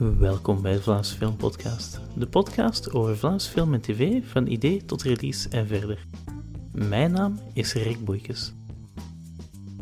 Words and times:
Welkom 0.00 0.62
bij 0.62 0.72
de 0.72 0.82
Vlaamse 0.82 1.16
Film 1.16 1.36
Podcast, 1.36 2.00
de 2.14 2.26
podcast 2.26 2.92
over 2.92 3.16
Vlaams 3.16 3.46
film 3.46 3.74
en 3.74 3.80
tv 3.80 4.22
van 4.24 4.46
idee 4.46 4.84
tot 4.84 5.02
release 5.02 5.48
en 5.48 5.66
verder. 5.66 6.06
Mijn 6.72 7.12
naam 7.12 7.38
is 7.52 7.72
Rick 7.72 8.04
Boeikes. 8.04 8.52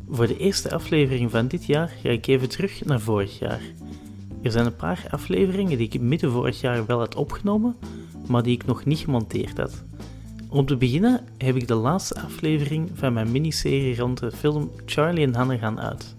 Voor 0.09 0.27
de 0.27 0.37
eerste 0.37 0.75
aflevering 0.75 1.31
van 1.31 1.49
dit 1.49 1.65
jaar 1.65 1.89
ga 2.03 2.09
ik 2.09 2.27
even 2.27 2.49
terug 2.49 2.85
naar 2.85 3.01
vorig 3.01 3.39
jaar. 3.39 3.61
Er 4.43 4.51
zijn 4.51 4.67
een 4.67 4.77
paar 4.77 5.07
afleveringen 5.11 5.79
die 5.79 5.89
ik 5.89 6.01
midden 6.01 6.31
vorig 6.31 6.61
jaar 6.61 6.87
wel 6.87 6.99
had 6.99 7.15
opgenomen, 7.15 7.77
maar 8.29 8.43
die 8.43 8.55
ik 8.55 8.67
nog 8.67 8.85
niet 8.85 8.99
gemonteerd 8.99 9.59
had. 9.59 9.85
Om 10.49 10.67
te 10.67 10.77
beginnen 10.77 11.25
heb 11.37 11.57
ik 11.57 11.69
de 11.69 11.75
laatste 11.75 12.21
aflevering 12.21 12.91
van 12.95 13.13
mijn 13.13 13.31
miniserie 13.31 13.97
rond 13.97 14.19
de 14.19 14.33
film 14.33 14.71
Charlie 14.85 15.27
en 15.27 15.35
Hannah 15.35 15.61
gaan 15.61 15.81
uit. 15.81 16.17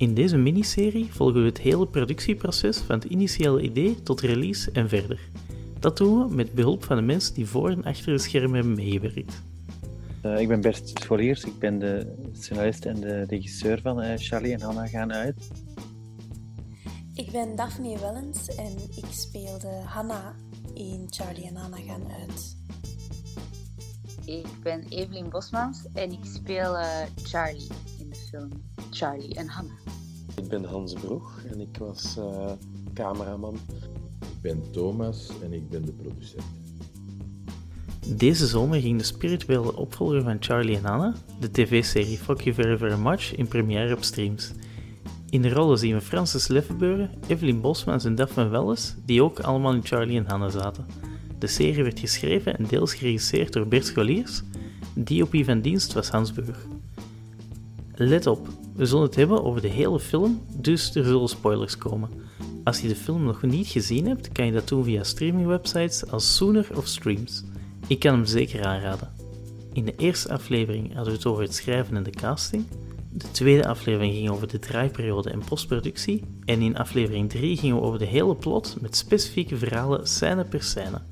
In 0.00 0.14
deze 0.14 0.36
miniserie 0.36 1.12
volgen 1.12 1.40
we 1.40 1.46
het 1.46 1.58
hele 1.58 1.86
productieproces 1.86 2.78
van 2.78 2.94
het 2.94 3.04
initiële 3.04 3.62
idee 3.62 4.02
tot 4.02 4.20
release 4.20 4.70
en 4.70 4.88
verder. 4.88 5.20
Dat 5.78 5.96
doen 5.96 6.28
we 6.28 6.34
met 6.34 6.54
behulp 6.54 6.84
van 6.84 6.96
de 6.96 7.02
mensen 7.02 7.34
die 7.34 7.46
voor 7.46 7.70
en 7.70 7.84
achter 7.84 8.12
de 8.12 8.18
schermen 8.18 8.54
hebben 8.54 8.74
meegewerkt. 8.74 9.42
Uh, 10.22 10.40
ik 10.40 10.48
ben 10.48 10.60
Bert 10.60 10.88
Scholiers, 10.94 11.44
ik 11.44 11.58
ben 11.58 11.78
de 11.78 12.14
scenarist 12.32 12.84
en 12.84 13.00
de 13.00 13.22
regisseur 13.22 13.80
van 13.80 14.02
uh, 14.02 14.12
Charlie 14.16 14.52
en 14.52 14.60
Hannah 14.60 14.90
gaan 14.90 15.12
uit. 15.12 15.50
Ik 17.14 17.30
ben 17.30 17.56
Daphne 17.56 17.98
Wellens 17.98 18.48
en 18.48 18.72
ik 18.96 19.06
speelde 19.10 19.80
Hannah 19.84 20.34
in 20.74 21.06
Charlie 21.10 21.46
en 21.46 21.56
Hannah 21.56 21.86
gaan 21.86 22.12
uit. 22.20 22.56
Ik 24.24 24.46
ben 24.62 24.84
Evelien 24.88 25.28
Bosmans 25.28 25.84
en 25.92 26.12
ik 26.12 26.24
speel 26.24 26.74
uh, 26.74 27.02
Charlie 27.22 27.68
in 27.98 28.10
de 28.10 28.16
film 28.16 28.50
Charlie 28.90 29.34
en 29.34 29.48
Hannah. 29.48 29.89
Ik 30.42 30.48
ben 30.48 30.64
Hans 30.64 30.92
Broeg 30.92 31.42
en 31.50 31.60
ik 31.60 31.76
was 31.78 32.16
uh, 32.18 32.52
cameraman. 32.94 33.54
Ik 34.20 34.40
ben 34.40 34.62
Thomas 34.70 35.30
en 35.42 35.52
ik 35.52 35.68
ben 35.68 35.84
de 35.84 35.92
producent. 35.92 36.44
Deze 38.06 38.46
zomer 38.46 38.80
ging 38.80 38.98
de 38.98 39.04
spirituele 39.04 39.76
opvolger 39.76 40.22
van 40.22 40.36
Charlie 40.40 40.76
en 40.76 40.84
Hannah, 40.84 41.14
de 41.40 41.50
tv-serie 41.50 42.18
Fuck 42.18 42.40
You 42.40 42.54
Very 42.54 42.78
Very 42.78 42.98
Much, 42.98 43.34
in 43.36 43.48
première 43.48 43.94
op 43.94 44.02
streams. 44.02 44.52
In 45.30 45.42
de 45.42 45.52
rollen 45.52 45.78
zien 45.78 45.94
we 45.94 46.00
Francis 46.00 46.48
Leffenbeuren, 46.48 47.10
Evelyn 47.26 47.60
Bosmans 47.60 48.04
en 48.04 48.14
Daphne 48.14 48.48
Welles, 48.48 48.94
die 49.04 49.22
ook 49.22 49.40
allemaal 49.40 49.74
in 49.74 49.84
Charlie 49.84 50.18
en 50.18 50.26
Hannah 50.26 50.52
zaten. 50.52 50.86
De 51.38 51.46
serie 51.46 51.82
werd 51.82 52.00
geschreven 52.00 52.58
en 52.58 52.66
deels 52.66 52.94
geregisseerd 52.94 53.52
door 53.52 53.66
Bert 53.66 53.86
Scholiers, 53.86 54.42
DOP 54.94 55.36
van 55.44 55.60
dienst 55.60 55.92
was 55.92 56.08
Hans 56.08 56.32
Burg. 56.32 56.66
Let 57.94 58.26
op, 58.26 58.48
we 58.74 58.86
zullen 58.86 59.04
het 59.04 59.14
hebben 59.14 59.44
over 59.44 59.60
de 59.60 59.68
hele 59.68 60.00
film, 60.00 60.42
dus 60.56 60.94
er 60.94 61.04
zullen 61.04 61.28
spoilers 61.28 61.78
komen. 61.78 62.10
Als 62.64 62.80
je 62.80 62.88
de 62.88 62.96
film 62.96 63.24
nog 63.24 63.42
niet 63.42 63.66
gezien 63.66 64.06
hebt, 64.06 64.32
kan 64.32 64.46
je 64.46 64.52
dat 64.52 64.68
doen 64.68 64.84
via 64.84 65.02
streamingwebsites 65.02 66.10
als 66.10 66.36
Sooner 66.36 66.68
of 66.76 66.86
Streams. 66.86 67.44
Ik 67.86 67.98
kan 67.98 68.14
hem 68.14 68.24
zeker 68.24 68.64
aanraden. 68.64 69.12
In 69.72 69.84
de 69.84 69.94
eerste 69.96 70.32
aflevering 70.32 70.86
hadden 70.86 71.12
we 71.12 71.18
het 71.18 71.26
over 71.26 71.42
het 71.42 71.54
schrijven 71.54 71.96
en 71.96 72.02
de 72.02 72.10
casting. 72.10 72.64
De 73.12 73.30
tweede 73.30 73.66
aflevering 73.66 74.14
ging 74.14 74.30
over 74.30 74.48
de 74.48 74.58
draaiperiode 74.58 75.30
en 75.30 75.42
postproductie. 75.48 76.24
En 76.44 76.60
in 76.60 76.76
aflevering 76.76 77.30
3 77.30 77.56
gingen 77.56 77.76
we 77.76 77.82
over 77.82 77.98
de 77.98 78.04
hele 78.04 78.34
plot 78.34 78.76
met 78.80 78.96
specifieke 78.96 79.56
verhalen 79.56 80.08
scène 80.08 80.44
per 80.44 80.62
scène. 80.62 81.02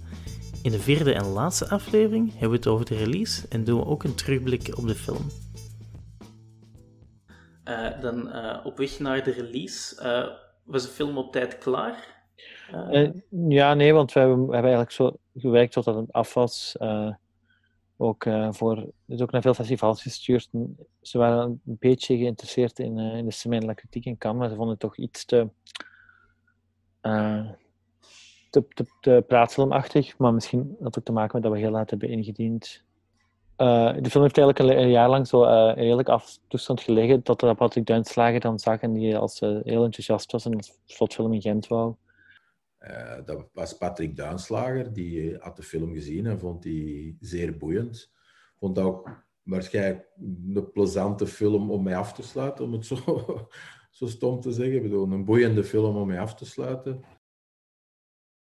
In 0.62 0.70
de 0.70 0.78
vierde 0.78 1.12
en 1.12 1.26
laatste 1.26 1.68
aflevering 1.68 2.30
hebben 2.30 2.50
we 2.50 2.56
het 2.56 2.66
over 2.66 2.86
de 2.86 2.96
release 2.96 3.42
en 3.48 3.64
doen 3.64 3.78
we 3.78 3.86
ook 3.86 4.04
een 4.04 4.14
terugblik 4.14 4.70
op 4.76 4.86
de 4.86 4.94
film. 4.94 5.26
Uh, 7.68 8.00
dan 8.00 8.28
uh, 8.28 8.60
op 8.64 8.76
weg 8.76 8.98
naar 8.98 9.24
de 9.24 9.30
release, 9.30 10.02
uh, 10.02 10.36
was 10.64 10.82
de 10.82 10.88
film 10.88 11.18
op 11.18 11.32
tijd 11.32 11.58
klaar? 11.58 12.16
ja, 13.48 13.74
nee, 13.74 13.92
want 13.92 14.12
we 14.12 14.20
hebben, 14.20 14.46
we 14.46 14.52
eigenlijk 14.52 14.90
zo 14.90 15.16
gewerkt 15.36 15.72
tot 15.72 15.84
dat 15.84 15.94
het 15.94 16.12
af 16.12 16.34
was. 16.34 16.76
ook 17.96 18.26
voor, 18.50 18.90
dus 19.04 19.20
ook 19.20 19.30
naar 19.30 19.42
veel 19.42 19.54
festivals 19.54 20.02
gestuurd. 20.02 20.48
Ze 21.00 21.18
waren 21.18 21.60
een 21.66 21.76
beetje 21.78 22.16
geïnteresseerd 22.16 22.78
in, 22.78 22.98
in 22.98 23.24
de 23.24 23.32
Semaine 23.32 23.74
kritiek 23.74 24.04
in 24.04 24.18
Cannes, 24.18 24.40
maar 24.40 24.48
ze 24.48 24.54
vonden 24.54 24.72
het 24.72 24.82
toch 24.82 24.96
iets 24.96 25.24
te 25.24 25.48
te, 28.50 28.64
te, 28.74 28.86
te 29.00 29.24
maar 30.18 30.34
misschien 30.34 30.76
had 30.80 30.98
ook 30.98 31.04
te 31.04 31.12
maken 31.12 31.34
met 31.34 31.42
dat 31.42 31.52
we 31.52 31.58
heel 31.58 31.70
laat 31.70 31.90
hebben 31.90 32.08
ingediend. 32.08 32.86
Uh, 33.58 33.94
de 34.00 34.10
film 34.10 34.22
heeft 34.22 34.38
eigenlijk 34.38 34.58
een, 34.58 34.90
jaar 34.90 35.08
lang 35.08 35.26
zo 35.26 35.44
uh, 35.44 35.74
redelijk 35.74 36.08
af 36.08 36.38
toestand 36.48 36.80
gelegen, 36.80 37.22
totdat 37.22 37.56
Patrick 37.56 37.86
Duinslager 37.86 38.40
dan 38.40 38.58
zag 38.58 38.80
en 38.80 38.92
die 38.92 39.16
als 39.16 39.40
uh, 39.40 39.58
heel 39.62 39.84
enthousiast 39.84 40.32
was 40.32 40.44
en 40.44 40.52
een 40.52 40.64
slotfilm 40.84 41.32
in 41.32 41.40
Gent 41.40 41.66
wou. 41.66 41.94
dat 43.24 43.48
was 43.52 43.76
Patrick 43.76 44.16
Duinslager, 44.16 44.92
die 44.92 45.36
had 45.38 45.56
de 45.56 45.62
film 45.62 45.92
gezien 45.92 46.26
en 46.26 46.38
vond 46.38 46.62
die 46.62 47.16
zeer 47.20 47.56
boeiend. 47.56 48.10
Vond 48.58 48.78
ook 48.78 49.26
waarschijnlijk 49.42 50.08
een 50.16 50.70
plezante 50.72 51.26
film 51.26 51.70
om 51.70 51.82
mee 51.82 51.96
af 51.96 52.12
te 52.12 52.22
sluiten, 52.22 52.64
om 52.64 52.72
het 52.72 52.86
zo, 52.86 52.96
zo 53.90 54.06
stom 54.06 54.40
te 54.40 54.52
zeggen. 54.52 54.76
Ik 54.76 54.82
bedoel, 54.82 55.12
een 55.12 55.24
boeiende 55.24 55.64
film 55.64 55.96
om 55.96 56.06
mee 56.06 56.20
af 56.20 56.34
te 56.34 56.44
sluiten. 56.44 57.04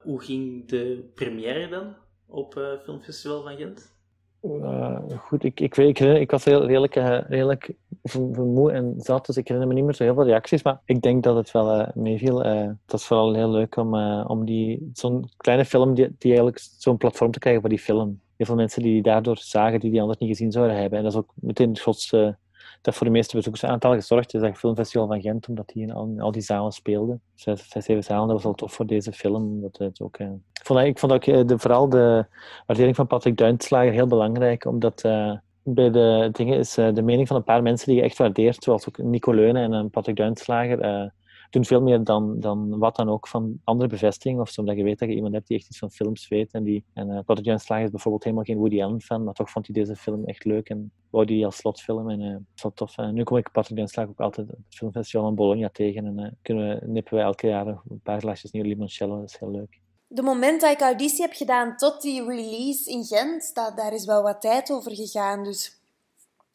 Hoe 0.02 0.20
ging 0.20 0.68
de 0.68 1.10
première 1.14 1.68
dan 1.68 1.96
op 2.26 2.54
uh, 2.54 2.80
Filmfestival 2.82 3.42
van 3.42 3.56
Gent? 3.56 3.97
Uh, 4.42 4.98
goed, 5.18 5.44
ik, 5.44 5.60
ik, 5.60 5.74
weet, 5.74 6.00
ik, 6.00 6.16
ik 6.16 6.30
was 6.30 6.44
heel, 6.44 6.66
redelijk, 6.66 6.96
uh, 6.96 7.20
redelijk 7.28 7.74
vermoeid 8.02 8.74
en 8.74 8.94
zat, 8.96 9.26
dus 9.26 9.36
ik 9.36 9.48
herinner 9.48 9.68
me 9.68 9.74
niet 9.74 9.84
meer 9.84 9.94
zo 9.94 10.04
heel 10.04 10.14
veel 10.14 10.24
reacties, 10.24 10.62
maar 10.62 10.80
ik 10.84 11.02
denk 11.02 11.22
dat 11.22 11.36
het 11.36 11.50
wel 11.50 11.80
uh, 11.80 11.88
meeviel. 11.94 12.42
het 12.42 12.76
was 12.86 13.06
vooral 13.06 13.34
heel 13.34 13.50
leuk 13.50 13.76
om, 13.76 13.94
om 14.24 14.44
die, 14.44 14.90
zo'n 14.92 15.28
kleine 15.36 15.64
film, 15.64 15.94
die, 15.94 16.14
die 16.18 16.30
eigenlijk 16.30 16.58
zo'n 16.78 16.96
platform 16.96 17.30
te 17.30 17.38
krijgen 17.38 17.60
voor 17.60 17.70
die 17.70 17.78
film. 17.78 18.20
Heel 18.36 18.46
veel 18.46 18.56
mensen 18.56 18.82
die 18.82 18.92
die 18.92 19.02
daardoor 19.02 19.36
zagen, 19.38 19.80
die 19.80 19.90
die 19.90 20.00
anders 20.00 20.18
niet 20.18 20.28
gezien 20.28 20.52
zouden 20.52 20.76
hebben. 20.76 20.98
En 20.98 21.04
dat 21.04 21.12
is 21.12 21.18
ook 21.18 21.32
meteen 21.34 21.68
het 21.68 21.80
grootste 21.80 22.36
dat 22.80 22.94
voor 22.94 23.06
de 23.06 23.12
meeste 23.12 23.36
bezoekersaantal 23.36 23.94
gezorgd 23.94 24.34
is. 24.34 24.40
Dat 24.40 24.58
Filmfestival 24.58 25.06
van 25.06 25.20
Gent, 25.20 25.48
omdat 25.48 25.68
die 25.68 25.82
in 25.82 25.92
al, 25.92 26.14
al 26.18 26.32
die 26.32 26.42
zalen 26.42 26.72
speelde. 26.72 27.18
Zes, 27.34 27.68
zeven 27.68 28.04
zalen, 28.04 28.26
dat 28.26 28.36
was 28.36 28.44
wel 28.44 28.54
tof 28.54 28.72
voor 28.72 28.86
deze 28.86 29.12
film. 29.12 29.60
Dat 29.60 29.78
het 29.78 30.00
ook, 30.00 30.16
eh, 30.16 30.26
ik, 30.26 30.66
vond, 30.66 30.80
ik 30.80 30.98
vond 30.98 31.12
ook 31.12 31.24
eh, 31.24 31.46
de, 31.46 31.58
vooral 31.58 31.88
de 31.88 32.26
waardering 32.66 32.96
van 32.96 33.06
Patrick 33.06 33.36
Duinslager 33.36 33.92
heel 33.92 34.06
belangrijk, 34.06 34.64
omdat... 34.64 35.04
Uh, 35.04 35.32
bij 35.70 35.90
de 35.90 36.28
dingen 36.32 36.58
is 36.58 36.74
de 36.74 37.02
mening 37.02 37.28
van 37.28 37.36
een 37.36 37.44
paar 37.44 37.62
mensen 37.62 37.86
die 37.86 37.96
je 37.96 38.02
echt 38.02 38.18
waardeert, 38.18 38.62
zoals 38.62 38.88
ook 38.88 38.98
Nico 38.98 39.32
Leunen 39.32 39.72
en 39.72 39.90
Patrick 39.90 40.16
Duinslager, 40.16 41.12
doen 41.50 41.64
veel 41.64 41.82
meer 41.82 42.04
dan, 42.04 42.40
dan 42.40 42.78
wat 42.78 42.96
dan 42.96 43.08
ook 43.08 43.28
van 43.28 43.60
andere 43.64 43.88
bevestigingen 43.88 44.42
of 44.42 44.50
zo. 44.50 44.60
Omdat 44.60 44.76
je 44.76 44.82
weet 44.82 44.98
dat 44.98 45.08
je 45.08 45.14
iemand 45.14 45.34
hebt 45.34 45.46
die 45.46 45.56
echt 45.56 45.68
iets 45.68 45.78
van 45.78 45.90
films 45.90 46.28
weet. 46.28 46.52
En, 46.52 46.64
die, 46.64 46.84
en 46.94 47.08
uh, 47.08 47.46
is 47.46 47.66
bijvoorbeeld 47.66 48.24
helemaal 48.24 48.44
geen 48.44 48.56
Woody 48.56 48.82
Allen 48.82 49.00
fan, 49.00 49.24
maar 49.24 49.34
toch 49.34 49.50
vond 49.50 49.66
hij 49.66 49.74
deze 49.74 49.96
film 49.96 50.24
echt 50.24 50.44
leuk 50.44 50.68
en 50.68 50.92
wou 51.10 51.24
die 51.24 51.44
als 51.44 51.56
slotfilm. 51.56 52.10
En 52.10 52.20
uh, 52.20 52.70
tof. 52.74 52.98
Uh, 52.98 53.08
nu 53.08 53.22
kom 53.22 53.36
ik 53.36 53.52
Patrick 53.52 53.88
Jan 53.88 54.08
ook 54.08 54.20
altijd 54.20 54.50
op 54.50 54.56
het 54.56 54.76
filmfestival 54.76 55.28
in 55.28 55.34
Bologna 55.34 55.68
tegen. 55.68 56.06
En 56.06 56.18
uh, 56.18 56.30
kunnen 56.42 56.68
we, 56.68 56.86
nippen 56.86 57.14
wij 57.14 57.24
elke 57.24 57.46
jaar 57.46 57.66
een 57.66 58.00
paar 58.02 58.20
glaasjes 58.20 58.50
nieuw 58.50 58.64
limoncello. 58.64 59.20
Dat 59.20 59.28
is 59.28 59.38
heel 59.38 59.50
leuk. 59.50 59.80
De 60.08 60.22
moment 60.22 60.60
dat 60.60 60.72
ik 60.72 60.80
auditie 60.80 61.22
heb 61.22 61.32
gedaan 61.32 61.76
tot 61.76 62.02
die 62.02 62.24
release 62.24 62.90
in 62.90 63.04
Gent, 63.04 63.54
dat, 63.54 63.76
daar 63.76 63.92
is 63.92 64.04
wel 64.04 64.22
wat 64.22 64.40
tijd 64.40 64.70
over 64.70 64.94
gegaan. 64.94 65.44
Dus 65.44 65.80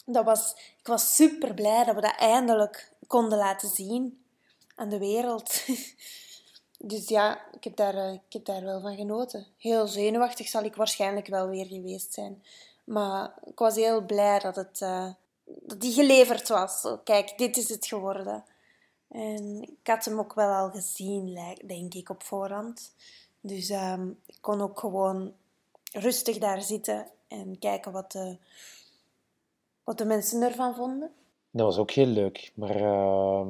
dat 0.06 0.26
was, 0.26 0.54
ik 0.80 0.88
was 0.88 1.16
super 1.16 1.54
blij 1.54 1.84
dat 1.86 1.96
we 1.96 2.02
dat 2.02 2.16
eindelijk 2.18 2.92
konden 3.08 3.38
laten 3.38 3.70
zien 3.70 4.23
aan 4.76 4.90
de 4.90 4.98
wereld. 4.98 5.66
dus 6.92 7.08
ja, 7.08 7.42
ik 7.52 7.64
heb, 7.64 7.76
daar, 7.76 7.96
eh, 7.96 8.14
ik 8.14 8.34
heb 8.34 8.46
daar 8.46 8.64
wel 8.64 8.82
van 8.82 8.96
genoten. 8.96 9.48
Heel 9.58 9.88
zenuwachtig 9.88 10.48
zal 10.48 10.64
ik 10.64 10.76
waarschijnlijk 10.76 11.28
wel 11.28 11.48
weer 11.48 11.66
geweest 11.66 12.14
zijn. 12.14 12.44
Maar 12.84 13.34
ik 13.46 13.60
was 13.60 13.76
heel 13.76 14.02
blij 14.02 14.40
dat, 14.40 14.56
het, 14.56 14.82
uh, 14.82 15.10
dat 15.44 15.82
die 15.82 15.94
geleverd 15.94 16.48
was. 16.48 16.88
kijk, 17.04 17.38
dit 17.38 17.58
is 17.58 17.70
het 17.70 17.88
geworden. 17.88 18.44
En 19.08 19.62
ik 19.62 19.88
had 19.88 20.06
hem 20.06 20.20
ook 20.20 20.34
wel 20.34 20.54
al 20.54 20.70
gezien, 20.70 21.40
denk 21.66 21.94
ik, 21.94 22.10
op 22.10 22.24
voorhand. 22.24 22.94
Dus 23.42 23.70
um, 23.70 24.20
ik 24.26 24.38
kon 24.42 24.62
ook 24.62 24.80
gewoon 24.80 25.34
rustig 25.92 26.38
daar 26.38 26.62
zitten 26.62 27.08
en 27.28 27.60
kijken 27.60 27.92
wat 27.92 28.12
de, 28.12 28.38
wat 29.84 29.98
de 29.98 30.06
mensen 30.06 30.42
ervan 30.42 30.76
vonden. 30.76 31.12
Dat 31.52 31.66
was 31.66 31.78
ook 31.78 31.92
heel 31.92 32.06
leuk. 32.06 32.52
Maar 32.56 32.82
uh, 32.82 33.48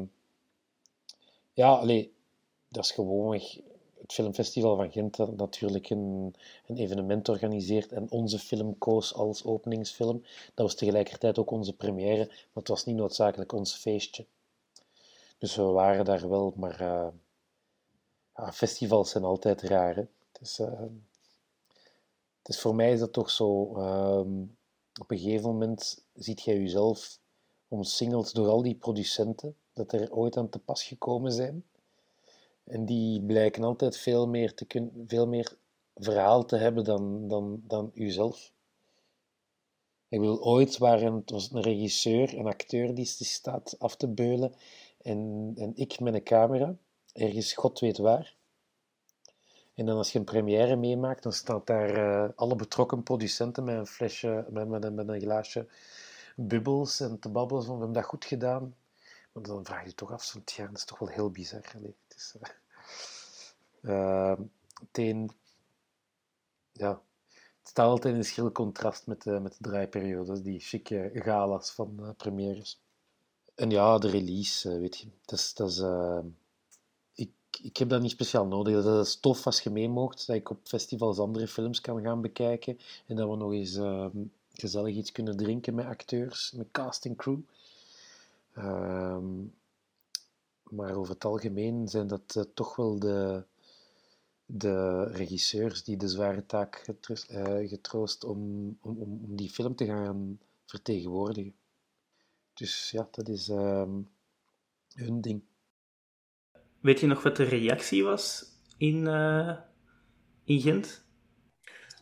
ja, 1.54 1.70
allee, 1.70 2.14
dat 2.68 2.84
is 2.84 2.92
gewoon 2.92 3.34
het 4.04 4.14
Filmfestival 4.14 4.76
van 4.76 4.92
Gent 4.92 5.16
dat 5.16 5.36
natuurlijk 5.36 5.90
een, 5.90 6.36
een 6.68 6.78
evenement 6.78 7.30
organiseert 7.30 7.92
en 7.92 8.12
onze 8.12 8.40
film 8.40 8.78
koos 8.78 9.14
als 9.14 9.44
openingsfilm. 9.46 10.22
Dat 10.54 10.66
was 10.66 10.76
tegelijkertijd 10.76 11.38
ook 11.38 11.52
onze 11.52 11.76
première, 11.76 12.26
maar 12.26 12.50
het 12.54 12.68
was 12.68 12.86
niet 12.86 12.96
noodzakelijk 12.96 13.52
ons 13.52 13.76
feestje. 13.76 14.26
Dus 15.38 15.56
we 15.56 15.64
waren 15.64 16.06
daar 16.06 16.30
wel, 16.30 16.54
maar 16.56 16.82
uh, 16.82 17.08
ja, 18.36 18.54
festivals 18.54 19.10
zijn 19.10 19.24
altijd 19.24 19.62
raar. 19.62 19.96
Hè? 19.96 20.06
Dus, 22.42 22.60
voor 22.60 22.76
mij 22.76 22.92
is 22.92 23.00
dat 23.00 23.14
toch 23.14 23.30
zo. 23.30 23.78
Uh, 23.78 24.20
op 25.02 25.12
een 25.12 25.18
gegeven 25.18 25.50
moment 25.50 26.06
ziet 26.14 26.42
jij 26.42 26.58
jezelf 26.58 27.20
omsingeld 27.68 28.34
door 28.34 28.48
al 28.48 28.62
die 28.62 28.76
producenten 28.76 29.56
dat 29.74 29.94
er 29.94 30.12
ooit 30.12 30.38
aan 30.38 30.50
te 30.50 30.60
pas 30.60 30.84
gekomen 30.84 31.31
zijn. 31.31 31.64
En 32.64 32.86
die 32.86 33.22
blijken 33.22 33.64
altijd 33.64 33.98
veel 33.98 34.28
meer, 34.28 34.54
te 34.54 34.66
kunnen, 34.66 35.04
veel 35.08 35.28
meer 35.28 35.58
verhaal 35.96 36.46
te 36.46 36.56
hebben 36.56 36.84
dan, 36.84 37.28
dan, 37.28 37.62
dan 37.68 37.92
uzelf. 37.94 38.52
Ik 40.08 40.20
bedoel, 40.20 40.44
ooit 40.44 40.78
waren 40.78 41.14
het 41.14 41.30
was 41.30 41.52
een 41.52 41.62
regisseur, 41.62 42.38
een 42.38 42.48
acteur 42.48 42.96
die 42.96 43.06
staat 43.06 43.75
af 43.80 43.96
te 43.96 44.08
beulen 44.08 44.54
en, 45.02 45.52
en 45.56 45.72
ik 45.76 46.00
met 46.00 46.14
een 46.14 46.24
camera, 46.24 46.76
ergens 47.14 47.54
god 47.54 47.80
weet 47.80 47.98
waar. 47.98 48.36
En 49.74 49.86
dan 49.86 49.98
als 49.98 50.12
je 50.12 50.19
een 50.19 50.26
première 50.26 50.76
meemaakt, 50.76 51.24
dan 51.24 51.34
staat 51.34 51.68
daar 51.68 51.98
uh, 51.98 52.30
alle 52.36 52.56
betrokken 52.56 53.04
producenten 53.04 53.64
met 53.64 53.76
een 53.76 53.88
flesje, 53.88 54.46
met, 54.50 54.68
met, 54.68 54.94
met 54.94 55.08
een 55.08 55.22
glaasje 55.22 55.68
bubbels 56.36 57.00
en 57.00 57.19
te 57.19 57.30
babbelen 57.30 57.64
van 57.64 57.74
we 57.74 57.84
hebben 57.84 58.02
dat 58.02 58.10
goed 58.10 58.26
gedaan. 58.26 58.76
Maar 59.33 59.44
dan 59.44 59.65
vraag 59.65 59.81
je 59.81 59.88
je 59.88 59.95
toch 59.95 60.12
af, 60.12 60.33
ja, 60.45 60.65
dat 60.65 60.77
is 60.77 60.85
toch 60.85 61.00
wel 61.00 61.09
heel 61.09 61.31
bizar. 61.31 61.71
Allee, 61.75 61.95
het 62.07 62.18
is, 62.18 62.35
uh, 63.81 64.33
het 64.91 65.31
ja, 66.71 67.01
het 67.59 67.68
staat 67.68 67.88
altijd 67.88 68.15
in 68.15 68.25
schil 68.25 68.51
contrast 68.51 69.07
met, 69.07 69.25
met 69.25 69.51
de 69.57 69.63
draaiperiodes, 69.69 70.41
die 70.41 70.59
chique 70.59 71.12
galas 71.13 71.71
van 71.71 71.97
uh, 72.00 72.09
premières. 72.18 72.81
En 73.56 73.69
ja, 73.69 73.97
de 73.97 74.09
release, 74.09 74.80
weet 74.80 74.97
je, 74.97 75.07
dat 75.25 75.39
is, 75.39 75.53
dat 75.53 75.69
is 75.69 75.81
ik 77.62 77.77
heb 77.77 77.89
dat 77.89 78.01
niet 78.01 78.12
speciaal 78.12 78.45
nodig. 78.45 78.83
Dat 78.83 79.06
is 79.06 79.15
tof 79.15 79.45
als 79.45 79.62
je 79.62 79.69
mee 79.69 79.94
dat 79.94 80.27
ik 80.27 80.50
op 80.50 80.59
festivals 80.63 81.19
andere 81.19 81.47
films 81.47 81.81
kan 81.81 82.01
gaan 82.01 82.21
bekijken 82.21 82.77
en 83.07 83.15
dat 83.15 83.30
we 83.30 83.35
nog 83.35 83.51
eens 83.51 83.75
uh, 83.75 84.06
gezellig 84.53 84.95
iets 84.95 85.12
kunnen 85.12 85.38
drinken 85.38 85.75
met 85.75 85.85
acteurs, 85.85 86.51
met 86.51 86.68
casting 86.71 87.18
crew. 87.18 87.39
Uh, 88.58 89.18
maar 90.64 90.96
over 90.96 91.14
het 91.14 91.26
algemeen 91.26 91.88
zijn 91.88 92.08
dat 92.08 92.36
uh, 92.38 92.44
toch 92.54 92.76
wel 92.76 93.00
de, 93.00 93.44
de 94.46 95.04
regisseurs 95.04 95.84
die 95.84 95.98
de 95.98 96.08
zware 96.08 96.46
taak 96.46 96.76
getroost, 96.76 97.32
uh, 97.32 97.70
getroost 97.70 98.24
om, 98.24 98.40
om, 98.82 98.98
om 98.98 99.36
die 99.36 99.50
film 99.50 99.76
te 99.76 99.86
gaan 99.86 100.40
vertegenwoordigen. 100.66 101.56
Dus 102.54 102.92
ja, 102.92 103.08
dat 103.12 103.28
is 103.28 103.50
ehm, 103.50 104.02
hun 104.94 105.22
ding. 105.22 105.42
Weet 106.80 107.00
je 107.00 107.08
nog 107.08 107.24
wat 107.24 107.36
de 107.36 107.44
reactie 107.44 108.04
was 108.04 108.46
in, 108.78 109.06
uh, 109.06 109.58
in 110.44 110.62
Gent? 110.62 111.06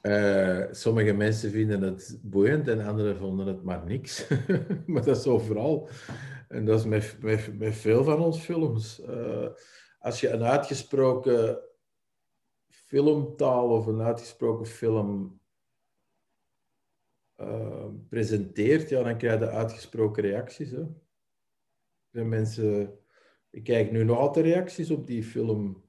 Uh, 0.01 0.65
sommige 0.71 1.13
mensen 1.13 1.51
vinden 1.51 1.81
het 1.81 2.19
boeiend 2.21 2.67
en 2.67 2.85
anderen 2.85 3.17
vonden 3.17 3.47
het 3.47 3.63
maar 3.63 3.85
niks. 3.85 4.27
maar 4.87 5.05
dat 5.05 5.17
is 5.17 5.25
overal. 5.25 5.89
En 6.51 6.65
dat 6.65 6.79
is 6.79 6.85
met, 6.85 7.17
met, 7.21 7.57
met 7.57 7.75
veel 7.75 8.03
van 8.03 8.19
ons 8.19 8.39
films. 8.39 8.99
Uh, 8.99 9.49
als 9.99 10.19
je 10.19 10.29
een 10.29 10.43
uitgesproken 10.43 11.61
filmtaal 12.67 13.69
of 13.69 13.85
een 13.85 14.01
uitgesproken 14.01 14.65
film 14.65 15.39
presenteert, 18.09 18.89
ja, 18.89 19.03
dan 19.03 19.17
krijg 19.17 19.39
je 19.39 19.49
uitgesproken 19.49 20.23
reacties. 20.23 20.71
Hè. 20.71 20.83
Zijn 22.09 22.29
mensen 22.29 23.01
ik 23.51 23.63
kijk 23.63 23.91
nu 23.91 24.03
nog 24.03 24.17
altijd 24.17 24.45
reacties 24.45 24.91
op 24.91 25.07
die 25.07 25.23
film. 25.23 25.83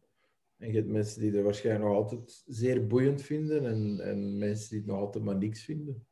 En 0.56 0.68
je 0.68 0.76
hebt 0.76 0.88
mensen 0.88 1.20
die 1.20 1.36
er 1.36 1.42
waarschijnlijk 1.42 1.84
nog 1.88 1.96
altijd 1.96 2.42
zeer 2.46 2.86
boeiend 2.86 3.22
vinden 3.22 3.66
en, 3.66 4.00
en 4.00 4.38
mensen 4.38 4.70
die 4.70 4.78
het 4.78 4.88
nog 4.88 4.98
altijd 4.98 5.24
maar 5.24 5.36
niks 5.36 5.64
vinden. 5.64 6.06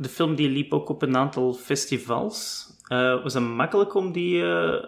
De 0.00 0.08
film 0.08 0.34
die 0.34 0.48
liep 0.48 0.72
ook 0.72 0.88
op 0.88 1.02
een 1.02 1.16
aantal 1.16 1.54
festivals. 1.54 2.68
Uh, 2.92 3.22
was 3.22 3.34
het 3.34 3.42
makkelijk 3.42 3.94
om 3.94 4.12
die... 4.12 4.36
Uh, 4.36 4.84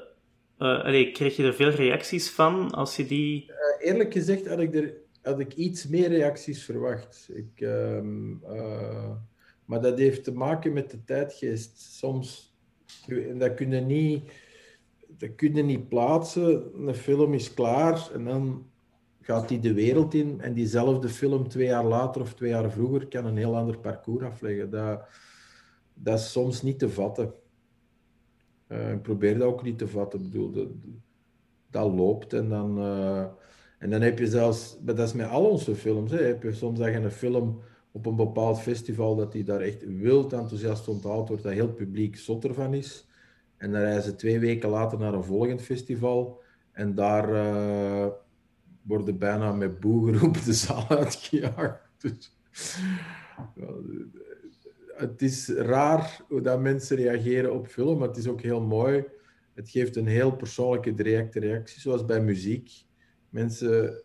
allee, 0.58 1.12
kreeg 1.12 1.36
je 1.36 1.42
er 1.42 1.54
veel 1.54 1.70
reacties 1.70 2.30
van 2.30 2.70
als 2.70 2.96
je 2.96 3.06
die... 3.06 3.52
eerlijk 3.80 4.12
gezegd 4.12 4.48
had 4.48 4.58
ik, 4.58 4.74
er, 4.74 4.94
had 5.22 5.40
ik 5.40 5.54
iets 5.54 5.86
meer 5.88 6.08
reacties 6.08 6.64
verwacht. 6.64 7.30
Ik, 7.34 7.60
ehm, 7.60 8.30
maar 9.64 9.80
dat 9.80 9.98
heeft 9.98 10.24
te 10.24 10.32
maken 10.32 10.72
met 10.72 10.90
de 10.90 11.04
tijdgeest. 11.04 11.80
Soms... 11.80 12.54
En 13.08 13.38
dat 13.38 13.54
kun 13.54 13.70
je 13.70 13.80
niet 13.80 14.22
dat 15.18 15.34
kun 15.34 15.66
niet 15.66 15.88
plaatsen. 15.88 16.70
Een 16.86 16.94
film 16.94 17.34
is 17.34 17.54
klaar 17.54 18.10
en 18.12 18.24
dan 18.24 18.70
gaat 19.22 19.48
die 19.48 19.60
de 19.60 19.72
wereld 19.72 20.14
in. 20.14 20.40
En 20.40 20.54
diezelfde 20.54 21.08
film 21.08 21.48
twee 21.48 21.66
jaar 21.66 21.84
later 21.84 22.22
of 22.22 22.34
twee 22.34 22.50
jaar 22.50 22.70
vroeger 22.70 23.06
kan 23.06 23.26
een 23.26 23.36
heel 23.36 23.56
ander 23.56 23.78
parcours 23.78 24.24
afleggen. 24.24 24.70
Dat, 24.70 25.00
dat 25.94 26.18
is 26.18 26.32
soms 26.32 26.62
niet 26.62 26.78
te 26.78 26.88
vatten. 26.88 27.32
Uh, 28.68 28.92
ik 28.92 29.02
probeer 29.02 29.38
dat 29.38 29.48
ook 29.48 29.62
niet 29.62 29.78
te 29.78 29.88
vatten. 29.88 30.20
Ik 30.20 30.30
bedoel, 30.30 30.68
dat, 31.70 31.92
loopt 31.92 32.32
en 32.32 32.48
dan... 32.48 32.78
Uh, 32.78 33.24
en 33.78 33.90
dan 33.90 34.00
heb 34.00 34.18
je 34.18 34.26
zelfs, 34.26 34.78
maar 34.84 34.94
dat 34.94 35.06
is 35.06 35.14
met 35.14 35.28
al 35.28 35.44
onze 35.44 35.74
films, 35.74 36.10
hè, 36.10 36.22
heb 36.22 36.42
je 36.42 36.52
soms 36.52 36.78
dat 36.78 36.88
je 36.88 36.94
een 36.94 37.10
film 37.10 37.60
op 37.92 38.06
een 38.06 38.16
bepaald 38.16 38.60
festival, 38.60 39.16
dat 39.16 39.32
die 39.32 39.44
daar 39.44 39.60
echt 39.60 39.84
wild 39.86 40.32
enthousiast 40.32 40.88
onthaald 40.88 41.28
wordt, 41.28 41.42
dat 41.42 41.52
heel 41.52 41.72
publiek 41.72 42.16
zot 42.16 42.44
ervan 42.44 42.74
is. 42.74 43.06
En 43.56 43.72
dan 43.72 43.80
reizen 43.80 44.02
ze 44.02 44.16
twee 44.16 44.38
weken 44.38 44.68
later 44.68 44.98
naar 44.98 45.14
een 45.14 45.24
volgend 45.24 45.62
festival. 45.62 46.40
En 46.72 46.94
daar 46.94 47.30
uh, 47.32 48.06
worden 48.82 49.18
bijna 49.18 49.52
met 49.52 49.80
boe 49.80 50.12
geroepen 50.12 50.44
de 50.44 50.52
zaal 50.52 50.88
uitgejaagd. 50.98 51.80
Dus, 51.98 52.36
het 54.94 55.22
is 55.22 55.48
raar 55.48 56.20
hoe 56.28 56.40
dat 56.40 56.60
mensen 56.60 56.96
reageren 56.96 57.54
op 57.54 57.66
film, 57.66 57.98
maar 57.98 58.08
het 58.08 58.16
is 58.16 58.28
ook 58.28 58.40
heel 58.40 58.60
mooi. 58.60 59.04
Het 59.54 59.70
geeft 59.70 59.96
een 59.96 60.06
heel 60.06 60.36
persoonlijke 60.36 60.94
directe 60.94 61.40
reactie, 61.40 61.80
zoals 61.80 62.04
bij 62.04 62.20
muziek. 62.20 62.70
Mensen 63.28 64.02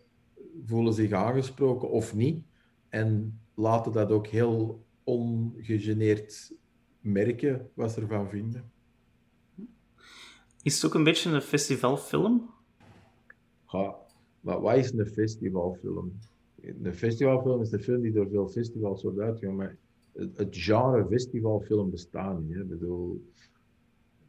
voelen 0.66 0.94
zich 0.94 1.12
aangesproken 1.12 1.90
of 1.90 2.16
niet 2.16 2.46
en 2.90 3.40
laten 3.54 3.92
dat 3.92 4.12
ook 4.12 4.28
heel 4.28 4.86
ongegeneerd 5.04 6.54
merken 7.00 7.70
wat 7.74 7.92
ze 7.92 8.02
ervan 8.02 8.30
vinden. 8.30 8.72
Is 10.62 10.76
het 10.76 10.86
ook 10.86 10.94
een 10.94 11.04
beetje 11.04 11.30
een 11.30 11.42
festivalfilm? 11.42 12.50
Ja, 13.68 13.96
maar 14.48 14.62
wat 14.62 14.78
is 14.78 14.92
een 14.92 15.06
festivalfilm? 15.06 16.20
Een 16.84 16.94
festivalfilm 16.94 17.62
is 17.62 17.72
een 17.72 17.80
film 17.80 18.02
die 18.02 18.12
door 18.12 18.30
veel 18.30 18.48
festivals 18.48 19.04
wordt 19.04 19.20
uitgegaan, 19.20 19.56
maar 19.56 19.78
het, 20.14 20.38
het 20.38 20.58
genre 20.58 21.06
festivalfilm 21.08 21.90
bestaat 21.90 22.42
niet. 22.42 22.54
Hè. 22.56 22.62
Ik 22.62 22.70
bedoel, 22.70 23.32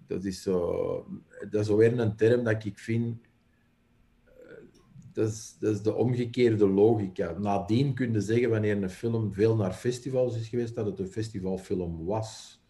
dat 0.07 0.25
is 0.25 0.43
zo, 0.43 1.07
dat 1.51 1.61
is 1.61 1.69
weer 1.69 1.99
een 1.99 2.17
term 2.17 2.45
dat 2.45 2.65
ik 2.65 2.79
vind, 2.79 3.19
eh, 4.25 4.33
dat 5.13 5.29
is, 5.29 5.57
dat 5.61 5.75
is 5.75 5.83
de 5.83 5.95
omgekeerde 5.95 6.69
logica. 6.69 7.39
Nadien 7.39 7.95
kun 7.95 8.13
je 8.13 8.21
zeggen, 8.21 8.51
wanneer 8.51 8.83
een 8.83 8.91
film 8.91 9.33
veel 9.33 9.57
naar 9.57 9.73
festivals 9.73 10.37
is 10.37 10.49
geweest, 10.49 10.75
dat 10.75 10.87
het 10.87 10.99
een 10.99 11.09
festivalfilm 11.09 12.05
was. 12.05 12.61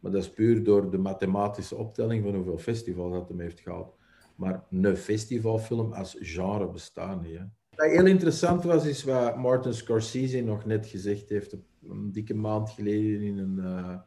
Maar 0.00 0.12
dat 0.12 0.22
is 0.22 0.30
puur 0.30 0.64
door 0.64 0.90
de 0.90 0.98
mathematische 0.98 1.76
optelling 1.76 2.22
van 2.24 2.34
hoeveel 2.34 2.58
festivals 2.58 3.12
dat 3.12 3.28
hem 3.28 3.40
heeft 3.40 3.60
gehad. 3.60 4.00
Maar 4.42 4.64
een 4.70 4.96
festivalfilm 4.96 5.92
als 5.92 6.16
genre 6.20 6.70
bestaat 6.70 7.22
niet. 7.22 7.38
Hè. 7.38 7.44
Wat 7.76 7.90
heel 7.90 8.06
interessant 8.06 8.64
was, 8.64 8.86
is 8.86 9.04
wat 9.04 9.36
Martin 9.36 9.74
Scorsese 9.74 10.40
nog 10.40 10.64
net 10.64 10.86
gezegd 10.86 11.28
heeft, 11.28 11.56
een 11.88 12.12
dikke 12.12 12.34
maand 12.34 12.70
geleden 12.70 13.20
in 13.20 13.38
een, 13.38 13.56
uh, 13.58 13.98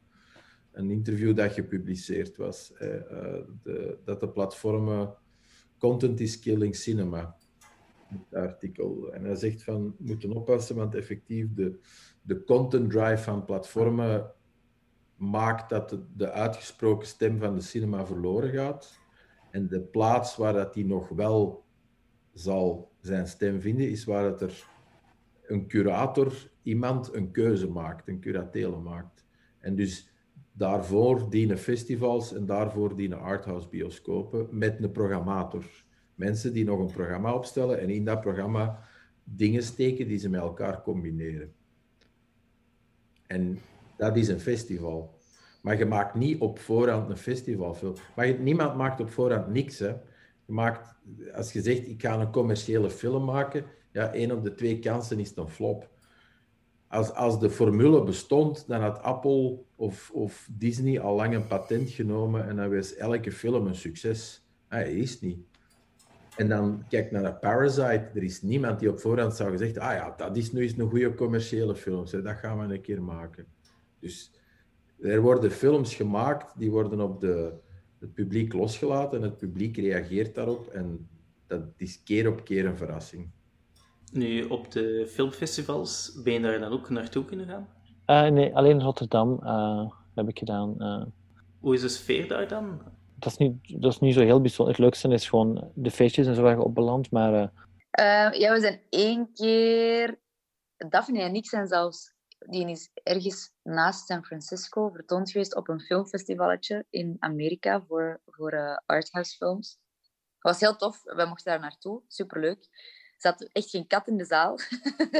een 0.72 0.92
interview 0.92 1.36
dat 1.36 1.51
gepubliceerd 1.51 2.38
was. 2.38 2.72
Uh, 2.74 2.80
de, 3.63 3.98
dat 4.04 4.20
de 4.20 4.30
platformen 4.30 5.15
content 5.77 6.20
is 6.20 6.39
killing 6.39 6.75
cinema. 6.75 7.36
Artikel. 8.32 9.13
En 9.13 9.24
hij 9.24 9.36
zegt 9.36 9.63
van, 9.63 9.96
moeten 9.98 10.32
oppassen, 10.32 10.75
want 10.75 10.96
effectief 10.96 11.54
de, 11.54 11.80
de 12.22 12.44
content 12.44 12.92
drive 12.92 13.24
van 13.24 13.46
platformen 13.46 14.32
maakt 15.15 15.70
dat 15.70 16.00
de, 16.15 16.32
uitgesproken 16.32 17.08
stem 17.08 17.39
van 17.39 17.56
de 17.56 17.62
cinema 17.62 18.06
verloren 18.06 18.50
gaat. 18.50 19.04
En 19.56 19.68
de 19.68 19.82
plaats 19.82 20.36
waar 20.36 20.54
dat 20.54 20.74
die 20.74 20.86
nog 20.86 21.10
wel 21.10 21.64
zal 22.34 22.92
zijn 23.00 23.28
stem 23.28 23.62
vinden, 23.62 23.90
is 23.90 24.04
waar 24.04 24.24
dat 24.24 24.42
er 24.42 24.68
een 25.48 25.68
curator, 25.68 26.52
iemand 26.64 27.14
een 27.14 27.32
keuze 27.32 27.68
maakt, 27.68 28.08
een 28.08 28.20
curatele 28.20 28.78
maakt. 28.78 29.26
En 29.60 29.76
dus 29.76 30.10
daarvoor 30.52 31.30
dienen 31.30 31.58
festivals 31.58 32.34
en 32.34 32.46
daarvoor 32.46 32.96
dienen 32.96 33.20
arthouse 33.20 33.70
bioscopen 33.70 34.48
met 34.52 34.84
een 34.84 34.92
programmator. 34.92 35.84
Mensen 36.16 36.54
die 36.54 36.66
nog 36.66 36.80
een 36.80 36.94
programma 36.94 37.34
opstellen 37.34 37.80
en 37.80 37.90
in 37.90 38.06
dat 38.06 38.22
programma 38.22 38.80
dingen 39.24 39.64
steken 39.64 40.08
die 40.08 40.18
ze 40.18 40.30
met 40.30 40.42
elkaar 40.42 40.82
combineren. 40.82 41.54
En 43.28 43.60
dat 43.98 44.18
is 44.18 44.28
een 44.28 44.40
festival. 44.40 45.15
Maar 45.66 45.78
je 45.78 45.86
maakt 45.86 46.16
niet 46.16 46.40
op 46.40 46.60
voorhand 46.60 47.10
een 47.10 47.18
festivalfilm. 47.18 47.94
Maar 48.16 48.40
niemand 48.40 48.76
maakt 48.76 49.00
op 49.00 49.10
voorhand 49.10 49.48
niks. 49.48 49.80
Hè. 49.80 49.88
Je 50.46 50.54
maakt, 50.54 50.96
als 51.34 51.54
je 51.54 51.62
zegt, 51.62 51.88
ik 51.88 52.02
ga 52.02 52.20
een 52.20 52.32
commerciële 52.32 52.90
film 52.90 53.26
maken, 53.26 53.66
ja, 53.92 54.14
één 54.14 54.32
op 54.32 54.44
de 54.44 54.54
twee 54.54 54.80
kansen 54.80 55.20
is 55.20 55.36
een 55.36 55.50
flop. 55.50 55.90
Als, 56.88 57.14
als 57.14 57.40
de 57.40 57.50
formule 57.50 58.04
bestond, 58.04 58.68
dan 58.68 58.82
had 58.82 59.02
Apple 59.02 59.60
of, 59.76 60.12
of 60.14 60.50
Disney 60.52 61.00
al 61.00 61.16
lang 61.16 61.36
een 61.36 61.48
patent 61.48 61.90
genomen 61.90 62.48
en 62.48 62.56
dan 62.56 62.76
was 62.76 62.96
elke 62.96 63.32
film 63.32 63.68
een 63.68 63.76
succes. 63.76 64.48
Ah, 64.68 64.80
hij 64.80 64.94
is 64.94 65.22
niet. 65.22 65.40
En 66.36 66.50
dan 66.50 66.84
kijk 66.90 67.12
naar 67.12 67.34
Parasite. 67.34 68.10
Er 68.14 68.24
is 68.24 68.42
niemand 68.42 68.80
die 68.80 68.90
op 68.90 69.00
voorhand 69.00 69.36
zou 69.36 69.52
gezegd, 69.52 69.78
ah 69.78 69.94
ja, 69.94 70.14
dat 70.18 70.38
is 70.38 70.52
nu 70.52 70.62
eens 70.62 70.78
een 70.78 70.90
goede 70.90 71.14
commerciële 71.14 71.76
film. 71.76 72.06
Dat 72.24 72.36
gaan 72.36 72.68
we 72.68 72.74
een 72.74 72.82
keer 72.82 73.04
maken. 73.04 73.46
Dus 74.00 74.32
er 75.02 75.22
worden 75.22 75.52
films 75.52 75.96
gemaakt, 75.96 76.54
die 76.58 76.72
worden 76.72 77.02
op 77.02 77.22
de, 77.22 77.54
het 78.00 78.14
publiek 78.14 78.54
losgelaten 78.54 79.18
en 79.18 79.24
het 79.24 79.38
publiek 79.38 79.78
reageert 79.78 80.36
daarop. 80.36 80.68
En 80.68 81.08
dat 81.48 81.62
is 81.78 82.04
keer 82.04 82.28
op 82.30 82.44
keer 82.44 82.66
een 82.66 82.78
verrassing. 82.78 83.30
Nu, 84.12 84.44
op 84.44 84.72
de 84.72 85.08
filmfestivals, 85.10 86.20
ben 86.24 86.34
je 86.34 86.40
daar 86.40 86.60
dan 86.60 86.72
ook 86.72 86.90
naartoe 86.90 87.25
kunnen 87.25 87.48
gaan? 87.48 87.68
Uh, 88.08 88.34
nee, 88.34 88.56
alleen 88.56 88.82
Rotterdam 88.82 89.40
uh, 89.44 89.92
heb 90.16 90.28
ik 90.28 90.38
gedaan. 90.38 90.75
Uh. 90.78 91.04
Hoe 91.60 91.74
is 91.74 91.82
de 91.82 91.90
sfeer 91.90 92.28
daar 92.28 92.48
dan? 92.48 92.82
Dat 93.20 93.32
is 93.32 93.38
niet, 93.38 93.82
dat 93.82 93.92
is 93.92 94.00
niet 94.00 94.14
zo 94.14 94.22
heel 94.22 94.42
bijzonder. 94.42 94.74
Het 94.74 94.84
leukste 94.84 95.08
is 95.08 95.30
gewoon 95.30 95.72
de 95.74 95.92
feestjes 95.92 96.28
en 96.28 96.36
zo 96.36 96.42
waar 96.42 96.56
je 96.56 96.64
op 96.64 96.75
belandt, 96.75 97.12
maar... 97.12 97.32
ja, 98.32 98.54
we 98.54 98.58
zijn 98.60 98.82
één 98.90 99.30
keer... 99.34 100.20
Daphne 100.90 101.22
en 101.22 101.36
ik 101.36 101.46
zijn 101.46 101.68
zelfs... 101.68 102.15
Die 102.48 102.70
is 102.70 102.90
ergens 102.94 103.52
naast 103.64 104.06
San 104.06 104.25
Francisco 104.25 104.90
vertoond 104.90 105.32
geweest 105.32 105.56
op 105.56 105.70
een 105.70 105.80
filmfestivalletje 105.80 106.86
in 106.90 107.16
Amerika 107.20 107.82
voor, 107.88 108.22
voor 108.25 108.82
arthouse 108.86 109.36
films. 109.36 109.80
Dat 110.40 110.52
was 110.52 110.60
heel 110.60 110.75
tof. 110.75 111.04
We 111.04 111.25
mochten 111.25 111.52
daar 111.52 111.62
naartoe. 111.62 112.04
Superleuk 112.08 112.68
zat 113.18 113.50
echt 113.52 113.70
geen 113.70 113.88
kat 113.88 114.08
in 114.08 114.18
de 114.18 114.25
zaal. 114.25 114.60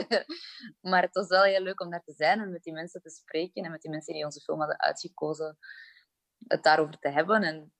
maar 0.91 1.01
het 1.01 1.13
was 1.13 1.27
wel 1.27 1.44
heel 1.44 1.62
leuk 1.62 1.82
om 1.82 1.89
daar 1.89 2.03
te 2.03 2.13
zijn 2.13 2.39
en 2.39 2.51
met 2.51 2.63
die 2.63 2.74
mensen 2.74 3.01
te 3.01 3.10
spreken 3.10 3.63
en 3.63 3.72
met 3.72 3.82
die 3.82 3.91
mensen 3.91 4.13
die 4.13 4.25
onze 4.25 4.41
film 4.41 4.60
hadden 4.60 4.79
uitgekozen, 4.79 5.58
het 6.48 6.63
daarover 6.63 7.00
te 7.00 7.10
hebben. 7.10 7.44
En 7.44 7.74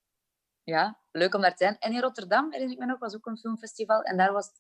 ja, 0.64 1.02
leuk 1.12 1.34
om 1.34 1.42
daar 1.42 1.56
te 1.56 1.64
zijn. 1.64 1.78
En 1.78 1.94
in 1.94 2.02
Rotterdam, 2.02 2.52
herinner 2.52 2.76
ik 2.76 2.82
me 2.82 2.86
nog, 2.86 3.00
was 3.00 3.16
ook 3.16 3.26
een 3.26 3.38
filmfestival. 3.38 4.02
En 4.02 4.18
daar, 4.18 4.32
was, 4.32 4.52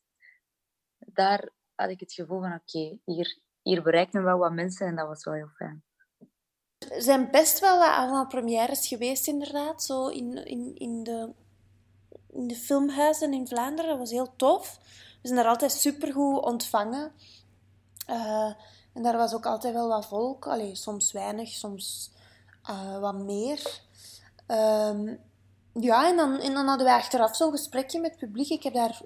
daar 0.98 1.50
had 1.76 1.90
ik 1.90 2.00
het 2.00 2.14
gevoel 2.14 2.42
van, 2.42 2.54
oké, 2.54 3.00
hier, 3.06 3.40
hier 3.66 3.84
bereiken 3.84 4.20
we 4.20 4.26
wel 4.26 4.38
wat 4.38 4.52
mensen 4.52 4.88
en 4.88 4.96
dat 4.96 5.08
was 5.08 5.24
wel 5.24 5.34
heel 5.34 5.50
fijn. 5.56 5.84
Er 6.78 7.02
zijn 7.02 7.32
best 7.32 7.60
wel 7.60 7.78
wat 7.78 7.96
allemaal 7.96 8.28
premières 8.28 8.88
geweest, 8.88 9.28
inderdaad. 9.28 9.84
Zo 9.84 10.08
in, 10.08 10.46
in, 10.46 10.76
in, 10.76 11.04
de, 11.04 11.34
in 12.30 12.48
de 12.48 12.56
filmhuizen 12.56 13.34
in 13.34 13.48
Vlaanderen. 13.48 13.90
Dat 13.90 14.00
was 14.00 14.12
heel 14.12 14.36
tof. 14.36 14.80
We 15.22 15.28
zijn 15.28 15.36
daar 15.36 15.50
altijd 15.50 15.72
supergoed 15.72 16.44
ontvangen. 16.44 17.12
Uh, 18.10 18.54
en 18.94 19.04
daar 19.04 19.18
was 19.18 19.34
ook 19.34 19.46
altijd 19.46 19.74
wel 19.74 19.88
wat 19.88 20.08
volk. 20.08 20.48
Allee, 20.48 20.76
soms 20.76 21.12
weinig, 21.12 21.50
soms 21.50 22.12
uh, 22.70 23.00
wat 23.00 23.16
meer. 23.16 23.82
Um, 24.48 25.20
ja, 25.80 26.10
en 26.10 26.16
dan, 26.16 26.40
en 26.40 26.54
dan 26.54 26.68
hadden 26.68 26.86
we 26.86 26.94
achteraf 26.94 27.36
zo'n 27.36 27.52
gesprekje 27.52 28.00
met 28.00 28.12
het 28.12 28.20
publiek. 28.20 28.50
Ik 28.50 28.64
heb 28.64 28.74
daar 28.74 29.02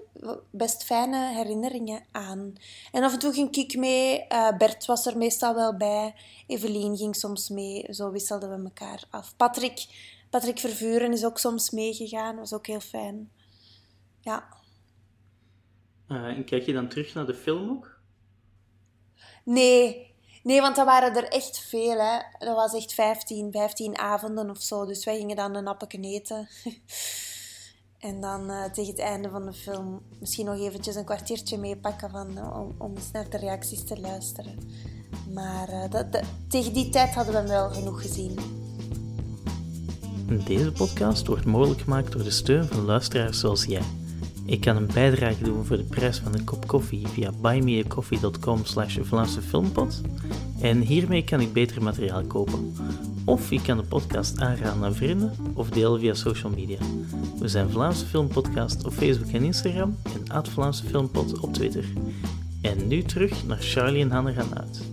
best 0.49 0.83
fijne 0.83 1.33
herinneringen 1.33 2.03
aan. 2.11 2.53
En 2.91 3.03
af 3.03 3.13
en 3.13 3.19
toe 3.19 3.33
ging 3.33 3.55
ik 3.55 3.75
mee. 3.75 4.25
Uh, 4.29 4.57
Bert 4.57 4.85
was 4.85 5.05
er 5.05 5.17
meestal 5.17 5.55
wel 5.55 5.77
bij. 5.77 6.15
Evelien 6.47 6.97
ging 6.97 7.15
soms 7.15 7.49
mee. 7.49 7.93
Zo 7.93 8.11
wisselden 8.11 8.49
we 8.49 8.63
elkaar 8.63 9.03
af. 9.09 9.35
Patrick, 9.35 9.85
Patrick 10.29 10.59
Vervuren 10.59 11.11
is 11.11 11.25
ook 11.25 11.37
soms 11.37 11.69
meegegaan. 11.69 12.35
was 12.35 12.53
ook 12.53 12.67
heel 12.67 12.79
fijn. 12.79 13.31
Ja. 14.21 14.47
Uh, 16.07 16.23
en 16.23 16.43
kijk 16.43 16.65
je 16.65 16.73
dan 16.73 16.89
terug 16.89 17.13
naar 17.13 17.25
de 17.25 17.35
film 17.35 17.69
ook? 17.69 17.97
Nee, 19.43 20.13
nee 20.43 20.61
want 20.61 20.75
dat 20.75 20.85
waren 20.85 21.15
er 21.15 21.27
echt 21.27 21.59
veel. 21.59 21.97
Hè. 21.97 22.17
Dat 22.37 22.55
was 22.55 22.73
echt 22.73 22.93
15, 22.93 23.51
15 23.51 23.97
avonden 23.97 24.49
of 24.49 24.61
zo. 24.61 24.85
Dus 24.85 25.05
wij 25.05 25.17
gingen 25.17 25.35
dan 25.35 25.55
een 25.55 25.67
appetje 25.67 26.01
eten. 26.01 26.47
en 27.99 28.21
dan 28.21 28.51
uh, 28.51 28.63
tegen 28.63 28.91
het 28.91 29.01
einde 29.01 29.29
van 29.29 29.45
de 29.45 29.53
film 29.53 30.01
misschien 30.19 30.45
nog 30.45 30.59
eventjes 30.59 30.95
een 30.95 31.05
kwartiertje 31.05 31.57
meepakken 31.57 32.09
van, 32.09 32.37
uh, 32.37 32.59
om, 32.59 32.75
om 32.77 32.95
eens 32.95 33.11
naar 33.11 33.29
de 33.29 33.37
reacties 33.37 33.83
te 33.83 33.99
luisteren. 33.99 34.57
Maar 35.33 35.89
dat, 35.89 36.11
dat, 36.11 36.23
tegen 36.47 36.73
die 36.73 36.89
tijd 36.89 37.13
hadden 37.13 37.33
we 37.33 37.39
hem 37.39 37.49
wel 37.49 37.69
genoeg 37.69 38.01
gezien. 38.01 38.39
Deze 40.45 40.71
podcast 40.71 41.27
wordt 41.27 41.45
mogelijk 41.45 41.81
gemaakt 41.81 42.11
door 42.11 42.23
de 42.23 42.31
steun 42.31 42.67
van 42.67 42.85
luisteraars 42.85 43.39
zoals 43.39 43.65
jij. 43.65 43.83
Ik 44.49 44.61
kan 44.61 44.75
een 44.75 44.89
bijdrage 44.93 45.43
doen 45.43 45.65
voor 45.65 45.77
de 45.77 45.83
prijs 45.83 46.17
van 46.17 46.33
een 46.33 46.43
kop 46.43 46.67
koffie 46.67 47.07
via 47.07 47.31
buymeacoffee.com 47.41 48.65
slash 48.65 48.97
Vlaamse 49.01 49.41
Filmpot. 49.41 50.01
En 50.61 50.81
hiermee 50.81 51.23
kan 51.23 51.39
ik 51.39 51.53
beter 51.53 51.83
materiaal 51.83 52.23
kopen. 52.23 52.73
Of 53.25 53.49
je 53.49 53.61
kan 53.61 53.77
de 53.77 53.83
podcast 53.83 54.39
aanraden 54.41 54.83
aan 54.83 54.93
vrienden 54.93 55.31
of 55.53 55.69
delen 55.69 55.99
via 55.99 56.13
social 56.13 56.51
media. 56.51 56.77
We 57.39 57.47
zijn 57.47 57.69
Vlaamse 57.69 58.05
Filmpodcast 58.05 58.85
op 58.85 58.91
Facebook 58.91 59.31
en 59.31 59.43
Instagram 59.43 59.97
en 60.03 60.31
at 60.31 60.49
Vlaamse 60.49 60.85
Filmpot 60.85 61.39
op 61.39 61.53
Twitter. 61.53 61.85
En 62.61 62.87
nu 62.87 63.01
terug 63.01 63.45
naar 63.45 63.61
Charlie 63.61 64.01
en 64.01 64.11
Hanne 64.11 64.33
gaan 64.33 64.57
uit. 64.57 64.89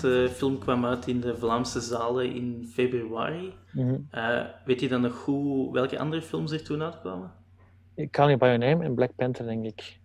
De 0.00 0.30
film 0.34 0.58
kwam 0.58 0.84
uit 0.84 1.06
in 1.06 1.20
de 1.20 1.36
Vlaamse 1.38 1.80
zalen 1.80 2.34
in 2.34 2.68
februari. 2.72 3.52
Mhm. 3.72 3.96
uh, 4.14 4.40
weet 4.64 4.80
je 4.80 4.88
dan 4.88 5.00
nog 5.00 5.14
goed 5.14 5.72
welke 5.72 5.98
andere 5.98 6.22
films 6.22 6.52
er 6.52 6.62
toen 6.62 6.82
uitkwamen? 6.82 7.42
Call 8.10 8.26
Me 8.26 8.36
By 8.36 8.46
Your 8.46 8.58
Name 8.58 8.84
en 8.84 8.94
Black 8.94 9.14
Panther, 9.16 9.46
denk 9.46 9.64
ik. 9.64 10.00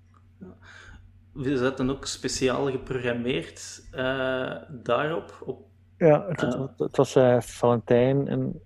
Is 1.36 1.60
dat 1.60 1.78
dan 1.78 1.90
ook 1.90 2.06
speciaal 2.06 2.72
geprogrammeerd 2.72 3.88
uh, 3.94 4.56
daarop? 4.70 5.42
Op, 5.46 5.68
ja, 5.98 6.28
het, 6.28 6.42
uh, 6.42 6.60
het, 6.60 6.80
het 6.80 6.98
was 6.98 7.16
uh, 7.16 7.42
Valentijn 7.42 8.28
en 8.28 8.62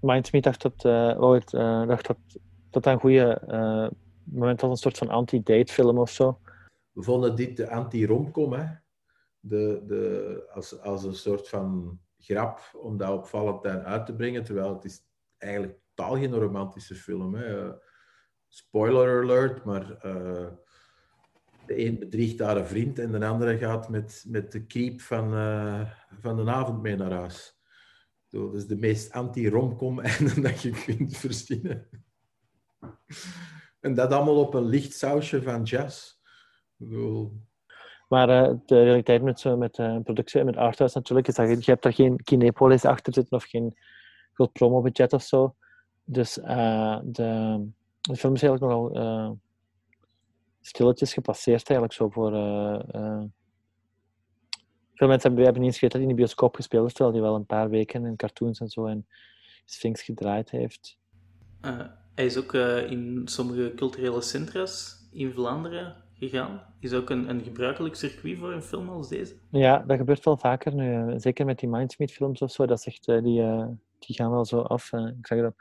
Mindsmeet 0.00 0.42
dacht 0.42 0.62
dat, 0.62 0.82
het, 0.82 1.50
dacht 1.88 2.06
dat, 2.06 2.16
dat 2.70 2.82
dat 2.82 2.86
een 2.86 3.00
goede 3.00 3.40
moment 4.24 4.60
was, 4.60 4.70
een 4.70 4.76
soort 4.76 4.98
van 4.98 5.08
anti-date 5.08 5.72
film 5.72 5.98
of 5.98 6.10
zo. 6.10 6.40
We 6.92 7.02
vonden 7.02 7.36
dit 7.36 7.56
de 7.56 7.70
anti-romcom, 7.70 8.52
hè? 8.52 8.66
De, 9.40 9.82
de, 9.86 10.50
als, 10.52 10.80
als 10.80 11.04
een 11.04 11.14
soort 11.14 11.48
van 11.48 11.98
grap 12.18 12.60
om 12.72 12.96
dat 12.96 13.10
op 13.10 13.26
Valentijn 13.26 13.82
uit 13.82 14.06
te 14.06 14.14
brengen, 14.14 14.44
terwijl 14.44 14.74
het 14.74 14.84
is 14.84 15.02
eigenlijk 15.38 15.78
totaal 15.94 16.16
geen 16.16 16.34
romantische 16.34 16.94
film 16.94 17.36
is 17.36 17.85
spoiler 18.48 19.22
alert, 19.22 19.64
maar 19.64 19.90
uh, 19.90 20.46
de 21.66 21.86
een 21.86 21.98
bedriegt 21.98 22.38
daar 22.38 22.56
een 22.56 22.66
vriend 22.66 22.98
en 22.98 23.12
de 23.12 23.26
andere 23.26 23.58
gaat 23.58 23.88
met, 23.88 24.24
met 24.28 24.52
de 24.52 24.66
creep 24.66 25.00
van, 25.00 25.34
uh, 25.34 25.90
van 26.20 26.36
de 26.36 26.50
avond 26.50 26.82
mee 26.82 26.96
naar 26.96 27.12
huis. 27.12 27.60
dat 28.28 28.54
is 28.54 28.66
de 28.66 28.76
meest 28.76 29.12
anti-romcom 29.12 30.00
einde 30.10 30.40
dat 30.40 30.62
je 30.62 30.70
kunt 30.84 31.16
verzinnen. 31.16 31.88
en 33.80 33.94
dat 33.94 34.12
allemaal 34.12 34.40
op 34.40 34.54
een 34.54 34.66
licht 34.66 34.92
sausje 34.92 35.42
van 35.42 35.62
jazz. 35.62 36.14
Maar 38.08 38.28
uh, 38.28 38.54
de 38.66 38.82
realiteit 38.82 39.22
met, 39.22 39.40
zo, 39.40 39.56
met 39.56 39.72
productie 40.04 40.40
en 40.40 40.46
met 40.46 40.56
arthouse 40.56 40.98
natuurlijk 40.98 41.28
is 41.28 41.34
dat 41.34 41.48
je, 41.48 41.56
je 41.56 41.70
hebt 41.70 41.82
daar 41.82 41.92
geen 41.92 42.22
Kinepolis 42.22 42.84
achter 42.84 43.12
zitten 43.12 43.36
of 43.36 43.44
geen 43.44 43.78
groot 44.32 44.52
promobudget 44.52 45.12
of 45.12 45.22
zo. 45.22 45.56
Dus 46.04 46.34
de, 46.34 47.68
de 48.06 48.16
film 48.16 48.34
is 48.34 48.42
eigenlijk 48.42 48.72
nogal 48.72 48.96
uh, 48.96 49.30
stilletjes 50.60 51.12
gepasseerd, 51.12 51.70
eigenlijk 51.70 51.92
zo 51.92 52.08
voor. 52.08 52.32
Uh, 52.32 52.80
uh, 52.94 53.22
veel 54.94 55.08
mensen 55.08 55.28
hebben, 55.28 55.44
hebben 55.44 55.62
niet 55.62 55.72
eens 55.72 55.80
dat 55.80 55.92
hij 55.92 56.02
in 56.02 56.08
de 56.08 56.14
bioscoop 56.14 56.54
gespeeld 56.54 56.86
is, 56.86 56.92
terwijl 56.92 57.14
hij 57.16 57.24
wel 57.24 57.34
een 57.34 57.46
paar 57.46 57.70
weken 57.70 58.04
in 58.04 58.16
cartoons 58.16 58.60
en 58.60 58.68
zo 58.68 58.86
en 58.86 59.06
Sphinx 59.64 60.02
gedraaid 60.02 60.50
heeft. 60.50 60.98
hij 62.14 62.24
is 62.24 62.36
ook 62.36 62.54
in 62.54 63.22
sommige 63.24 63.72
culturele 63.76 64.20
centra's 64.20 65.06
in 65.12 65.32
Vlaanderen 65.32 65.96
gegaan. 66.14 66.62
Is 66.80 66.92
ook 66.92 67.10
een, 67.10 67.28
een 67.28 67.42
gebruikelijk 67.42 67.94
circuit 67.94 68.38
voor 68.38 68.52
een 68.52 68.62
film 68.62 68.88
als 68.88 69.08
deze? 69.08 69.34
Ja, 69.50 69.78
dat 69.78 69.96
gebeurt 69.96 70.24
wel 70.24 70.36
vaker 70.36 70.74
nu. 70.74 71.20
Zeker 71.20 71.46
met 71.46 71.58
die 71.58 71.68
Mindsmith 71.68 72.12
films 72.12 72.40
of 72.40 72.50
zo. 72.50 72.66
Dat 72.66 72.86
echt, 72.86 73.04
die, 73.04 73.42
die 73.98 74.16
gaan 74.16 74.30
wel 74.30 74.44
zo 74.44 74.60
af. 74.60 74.92
ik 74.92 75.26
zeg 75.26 75.40
dat 75.40 75.54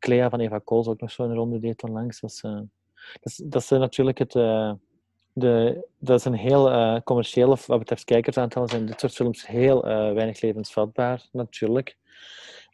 Clea 0.00 0.30
van 0.30 0.40
Eva 0.40 0.58
Kools 0.58 0.86
ook 0.86 1.00
nog 1.00 1.10
zo'n 1.10 1.34
ronde 1.34 1.58
deed 1.58 1.82
onlangs. 1.82 2.20
Dat 2.20 2.30
is, 2.30 2.42
uh, 2.42 2.60
dat 3.12 3.22
is, 3.22 3.36
dat 3.36 3.62
is 3.62 3.68
natuurlijk 3.68 4.18
het... 4.18 4.34
Uh, 4.34 4.72
de, 5.32 5.86
dat 5.98 6.18
is 6.18 6.24
een 6.24 6.34
heel 6.34 6.72
uh, 6.72 7.00
commerciële, 7.04 7.56
wat 7.66 7.78
betreft 7.78 8.04
kijkersaantallen, 8.04 8.68
zijn 8.68 8.86
dit 8.86 9.00
soort 9.00 9.12
films 9.12 9.46
heel 9.46 9.82
weinig 9.84 10.40
levensvatbaar, 10.40 11.28
natuurlijk. 11.32 11.96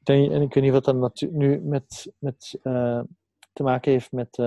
Denk, 0.02 0.32
en 0.32 0.42
ik 0.42 0.54
weet 0.54 0.64
niet 0.64 0.72
wat 0.72 0.84
dat 0.84 1.26
nu 1.30 1.60
met, 1.60 2.12
met, 2.18 2.58
te 3.52 3.62
maken 3.62 3.92
heeft 3.92 4.12
met 4.12 4.38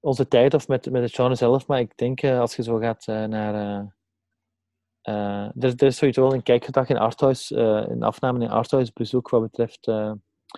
onze 0.00 0.28
tijd 0.28 0.54
of 0.54 0.68
met, 0.68 0.90
met 0.90 1.02
het 1.02 1.14
genre 1.14 1.34
zelf, 1.34 1.66
maar 1.66 1.80
ik 1.80 1.96
denk 1.96 2.24
als 2.24 2.56
je 2.56 2.62
zo 2.62 2.76
gaat 2.78 3.06
naar... 3.06 3.54
er, 5.02 5.52
er, 5.56 5.82
is 5.82 5.96
sowieso 5.96 6.22
wel 6.22 6.34
een 6.34 6.42
kijkgedrag 6.42 6.88
in 6.88 6.98
Arthouse, 6.98 7.56
een 7.90 8.02
afname 8.02 8.44
in 8.44 8.50
Arthouse 8.50 8.90
bezoek 8.94 9.28
wat 9.28 9.42
betreft 9.42 9.90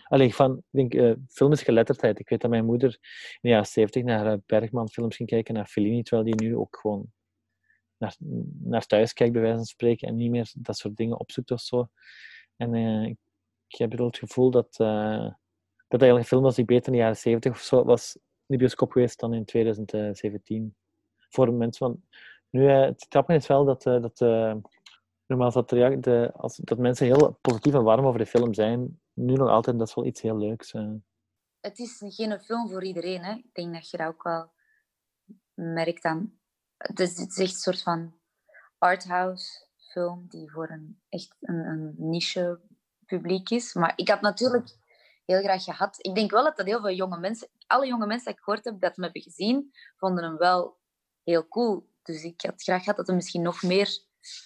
Allee, 0.09 0.35
van, 0.35 0.56
ik 0.56 0.64
denk, 0.70 0.94
uh, 0.94 1.14
film 1.28 1.52
is 1.52 1.62
geletterdheid. 1.62 2.18
Ik 2.18 2.28
weet 2.28 2.40
dat 2.40 2.50
mijn 2.50 2.64
moeder 2.64 2.99
in 3.32 3.38
de 3.40 3.49
jaren 3.49 3.66
70 3.66 4.02
naar 4.02 4.26
uh, 4.26 4.38
Bergman 4.47 4.88
films 4.88 5.16
ging 5.16 5.28
kijken, 5.28 5.54
naar 5.54 5.66
Fellini, 5.66 6.02
terwijl 6.02 6.37
die 6.37 6.49
nu 6.49 6.56
ook 6.56 6.78
gewoon 6.80 7.12
naar, 7.97 8.16
naar 8.62 8.87
thuis 8.87 9.12
kijkt, 9.12 9.32
bij 9.32 9.42
wijze 9.42 9.56
van 9.56 9.66
spreken, 9.66 10.09
en 10.09 10.16
niet 10.16 10.30
meer 10.30 10.52
dat 10.56 10.76
soort 10.76 10.97
dingen 10.97 11.20
opzoekt 11.20 11.50
of 11.50 11.61
zo. 11.61 11.88
En 12.56 12.75
uh, 12.75 13.06
ik 13.66 13.78
heb 13.78 13.92
het 13.92 14.18
gevoel 14.18 14.50
dat, 14.50 14.73
dat 14.76 16.00
eigenlijk 16.00 16.18
een 16.18 16.25
film 16.25 16.42
was 16.42 16.54
die 16.54 16.64
beter 16.64 16.87
in 16.87 16.92
de 16.92 16.99
jaren 16.99 17.16
70 17.16 17.52
of 17.52 17.61
zo 17.61 17.85
was, 17.85 18.18
de 18.47 18.56
bioscoop 18.56 18.92
geweest 18.92 19.20
dan 19.20 19.35
in 19.35 19.44
2017. 19.44 20.75
Voor 21.18 21.52
mensen 21.52 21.87
van... 21.87 22.02
Nu, 22.50 22.68
het 22.68 23.06
grappige 23.09 23.38
is 23.38 23.47
wel 23.47 23.64
dat, 23.64 23.82
dat 23.82 24.20
normaal 25.30 25.52
dat, 25.52 25.68
de, 25.68 26.30
als, 26.37 26.56
dat 26.56 26.78
mensen 26.78 27.06
heel 27.06 27.38
positief 27.40 27.75
en 27.75 27.82
warm 27.82 28.06
over 28.06 28.18
de 28.18 28.26
film 28.26 28.54
zijn. 28.54 29.00
Nu 29.12 29.35
nog 29.35 29.49
altijd, 29.49 29.79
dat 29.79 29.88
is 29.88 29.95
wel 29.95 30.07
iets 30.07 30.21
heel 30.21 30.38
leuks. 30.38 30.73
Het 31.61 31.79
is 31.79 32.02
geen 32.07 32.40
film 32.40 32.69
voor 32.69 32.85
iedereen. 32.85 33.25
Hè? 33.25 33.33
Ik 33.33 33.55
denk 33.55 33.75
dat 33.75 33.90
je 33.90 33.97
dat 33.97 34.07
ook 34.07 34.23
wel 34.23 34.52
merkt 35.55 36.05
aan... 36.05 36.38
Het 36.76 37.00
is, 37.00 37.19
echt 37.19 37.38
een 37.38 37.49
soort 37.49 37.83
van 37.83 38.14
arthouse 38.79 39.67
film 39.76 40.26
die 40.29 40.50
voor 40.50 40.71
een 40.71 41.00
echt 41.09 41.37
een, 41.40 41.67
een 41.67 41.95
niche 41.97 42.61
publiek 43.07 43.50
is. 43.50 43.75
Maar 43.75 43.93
ik 43.97 44.09
had 44.09 44.21
natuurlijk 44.21 44.76
heel 45.25 45.40
graag 45.43 45.64
gehad. 45.64 45.97
Ik 45.99 46.14
denk 46.14 46.31
wel 46.31 46.45
dat 46.45 46.57
dat 46.57 46.67
heel 46.67 46.81
veel 46.81 46.95
jonge 46.95 47.19
mensen, 47.19 47.49
alle 47.67 47.87
jonge 47.87 48.07
mensen 48.07 48.26
die 48.26 48.35
ik 48.35 48.40
gehoord 48.43 48.64
heb, 48.64 48.81
dat 48.81 48.97
hem 48.97 49.05
hebben 49.05 49.23
gezien, 49.23 49.71
vonden 49.97 50.25
hem 50.25 50.37
wel 50.37 50.79
heel 51.23 51.49
cool. 51.49 51.88
Dus 52.02 52.23
ik 52.25 52.40
had 52.40 52.62
graag 52.62 52.83
gehad 52.83 52.97
dat 52.97 53.07
hij 53.07 53.17
misschien 53.17 53.43
nog 53.43 53.62
meer 53.62 53.99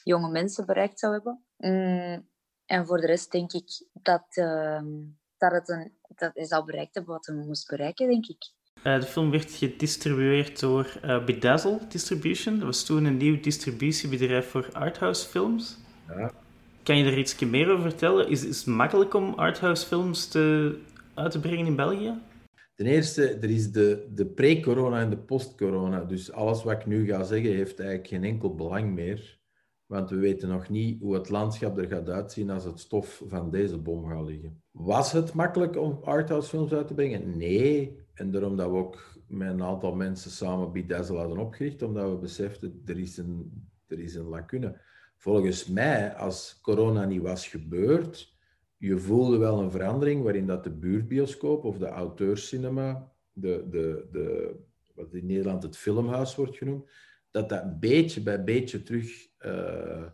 jonge 0.02 0.30
mensen 0.30 0.66
bereikt 0.66 0.99
zou 0.99 1.12
hebben. 1.12 1.44
Mm, 1.56 2.28
en 2.66 2.87
voor 2.87 3.00
de 3.00 3.06
rest 3.06 3.33
denk 3.33 3.52
ik 3.52 3.87
dat, 3.92 4.25
uh, 4.30 4.80
dat, 5.37 5.52
het 5.52 5.68
een, 5.68 5.92
dat 6.16 6.30
hij 6.35 6.44
zou 6.44 6.64
bereikt 6.64 6.94
hebben 6.94 7.12
wat 7.12 7.26
hij 7.26 7.37
moest 7.37 7.68
bereiken, 7.68 8.09
denk 8.09 8.26
ik. 8.26 8.52
Uh, 8.85 9.00
de 9.00 9.06
film 9.06 9.30
werd 9.30 9.50
gedistribueerd 9.50 10.61
door 10.61 11.00
uh, 11.04 11.25
Bedazzle 11.25 11.78
Distribution. 11.88 12.54
Dat 12.54 12.66
was 12.66 12.85
toen 12.85 13.04
een 13.04 13.16
nieuw 13.16 13.40
distributiebedrijf 13.40 14.50
voor 14.50 14.68
arthouse 14.73 15.28
films. 15.28 15.76
Ja. 16.09 16.33
Kan 16.83 16.97
je 16.97 17.04
er 17.04 17.18
iets 17.18 17.38
meer 17.38 17.71
over 17.71 17.90
vertellen? 17.90 18.28
Is, 18.28 18.44
is 18.44 18.56
het 18.56 18.66
makkelijk 18.66 19.14
om 19.14 19.35
arthouse 19.35 19.87
films 19.87 20.28
te, 20.28 20.78
uit 21.14 21.30
te 21.30 21.40
brengen 21.40 21.66
in 21.66 21.76
België? 21.76 22.14
Ten 22.75 22.87
eerste, 22.87 23.28
er 23.28 23.50
is 23.50 23.73
de, 23.73 24.11
de 24.14 24.26
pre-corona 24.26 25.00
en 25.00 25.11
de 25.11 25.16
post-corona. 25.16 26.04
Dus 26.04 26.33
alles 26.33 26.62
wat 26.62 26.80
ik 26.80 26.87
nu 26.87 27.06
ga 27.06 27.23
zeggen, 27.23 27.54
heeft 27.54 27.78
eigenlijk 27.78 28.09
geen 28.09 28.25
enkel 28.25 28.54
belang 28.54 28.94
meer. 28.94 29.38
Want 29.86 30.10
we 30.10 30.16
weten 30.16 30.48
nog 30.48 30.68
niet 30.68 31.00
hoe 31.00 31.14
het 31.14 31.28
landschap 31.28 31.78
er 31.78 31.88
gaat 31.88 32.08
uitzien 32.08 32.50
als 32.50 32.64
het 32.64 32.80
stof 32.80 33.22
van 33.26 33.50
deze 33.50 33.78
bom 33.78 34.06
gaat 34.06 34.26
liggen. 34.26 34.62
Was 34.70 35.12
het 35.12 35.32
makkelijk 35.32 35.76
om 35.76 35.98
arthouse 36.02 36.48
films 36.48 36.72
uit 36.72 36.86
te 36.86 36.94
brengen? 36.94 37.36
Nee. 37.36 38.02
En 38.14 38.30
daarom 38.30 38.56
dat 38.56 38.70
we 38.70 38.76
ook 38.76 39.18
met 39.26 39.48
een 39.48 39.62
aantal 39.62 39.94
mensen 39.94 40.30
samen 40.30 40.72
Bedazzle 40.72 41.18
hadden 41.18 41.38
opgericht, 41.38 41.82
omdat 41.82 42.10
we 42.10 42.16
beseften, 42.16 42.82
er 42.84 42.98
is 42.98 43.16
een, 43.16 43.66
er 43.86 44.00
is 44.00 44.14
een 44.14 44.28
lacune 44.28 44.80
volgens 45.24 45.66
mij, 45.66 46.14
als 46.14 46.58
corona 46.62 47.04
niet 47.04 47.22
was 47.22 47.48
gebeurd, 47.48 48.36
je 48.76 48.98
voelde 48.98 49.36
wel 49.38 49.60
een 49.60 49.70
verandering 49.70 50.22
waarin 50.22 50.46
dat 50.46 50.64
de 50.64 50.70
buurtbioscoop 50.70 51.64
of 51.64 51.78
de 51.78 51.88
auteurscinema, 51.88 53.12
de, 53.32 53.66
de, 53.70 54.06
de, 54.12 54.54
wat 54.94 55.14
in 55.14 55.26
Nederland 55.26 55.62
het 55.62 55.76
filmhuis 55.76 56.34
wordt 56.34 56.56
genoemd, 56.56 56.90
dat 57.30 57.48
dat 57.48 57.80
beetje 57.80 58.22
bij 58.22 58.44
beetje 58.44 58.82
terug 58.82 59.26
uh, 59.46 60.04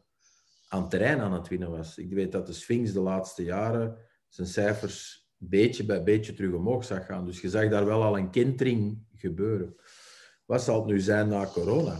aan 0.68 0.88
terrein 0.88 1.20
aan 1.20 1.32
het 1.32 1.48
winnen 1.48 1.70
was. 1.70 1.98
Ik 1.98 2.12
weet 2.12 2.32
dat 2.32 2.46
de 2.46 2.52
Sphinx 2.52 2.92
de 2.92 3.00
laatste 3.00 3.42
jaren 3.42 3.96
zijn 4.28 4.46
cijfers 4.46 5.28
beetje 5.36 5.84
bij 5.84 6.02
beetje 6.02 6.34
terug 6.34 6.52
omhoog 6.52 6.84
zag 6.84 7.06
gaan. 7.06 7.24
Dus 7.24 7.40
je 7.40 7.48
zag 7.48 7.68
daar 7.68 7.84
wel 7.84 8.02
al 8.02 8.18
een 8.18 8.30
kentering 8.30 9.04
gebeuren. 9.14 9.76
Wat 10.44 10.62
zal 10.62 10.76
het 10.76 10.86
nu 10.86 11.00
zijn 11.00 11.28
na 11.28 11.46
corona? 11.46 11.98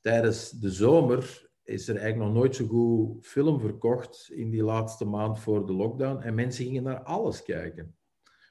Tijdens 0.00 0.50
de 0.50 0.70
zomer 0.70 1.50
is 1.62 1.88
er 1.88 1.96
eigenlijk 1.96 2.26
nog 2.26 2.38
nooit 2.38 2.56
zo 2.56 2.66
goed 2.66 3.26
film 3.26 3.60
verkocht 3.60 4.28
in 4.30 4.50
die 4.50 4.62
laatste 4.62 5.04
maand 5.04 5.38
voor 5.38 5.66
de 5.66 5.72
lockdown. 5.72 6.22
En 6.22 6.34
mensen 6.34 6.64
gingen 6.64 6.82
naar 6.82 7.02
alles 7.02 7.42
kijken. 7.42 7.96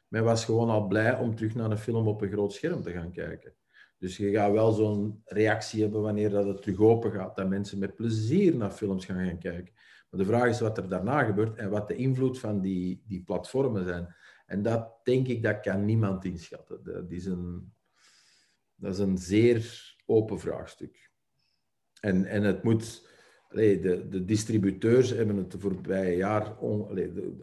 Men 0.07 0.23
was 0.23 0.45
gewoon 0.45 0.69
al 0.69 0.87
blij 0.87 1.17
om 1.17 1.35
terug 1.35 1.55
naar 1.55 1.71
een 1.71 1.77
film 1.77 2.07
op 2.07 2.21
een 2.21 2.31
groot 2.31 2.53
scherm 2.53 2.81
te 2.81 2.91
gaan 2.91 3.11
kijken. 3.11 3.55
Dus 4.01 4.17
je 4.17 4.31
gaat 4.31 4.51
wel 4.51 4.71
zo'n 4.71 5.21
reactie 5.25 5.81
hebben 5.81 6.01
wanneer 6.01 6.29
dat 6.29 6.45
het 6.45 6.61
terug 6.61 6.79
open 6.79 7.11
gaat, 7.11 7.35
dat 7.35 7.49
mensen 7.49 7.79
met 7.79 7.95
plezier 7.95 8.55
naar 8.55 8.71
films 8.71 9.05
gaan 9.05 9.25
gaan 9.25 9.39
kijken. 9.39 9.73
Maar 10.09 10.19
de 10.19 10.25
vraag 10.25 10.49
is 10.49 10.59
wat 10.59 10.77
er 10.77 10.89
daarna 10.89 11.23
gebeurt 11.23 11.57
en 11.57 11.69
wat 11.69 11.87
de 11.87 11.95
invloed 11.95 12.39
van 12.39 12.61
die, 12.61 13.03
die 13.07 13.23
platformen 13.23 13.83
zijn. 13.83 14.15
En 14.45 14.61
dat 14.61 14.99
denk 15.03 15.27
ik, 15.27 15.43
dat 15.43 15.59
kan 15.59 15.85
niemand 15.85 16.25
inschatten. 16.25 16.83
Dat 16.83 17.11
is 17.11 17.25
een, 17.25 17.73
dat 18.75 18.93
is 18.93 18.99
een 18.99 19.17
zeer 19.17 19.95
open 20.05 20.39
vraagstuk. 20.39 21.09
En, 21.99 22.25
en 22.25 22.43
het 22.43 22.63
moet... 22.63 23.09
Allee, 23.49 23.79
de, 23.79 24.07
de 24.07 24.25
distributeurs 24.25 25.09
hebben 25.09 25.37
het 25.37 25.55
voorbije 25.57 26.15
jaar... 26.15 26.57
On, 26.57 26.95
de, 26.95 27.33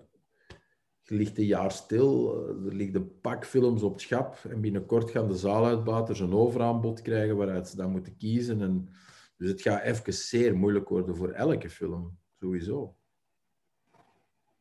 ligt 1.10 1.38
een 1.38 1.44
jaar 1.44 1.72
stil, 1.72 2.36
er 2.66 2.74
liggen 2.74 3.00
een 3.00 3.20
pak 3.20 3.46
films 3.46 3.82
op 3.82 3.92
het 3.92 4.00
schap 4.00 4.38
en 4.48 4.60
binnenkort 4.60 5.10
gaan 5.10 5.28
de 5.28 5.36
zaaluitbaters 5.36 6.20
een 6.20 6.34
overaanbod 6.34 7.02
krijgen 7.02 7.36
waaruit 7.36 7.68
ze 7.68 7.76
dan 7.76 7.90
moeten 7.90 8.16
kiezen. 8.16 8.62
En, 8.62 8.88
dus 9.36 9.50
het 9.50 9.62
gaat 9.62 9.82
even 9.82 10.12
zeer 10.12 10.56
moeilijk 10.56 10.88
worden 10.88 11.16
voor 11.16 11.30
elke 11.30 11.70
film, 11.70 12.18
sowieso. 12.40 12.96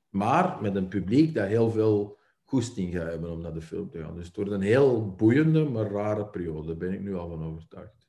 Maar 0.10 0.62
met 0.62 0.76
een 0.76 0.88
publiek 0.88 1.34
dat 1.34 1.48
heel 1.48 1.72
veel 1.72 2.18
goesting 2.44 2.94
gaat 2.94 3.10
hebben 3.10 3.32
om 3.32 3.42
naar 3.42 3.54
de 3.54 3.62
film 3.62 3.90
te 3.90 4.00
gaan. 4.00 4.16
Dus 4.16 4.28
het 4.28 4.36
wordt 4.36 4.52
een 4.52 4.62
heel 4.62 5.16
boeiende, 5.16 5.64
maar 5.64 5.92
rare 5.92 6.26
periode, 6.26 6.68
daar 6.68 6.78
ben 6.78 6.94
ik 6.94 7.02
nu 7.02 7.16
al 7.16 7.30
van 7.30 7.44
overtuigd. 7.44 8.08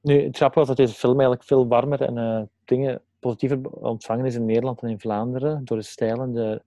Nu, 0.00 0.22
het 0.22 0.36
grappige 0.36 0.58
was 0.58 0.68
dat 0.68 0.76
deze 0.76 0.94
film 0.94 1.12
eigenlijk 1.12 1.44
veel 1.44 1.68
warmer 1.68 2.02
en 2.02 2.16
uh, 2.16 2.42
dingen 2.64 3.02
positiever 3.18 3.70
ontvangen 3.70 4.26
is 4.26 4.34
in 4.34 4.44
Nederland 4.44 4.80
dan 4.80 4.90
in 4.90 5.00
Vlaanderen, 5.00 5.64
door 5.64 5.76
de 5.76 5.82
stijlen. 5.82 6.32
De, 6.32 6.62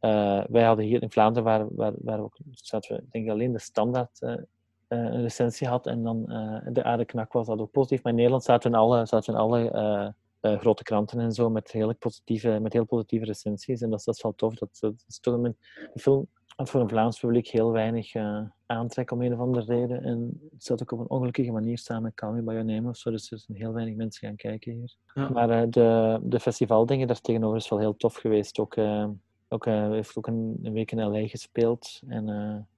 uh, 0.00 0.44
wij 0.48 0.62
hadden 0.62 0.84
hier 0.84 1.02
in 1.02 1.10
Vlaanderen, 1.10 1.44
waar, 1.44 1.66
waar, 1.74 1.92
waar 1.98 2.20
ook, 2.20 2.36
zaten 2.50 2.96
we, 2.96 3.04
denk 3.10 3.24
ik, 3.24 3.30
alleen 3.30 3.52
de 3.52 3.58
standaard 3.58 4.20
uh, 4.20 4.34
een 4.88 5.22
recensie 5.22 5.68
had 5.68 5.86
en 5.86 6.02
dan 6.02 6.24
de 6.72 6.82
aarde 6.84 7.04
knak 7.04 7.32
was 7.32 7.46
dat 7.46 7.58
ook 7.58 7.70
positief. 7.70 8.02
Maar 8.02 8.12
in 8.12 8.18
Nederland 8.18 8.44
zaten 8.44 8.74
alle, 8.74 9.06
zaten 9.06 9.34
alle 9.34 10.14
grote 10.40 10.82
kranten 10.82 11.20
en 11.20 11.32
zo 11.32 11.50
met, 11.50 11.70
heel 11.70 11.94
positieve, 11.94 12.58
met 12.60 12.72
heel 12.72 12.84
positieve 12.84 13.24
recensies. 13.24 13.80
En 13.80 13.90
dat, 13.90 14.04
dat 14.04 14.14
is 14.14 14.22
wel 14.22 14.34
tof. 14.34 14.54
Dat, 14.54 14.78
dat 14.80 15.04
is 15.06 15.18
toch 15.18 15.34
een, 15.34 15.56
had 16.58 16.70
voor 16.70 16.80
een 16.80 16.88
Vlaams 16.88 17.20
publiek 17.20 17.48
heel 17.48 17.72
weinig 17.72 18.14
uh, 18.14 18.40
aantrek 18.66 19.10
om 19.10 19.22
een 19.22 19.32
of 19.32 19.38
andere 19.38 19.64
reden. 19.64 20.02
En 20.02 20.40
het 20.50 20.64
zat 20.64 20.82
ook 20.82 20.92
op 20.92 20.98
een 20.98 21.10
ongelukkige 21.10 21.50
manier 21.50 21.78
samen 21.78 22.02
met 22.02 22.14
Call 22.14 22.32
Me 22.32 22.42
By 22.42 22.52
Your 22.52 22.64
Name 22.64 22.88
of 22.88 22.96
zo. 22.96 23.10
Dus 23.10 23.30
er 23.30 23.38
zijn 23.38 23.58
heel 23.58 23.72
weinig 23.72 23.96
mensen 23.96 24.26
gaan 24.26 24.36
kijken 24.36 24.72
hier. 24.72 24.94
Ja. 25.14 25.28
Maar 25.28 25.50
uh, 25.50 25.70
de, 25.70 26.18
de 26.22 26.40
festivaldingen 26.40 27.06
daar 27.06 27.20
tegenover 27.20 27.56
is 27.56 27.68
wel 27.68 27.78
heel 27.78 27.96
tof 27.96 28.14
geweest. 28.14 28.58
Ook, 28.58 28.76
uh, 28.76 29.08
ook 29.48 29.64
heeft 29.64 30.16
ook 30.16 30.26
een, 30.26 30.58
een, 30.62 30.72
week 30.72 30.92
in 30.92 31.04
L.A. 31.04 31.26
gespeeld. 31.26 32.00
En 32.08 32.26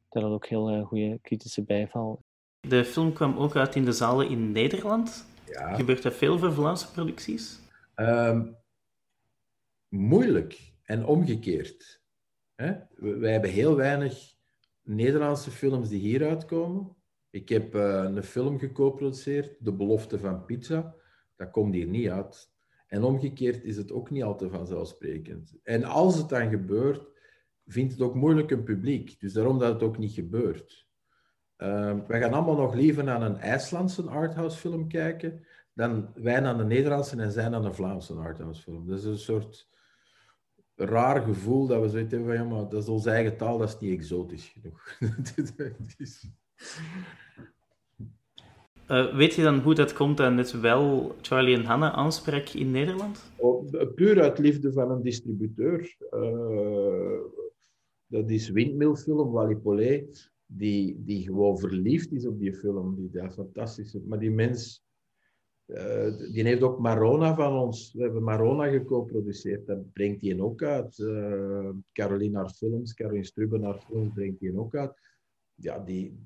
daar 0.08 0.22
had 0.22 0.32
ook 0.32 0.46
heel 0.46 0.84
goede 0.84 1.18
kritische 1.22 1.62
bijval. 1.62 2.22
De 2.60 2.84
film 2.84 3.12
kwam 3.12 3.36
ook 3.36 3.56
uit 3.56 3.74
in 3.74 3.84
de 3.84 3.92
zalen 3.92 4.28
in 4.28 4.52
Nederland. 4.52 5.26
Ja. 5.46 5.74
Gebeurt 5.74 6.02
dat 6.02 6.14
veel 6.14 6.38
voor 6.38 6.52
Vlaamse 6.52 6.90
producties? 6.90 7.60
Um, 7.96 8.56
moeilijk 9.88 10.72
en 10.82 11.06
omgekeerd. 11.06 11.99
Wij 12.96 13.32
hebben 13.32 13.50
heel 13.50 13.76
weinig 13.76 14.34
Nederlandse 14.82 15.50
films 15.50 15.88
die 15.88 16.00
hier 16.00 16.28
uitkomen. 16.28 16.96
Ik 17.30 17.48
heb 17.48 17.74
uh, 17.74 18.02
een 18.02 18.22
film 18.22 18.58
geco-produceerd, 18.58 19.56
De 19.58 19.72
Belofte 19.72 20.18
van 20.18 20.44
Pizza. 20.44 20.94
Dat 21.36 21.50
komt 21.50 21.74
hier 21.74 21.86
niet 21.86 22.08
uit. 22.08 22.50
En 22.86 23.02
omgekeerd 23.02 23.64
is 23.64 23.76
het 23.76 23.92
ook 23.92 24.10
niet 24.10 24.22
altijd 24.22 24.50
vanzelfsprekend. 24.50 25.54
En 25.62 25.84
als 25.84 26.16
het 26.16 26.28
dan 26.28 26.48
gebeurt, 26.48 27.08
vindt 27.66 27.92
het 27.92 28.00
ook 28.00 28.14
moeilijk 28.14 28.50
een 28.50 28.62
publiek. 28.62 29.20
Dus 29.20 29.32
daarom 29.32 29.58
dat 29.58 29.72
het 29.72 29.82
ook 29.82 29.98
niet 29.98 30.12
gebeurt. 30.12 30.88
Uh, 31.58 31.98
wij 32.06 32.20
gaan 32.20 32.32
allemaal 32.32 32.56
nog 32.56 32.74
liever 32.74 33.04
naar 33.04 33.22
een 33.22 33.36
IJslandse 33.36 34.02
arthouse 34.02 34.58
film 34.58 34.88
kijken 34.88 35.44
dan 35.74 36.10
wij 36.14 36.40
naar 36.40 36.56
de 36.56 36.64
Nederlandse 36.64 37.16
en 37.16 37.32
zij 37.32 37.48
naar 37.48 37.64
een 37.64 37.74
Vlaamse 37.74 38.14
arthouse 38.14 38.62
film. 38.62 38.86
Dat 38.86 38.98
is 38.98 39.04
een 39.04 39.18
soort 39.18 39.68
raar 40.80 41.22
gevoel 41.22 41.66
dat 41.66 41.80
we 41.80 41.88
zoiets 41.88 42.10
hebben 42.10 42.28
van, 42.28 42.44
ja, 42.44 42.50
maar 42.50 42.68
dat 42.68 42.82
is 42.82 42.88
onze 42.88 43.10
eigen 43.10 43.36
taal, 43.36 43.58
dat 43.58 43.68
is 43.68 43.78
niet 43.78 43.98
exotisch 43.98 44.48
genoeg. 44.48 44.98
uh, 48.88 49.14
weet 49.20 49.34
je 49.34 49.42
dan 49.42 49.58
hoe 49.58 49.74
dat 49.74 49.92
komt 49.92 50.16
dat 50.16 50.32
net 50.32 50.60
wel 50.60 51.14
Charlie 51.20 51.56
en 51.56 51.64
Hannah 51.64 51.92
aanspreekt 51.92 52.54
in 52.54 52.70
Nederland? 52.70 53.32
Oh, 53.36 53.70
puur 53.94 54.22
uit 54.22 54.38
liefde 54.38 54.72
van 54.72 54.90
een 54.90 55.02
distributeur. 55.02 55.96
Uh, 56.10 57.20
dat 58.06 58.30
is 58.30 58.48
Windmillfilm, 58.48 59.30
Wally 59.30 59.56
Paulet, 59.56 60.32
die, 60.46 61.02
die 61.04 61.22
gewoon 61.22 61.58
verliefd 61.58 62.12
is 62.12 62.26
op 62.26 62.38
die 62.38 62.54
film. 62.54 62.94
Die, 62.94 63.10
dat 63.10 63.34
fantastisch 63.34 63.96
Maar 64.06 64.18
die 64.18 64.30
mens 64.30 64.84
uh, 65.74 66.32
die 66.32 66.44
heeft 66.44 66.62
ook 66.62 66.78
Marona 66.78 67.34
van 67.34 67.58
ons. 67.58 67.92
We 67.92 68.02
hebben 68.02 68.22
Marona 68.22 68.68
geco-produceerd. 68.68 69.66
Dat 69.66 69.92
brengt 69.92 70.20
hij 70.20 70.40
ook 70.40 70.62
uit. 70.62 70.98
Uh, 70.98 71.70
Caroline 71.92 72.48
films, 72.48 72.94
Caroline 72.94 73.24
Struben 73.24 73.62
haar 73.62 73.78
films 73.78 74.12
brengt 74.14 74.40
hij 74.40 74.54
ook 74.54 74.74
uit. 74.74 74.92
Ja, 75.54 75.78
die, 75.78 76.18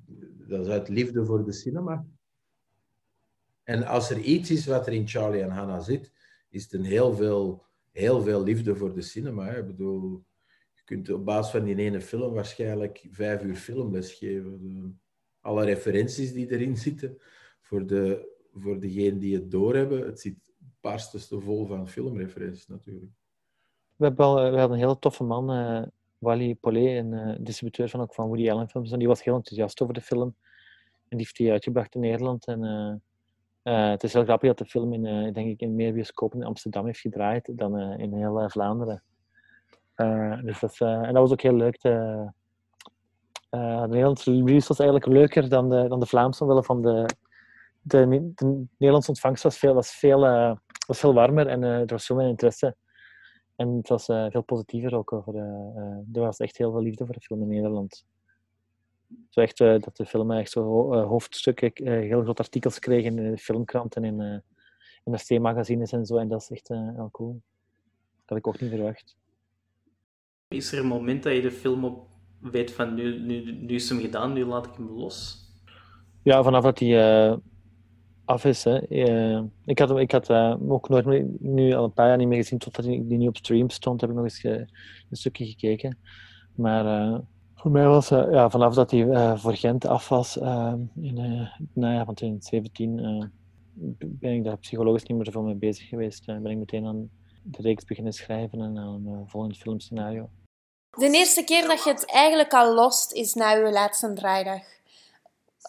dat 0.48 0.66
is 0.66 0.72
uit 0.72 0.88
liefde 0.88 1.24
voor 1.24 1.44
de 1.44 1.52
cinema. 1.52 2.06
En 3.62 3.86
als 3.86 4.10
er 4.10 4.18
iets 4.18 4.50
is 4.50 4.66
wat 4.66 4.86
er 4.86 4.92
in 4.92 5.08
Charlie 5.08 5.42
en 5.42 5.50
Hannah 5.50 5.82
zit, 5.82 6.12
is 6.48 6.62
het 6.62 6.72
een 6.72 6.84
heel 6.84 7.14
veel, 7.14 7.64
heel 7.90 8.22
veel 8.22 8.42
liefde 8.42 8.76
voor 8.76 8.94
de 8.94 9.02
cinema. 9.02 9.46
Hè. 9.46 9.58
Ik 9.58 9.66
bedoel, 9.66 10.24
je 10.74 10.82
kunt 10.84 11.10
op 11.10 11.24
basis 11.24 11.52
van 11.52 11.64
die 11.64 11.76
ene 11.76 12.00
film 12.00 12.34
waarschijnlijk 12.34 13.06
vijf 13.10 13.42
uur 13.42 13.56
filmles 13.56 14.12
geven. 14.12 15.00
Alle 15.40 15.64
referenties 15.64 16.32
die 16.32 16.50
erin 16.50 16.76
zitten, 16.76 17.18
voor, 17.60 17.86
de, 17.86 18.33
voor 18.54 18.80
degenen 18.80 19.18
die 19.18 19.34
het 19.34 19.50
doorhebben, 19.50 20.06
het 20.06 20.20
zit 20.20 20.52
barstens 20.80 21.28
vol 21.30 21.66
van 21.66 21.88
filmreferenties 21.88 22.66
natuurlijk. 22.66 23.12
We 23.96 24.04
hebben, 24.04 24.26
wel, 24.26 24.34
we 24.34 24.58
hebben 24.58 24.70
een 24.70 24.84
hele 24.84 24.98
toffe 24.98 25.24
man, 25.24 25.52
uh, 25.52 25.82
Wally 26.18 26.54
Paulet, 26.54 27.04
een 27.04 27.12
uh, 27.12 27.36
distributeur 27.40 27.88
van, 27.88 28.00
ook 28.00 28.14
van 28.14 28.26
Woody 28.26 28.50
Allen 28.50 28.68
films. 28.68 28.92
En 28.92 28.98
die 28.98 29.08
was 29.08 29.24
heel 29.24 29.34
enthousiast 29.34 29.82
over 29.82 29.94
de 29.94 30.00
film. 30.00 30.34
En 31.08 31.16
die 31.16 31.18
heeft 31.18 31.36
die 31.36 31.50
uitgebracht 31.50 31.94
in 31.94 32.00
Nederland. 32.00 32.46
En 32.46 32.62
het 33.62 34.02
is 34.02 34.12
heel 34.12 34.24
grappig 34.24 34.48
dat 34.48 34.58
de 34.58 34.64
film 34.64 34.92
in, 34.92 35.32
denk 35.32 35.48
ik, 35.48 35.60
in 35.60 35.74
meer 35.74 35.92
bioscopen 35.92 36.40
in 36.40 36.46
Amsterdam 36.46 36.86
heeft 36.86 37.00
gedraaid 37.00 37.52
dan 37.58 37.80
in 37.80 38.12
heel 38.12 38.50
Vlaanderen. 38.50 39.02
dus 40.44 40.60
dat, 40.60 40.78
en 40.78 41.12
dat 41.12 41.22
was 41.22 41.32
ook 41.32 41.40
heel 41.40 41.56
leuk. 41.56 41.80
De 41.80 42.30
Nederlandse 43.50 44.30
release 44.30 44.68
was 44.68 44.78
eigenlijk 44.78 45.08
leuker 45.10 45.48
dan 45.48 45.70
de, 45.70 45.88
dan 45.88 46.00
de 46.00 46.06
Vlaamse, 46.06 46.42
omwille 46.42 46.64
van 46.64 46.82
de, 46.82 47.06
de, 47.84 48.32
de 48.34 48.64
Nederlandse 48.76 49.10
ontvangst 49.10 49.42
was 49.42 49.58
veel, 49.58 49.74
was 49.74 49.90
veel, 49.90 50.20
was 50.86 50.98
veel 50.98 51.14
warmer 51.14 51.46
en 51.46 51.62
er 51.62 51.86
was 51.86 52.06
veel 52.06 52.16
meer 52.16 52.28
interesse. 52.28 52.76
En 53.56 53.76
het 53.76 53.88
was 53.88 54.08
uh, 54.08 54.26
veel 54.30 54.42
positiever 54.42 54.94
ook 54.94 55.12
over. 55.12 55.34
Er 56.12 56.20
was 56.20 56.38
echt 56.38 56.56
heel 56.56 56.72
veel 56.72 56.82
liefde 56.82 57.04
voor 57.04 57.14
de 57.14 57.20
film 57.20 57.42
in 57.42 57.48
Nederland. 57.48 58.04
Zo 59.28 59.40
echt 59.40 59.58
dat 59.58 59.96
de 59.96 60.06
film 60.06 60.30
echt 60.30 60.50
zo 60.50 60.92
hoofdstukken, 61.04 61.72
heel 62.02 62.22
grote 62.22 62.42
artikels 62.42 62.78
kreeg 62.78 63.04
in 63.04 63.16
de 63.16 63.38
filmkranten 63.38 64.04
en 64.04 64.20
in, 64.20 64.42
in 65.04 65.12
de 65.12 65.24
C-magazines 65.24 65.92
en 65.92 66.06
zo. 66.06 66.16
En 66.16 66.28
dat 66.28 66.40
is 66.40 66.50
echt 66.50 66.68
heel 66.68 67.08
cool. 67.12 67.32
Dat 67.32 68.28
had 68.28 68.38
ik 68.38 68.46
ook 68.46 68.60
niet 68.60 68.70
verwacht. 68.70 69.16
Is 70.48 70.72
er 70.72 70.78
een 70.78 70.86
moment 70.86 71.22
dat 71.22 71.34
je 71.34 71.40
de 71.40 71.50
film 71.50 71.84
op 71.84 72.08
weet 72.40 72.72
van 72.72 72.94
nu, 72.94 73.20
nu, 73.20 73.52
nu 73.52 73.74
is 73.74 73.88
hem 73.88 74.00
gedaan, 74.00 74.32
nu 74.32 74.44
laat 74.44 74.66
ik 74.66 74.74
hem 74.74 74.88
los? 74.88 75.42
Ja, 76.22 76.42
vanaf 76.42 76.64
dat 76.64 76.78
hij 76.78 77.38
af 78.24 78.44
is. 78.44 78.64
Hè. 78.64 78.90
Uh, 78.90 79.42
ik 79.64 79.78
had, 79.78 79.98
ik 79.98 80.12
had 80.12 80.30
uh, 80.30 80.54
ook 80.68 80.88
nooit 80.88 81.04
meer, 81.04 81.26
nu 81.38 81.72
al 81.72 81.84
een 81.84 81.92
paar 81.92 82.08
jaar 82.08 82.16
niet 82.16 82.28
meer 82.28 82.42
gezien, 82.42 82.58
totdat 82.58 82.84
die 82.84 83.18
nu 83.18 83.26
op 83.26 83.36
stream 83.36 83.70
stond, 83.70 84.00
heb 84.00 84.10
ik 84.10 84.16
nog 84.16 84.24
eens 84.24 84.44
een 84.44 84.68
stukje 85.10 85.46
gekeken. 85.46 85.98
Maar 86.54 86.84
uh, 86.84 87.18
voor 87.54 87.70
mij 87.70 87.86
was 87.86 88.08
ja, 88.08 88.50
vanaf 88.50 88.74
dat 88.74 88.90
hij 88.90 89.36
voor 89.38 89.56
Gent 89.56 89.86
af 89.86 90.08
was, 90.08 90.36
in 91.00 91.18
het 91.18 91.50
najaar 91.72 92.04
van 92.04 92.14
2017, 92.14 93.30
ben 93.98 94.32
ik 94.32 94.44
daar 94.44 94.58
psychologisch 94.58 95.02
niet 95.02 95.16
meer 95.16 95.26
zoveel 95.26 95.42
mee 95.42 95.54
bezig 95.54 95.88
geweest. 95.88 96.26
ben 96.26 96.46
ik 96.46 96.56
meteen 96.56 96.86
aan 96.86 97.10
de 97.42 97.62
reeks 97.62 97.84
beginnen 97.84 98.12
schrijven 98.12 98.60
en 98.60 98.78
aan 98.78 99.06
een 99.06 99.28
volgend 99.28 99.56
filmscenario. 99.56 100.28
De 100.96 101.10
eerste 101.10 101.44
keer 101.44 101.66
dat 101.68 101.84
je 101.84 101.90
het 101.90 102.10
eigenlijk 102.10 102.52
al 102.52 102.74
lost, 102.74 103.12
is 103.12 103.34
na 103.34 103.50
je 103.50 103.70
laatste 103.70 104.12
draaidag. 104.12 104.62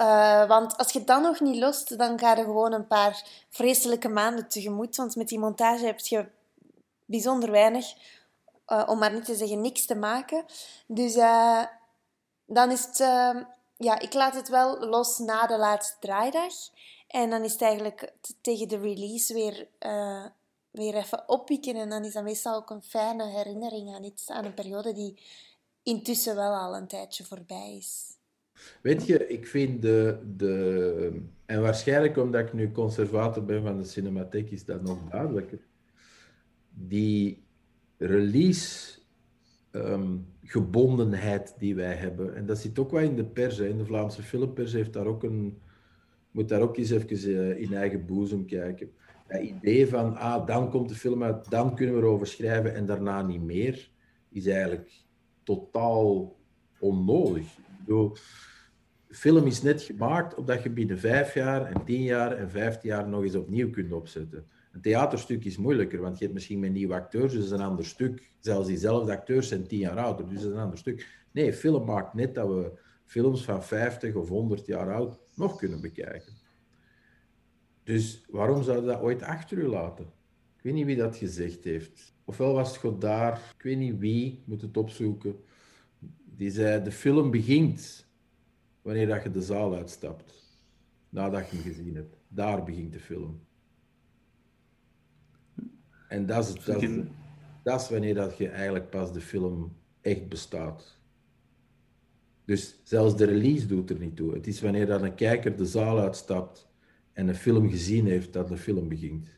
Uh, 0.01 0.47
want 0.47 0.77
als 0.77 0.91
je 0.91 1.03
dan 1.03 1.21
nog 1.21 1.39
niet 1.39 1.59
lost, 1.59 1.97
dan 1.97 2.19
ga 2.19 2.35
je 2.35 2.43
gewoon 2.43 2.73
een 2.73 2.87
paar 2.87 3.23
vreselijke 3.49 4.09
maanden 4.09 4.47
tegemoet. 4.47 4.95
Want 4.95 5.15
met 5.15 5.27
die 5.27 5.39
montage 5.39 5.85
heb 5.85 5.99
je 5.99 6.27
bijzonder 7.05 7.51
weinig, 7.51 7.93
uh, 8.67 8.83
om 8.87 8.97
maar 8.97 9.13
niet 9.13 9.25
te 9.25 9.35
zeggen 9.35 9.61
niks 9.61 9.85
te 9.85 9.95
maken. 9.95 10.45
Dus 10.87 11.15
uh, 11.15 11.63
dan 12.45 12.71
is 12.71 12.85
het... 12.85 12.97
ja, 13.77 13.99
ik 13.99 14.13
laat 14.13 14.33
het 14.33 14.47
wel 14.49 14.79
los 14.79 15.17
na 15.17 15.47
de 15.47 15.57
laatste 15.57 15.95
draaidag. 15.99 16.53
En 17.07 17.29
dan 17.29 17.43
is 17.43 17.51
het 17.51 17.61
eigenlijk 17.61 18.13
tegen 18.41 18.67
de 18.67 18.77
release 18.77 19.33
weer, 19.33 19.67
weer 20.71 20.95
even 20.95 21.29
oppikken. 21.29 21.75
En 21.75 21.89
dan 21.89 22.03
is 22.03 22.13
dat 22.13 22.23
meestal 22.23 22.55
ook 22.55 22.69
een 22.69 22.83
fijne 22.83 23.25
herinnering 23.25 23.95
aan 23.95 24.03
iets, 24.03 24.29
aan 24.29 24.45
een 24.45 24.53
periode 24.53 24.93
die 24.93 25.19
intussen 25.83 26.35
wel 26.35 26.53
al 26.53 26.75
een 26.75 26.87
tijdje 26.87 27.23
voorbij 27.23 27.75
is. 27.77 28.14
Weet 28.81 29.05
je, 29.05 29.27
ik 29.27 29.47
vind 29.47 29.81
de, 29.81 30.19
de... 30.37 31.21
En 31.45 31.61
waarschijnlijk 31.61 32.17
omdat 32.17 32.41
ik 32.41 32.53
nu 32.53 32.71
conservator 32.71 33.45
ben 33.45 33.63
van 33.63 33.77
de 33.77 33.83
cinematiek, 33.83 34.51
is 34.51 34.65
dat 34.65 34.81
nog 34.81 35.09
duidelijker. 35.09 35.59
Die 36.69 37.43
release 37.97 38.99
ehm, 39.71 40.17
gebondenheid 40.43 41.55
die 41.57 41.75
wij 41.75 41.93
hebben. 41.93 42.35
En 42.35 42.45
dat 42.45 42.57
zit 42.57 42.79
ook 42.79 42.91
wel 42.91 43.01
in 43.01 43.15
de 43.15 43.25
pers. 43.25 43.57
Hè. 43.57 43.67
In 43.67 43.77
de 43.77 43.85
Vlaamse 43.85 44.23
filmpers 44.23 44.73
heeft 44.73 44.93
daar 44.93 45.05
ook 45.05 45.23
een... 45.23 45.61
Moet 46.31 46.49
daar 46.49 46.61
ook 46.61 46.77
eens 46.77 46.89
even 46.89 47.29
uh, 47.29 47.61
in 47.61 47.73
eigen 47.73 48.05
boezem 48.05 48.45
kijken. 48.45 48.91
Dat 49.27 49.41
idee 49.41 49.87
van, 49.87 50.15
ah, 50.15 50.47
dan 50.47 50.69
komt 50.69 50.89
de 50.89 50.95
film 50.95 51.23
uit, 51.23 51.49
dan 51.49 51.75
kunnen 51.75 51.95
we 51.95 52.01
erover 52.01 52.27
schrijven 52.27 52.75
en 52.75 52.85
daarna 52.85 53.21
niet 53.21 53.41
meer, 53.41 53.89
is 54.29 54.45
eigenlijk 54.45 54.91
totaal 55.43 56.35
onnodig. 56.79 57.57
De 57.85 58.11
film 59.09 59.45
is 59.45 59.61
net 59.61 59.81
gemaakt 59.81 60.35
opdat 60.35 60.63
je 60.63 60.69
binnen 60.69 60.99
vijf 60.99 61.33
jaar 61.33 61.65
en 61.65 61.85
tien 61.85 62.01
jaar 62.01 62.31
en 62.31 62.49
vijftien 62.49 62.89
jaar 62.89 63.07
nog 63.07 63.23
eens 63.23 63.35
opnieuw 63.35 63.69
kunt 63.69 63.91
opzetten. 63.91 64.45
Een 64.71 64.81
theaterstuk 64.81 65.45
is 65.45 65.57
moeilijker, 65.57 66.01
want 66.01 66.17
je 66.17 66.23
hebt 66.23 66.33
misschien 66.33 66.59
met 66.59 66.71
nieuwe 66.71 66.93
acteurs, 66.93 67.33
dus 67.33 67.51
een 67.51 67.61
ander 67.61 67.85
stuk. 67.85 68.31
Zelfs 68.39 68.67
diezelfde 68.67 69.11
acteurs 69.11 69.47
zijn 69.47 69.67
tien 69.67 69.79
jaar 69.79 69.97
ouder, 69.97 70.27
dus 70.29 70.41
dat 70.41 70.49
is 70.49 70.55
een 70.55 70.63
ander 70.63 70.77
stuk. 70.77 71.23
Nee, 71.31 71.53
film 71.53 71.85
maakt 71.85 72.13
net 72.13 72.35
dat 72.35 72.47
we 72.47 72.79
films 73.05 73.43
van 73.43 73.63
50 73.63 74.15
of 74.15 74.29
100 74.29 74.65
jaar 74.65 74.93
oud 74.93 75.19
nog 75.35 75.55
kunnen 75.55 75.81
bekijken. 75.81 76.33
Dus 77.83 78.25
waarom 78.29 78.63
zouden 78.63 78.85
we 78.85 78.91
dat 78.91 79.01
ooit 79.01 79.21
achter 79.21 79.57
u 79.57 79.67
laten? 79.67 80.05
Ik 80.57 80.61
weet 80.61 80.73
niet 80.73 80.85
wie 80.85 80.95
dat 80.95 81.17
gezegd 81.17 81.63
heeft. 81.63 82.13
Ofwel 82.23 82.53
was 82.53 82.69
het 82.69 82.77
God 82.77 83.01
daar, 83.01 83.53
ik 83.57 83.63
weet 83.63 83.77
niet 83.77 83.97
wie, 83.97 84.43
moet 84.45 84.61
het 84.61 84.77
opzoeken. 84.77 85.35
Die 86.37 86.51
zei, 86.51 86.83
de 86.83 86.91
film 86.91 87.31
begint 87.31 88.05
wanneer 88.81 89.07
dat 89.07 89.23
je 89.23 89.31
de 89.31 89.41
zaal 89.41 89.75
uitstapt. 89.75 90.33
Nadat 91.09 91.49
je 91.49 91.55
hem 91.55 91.65
gezien 91.65 91.95
hebt. 91.95 92.17
Daar 92.27 92.63
begint 92.63 92.93
de 92.93 92.99
film. 92.99 93.45
En 96.07 96.25
dat 96.25 96.47
is, 96.47 96.63
dat, 96.63 96.81
is, 96.81 97.03
dat 97.63 97.81
is 97.81 97.89
wanneer 97.89 98.13
dat 98.13 98.37
je 98.37 98.49
eigenlijk 98.49 98.89
pas 98.89 99.13
de 99.13 99.21
film 99.21 99.75
echt 100.01 100.29
bestaat. 100.29 100.99
Dus 102.45 102.79
zelfs 102.83 103.17
de 103.17 103.25
release 103.25 103.67
doet 103.67 103.89
er 103.89 103.99
niet 103.99 104.15
toe. 104.15 104.33
Het 104.33 104.47
is 104.47 104.61
wanneer 104.61 104.85
dat 104.85 105.01
een 105.01 105.15
kijker 105.15 105.55
de 105.55 105.65
zaal 105.65 105.99
uitstapt 105.99 106.67
en 107.13 107.27
een 107.27 107.35
film 107.35 107.69
gezien 107.69 108.05
heeft, 108.05 108.33
dat 108.33 108.47
de 108.47 108.57
film 108.57 108.87
begint. 108.87 109.29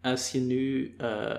Als 0.00 0.32
je 0.32 0.40
nu 0.40 0.94
uh, 0.98 1.38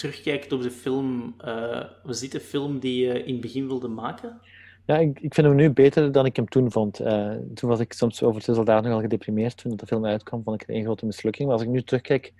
terugkijkt 0.00 0.52
op 0.52 0.62
de 0.62 0.70
film, 0.70 1.34
uh, 1.44 1.84
was 2.02 2.20
dit 2.20 2.32
de 2.32 2.40
film 2.40 2.78
die 2.78 3.06
je 3.06 3.24
in 3.24 3.32
het 3.32 3.40
begin 3.40 3.66
wilde 3.66 3.88
maken? 3.88 4.40
Ja, 4.86 4.96
ik, 4.96 5.20
ik 5.20 5.34
vind 5.34 5.46
hem 5.46 5.56
nu 5.56 5.70
beter 5.70 6.12
dan 6.12 6.26
ik 6.26 6.36
hem 6.36 6.48
toen 6.48 6.70
vond. 6.70 7.00
Uh, 7.00 7.34
toen 7.54 7.70
was 7.70 7.80
ik 7.80 7.92
soms 7.92 8.22
over 8.22 8.44
de 8.44 8.54
soldaten 8.54 8.84
nogal 8.84 9.00
gedeprimeerd. 9.00 9.56
Toen 9.56 9.76
de 9.76 9.86
film 9.86 10.04
uitkwam, 10.04 10.42
vond 10.42 10.60
ik 10.60 10.66
het 10.66 10.76
een 10.76 10.82
grote 10.82 11.06
mislukking. 11.06 11.48
Maar 11.48 11.56
als 11.56 11.66
ik 11.66 11.72
nu 11.72 11.82
terugkijk, 11.82 12.32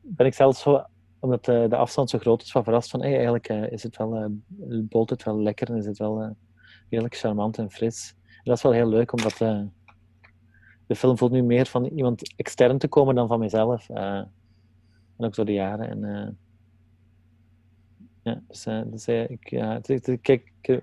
ben 0.00 0.26
ik 0.26 0.34
zelfs 0.34 0.60
zo, 0.60 0.84
omdat 1.20 1.48
uh, 1.48 1.68
de 1.68 1.76
afstand 1.76 2.10
zo 2.10 2.18
groot 2.18 2.42
is, 2.42 2.50
van 2.50 2.64
verrast 2.64 2.90
van 2.90 3.00
hey, 3.00 3.12
eigenlijk 3.12 3.48
is 3.48 3.82
het 3.82 3.96
wel, 3.96 4.40
bolt 4.68 5.10
het 5.10 5.22
wel 5.22 5.42
lekker 5.42 5.68
en 5.68 5.76
is 5.76 5.86
het 5.86 5.98
wel 5.98 6.36
redelijk 6.90 7.16
charmant 7.16 7.58
en 7.58 7.70
fris. 7.70 8.14
Dat 8.44 8.56
is 8.56 8.62
wel 8.62 8.72
heel 8.72 8.88
leuk, 8.88 9.12
omdat 9.12 9.36
de 10.86 10.96
film 10.96 11.18
voelt 11.18 11.32
nu 11.32 11.42
meer 11.42 11.66
van 11.66 11.84
iemand 11.84 12.34
extern 12.36 12.78
te 12.78 12.88
komen 12.88 13.14
dan 13.14 13.28
van 13.28 13.38
mezelf. 13.38 13.88
en 13.88 14.30
ook 15.16 15.34
zo 15.34 15.44
de 15.44 15.52
jaren. 15.52 15.88
En, 15.88 16.38
ja, 18.22 18.42
dus, 18.48 18.62
dus 18.86 19.08
uh, 19.08 19.30
ik, 19.30 19.50
ja, 19.50 19.80
kijk, 20.20 20.52
ik 20.60 20.80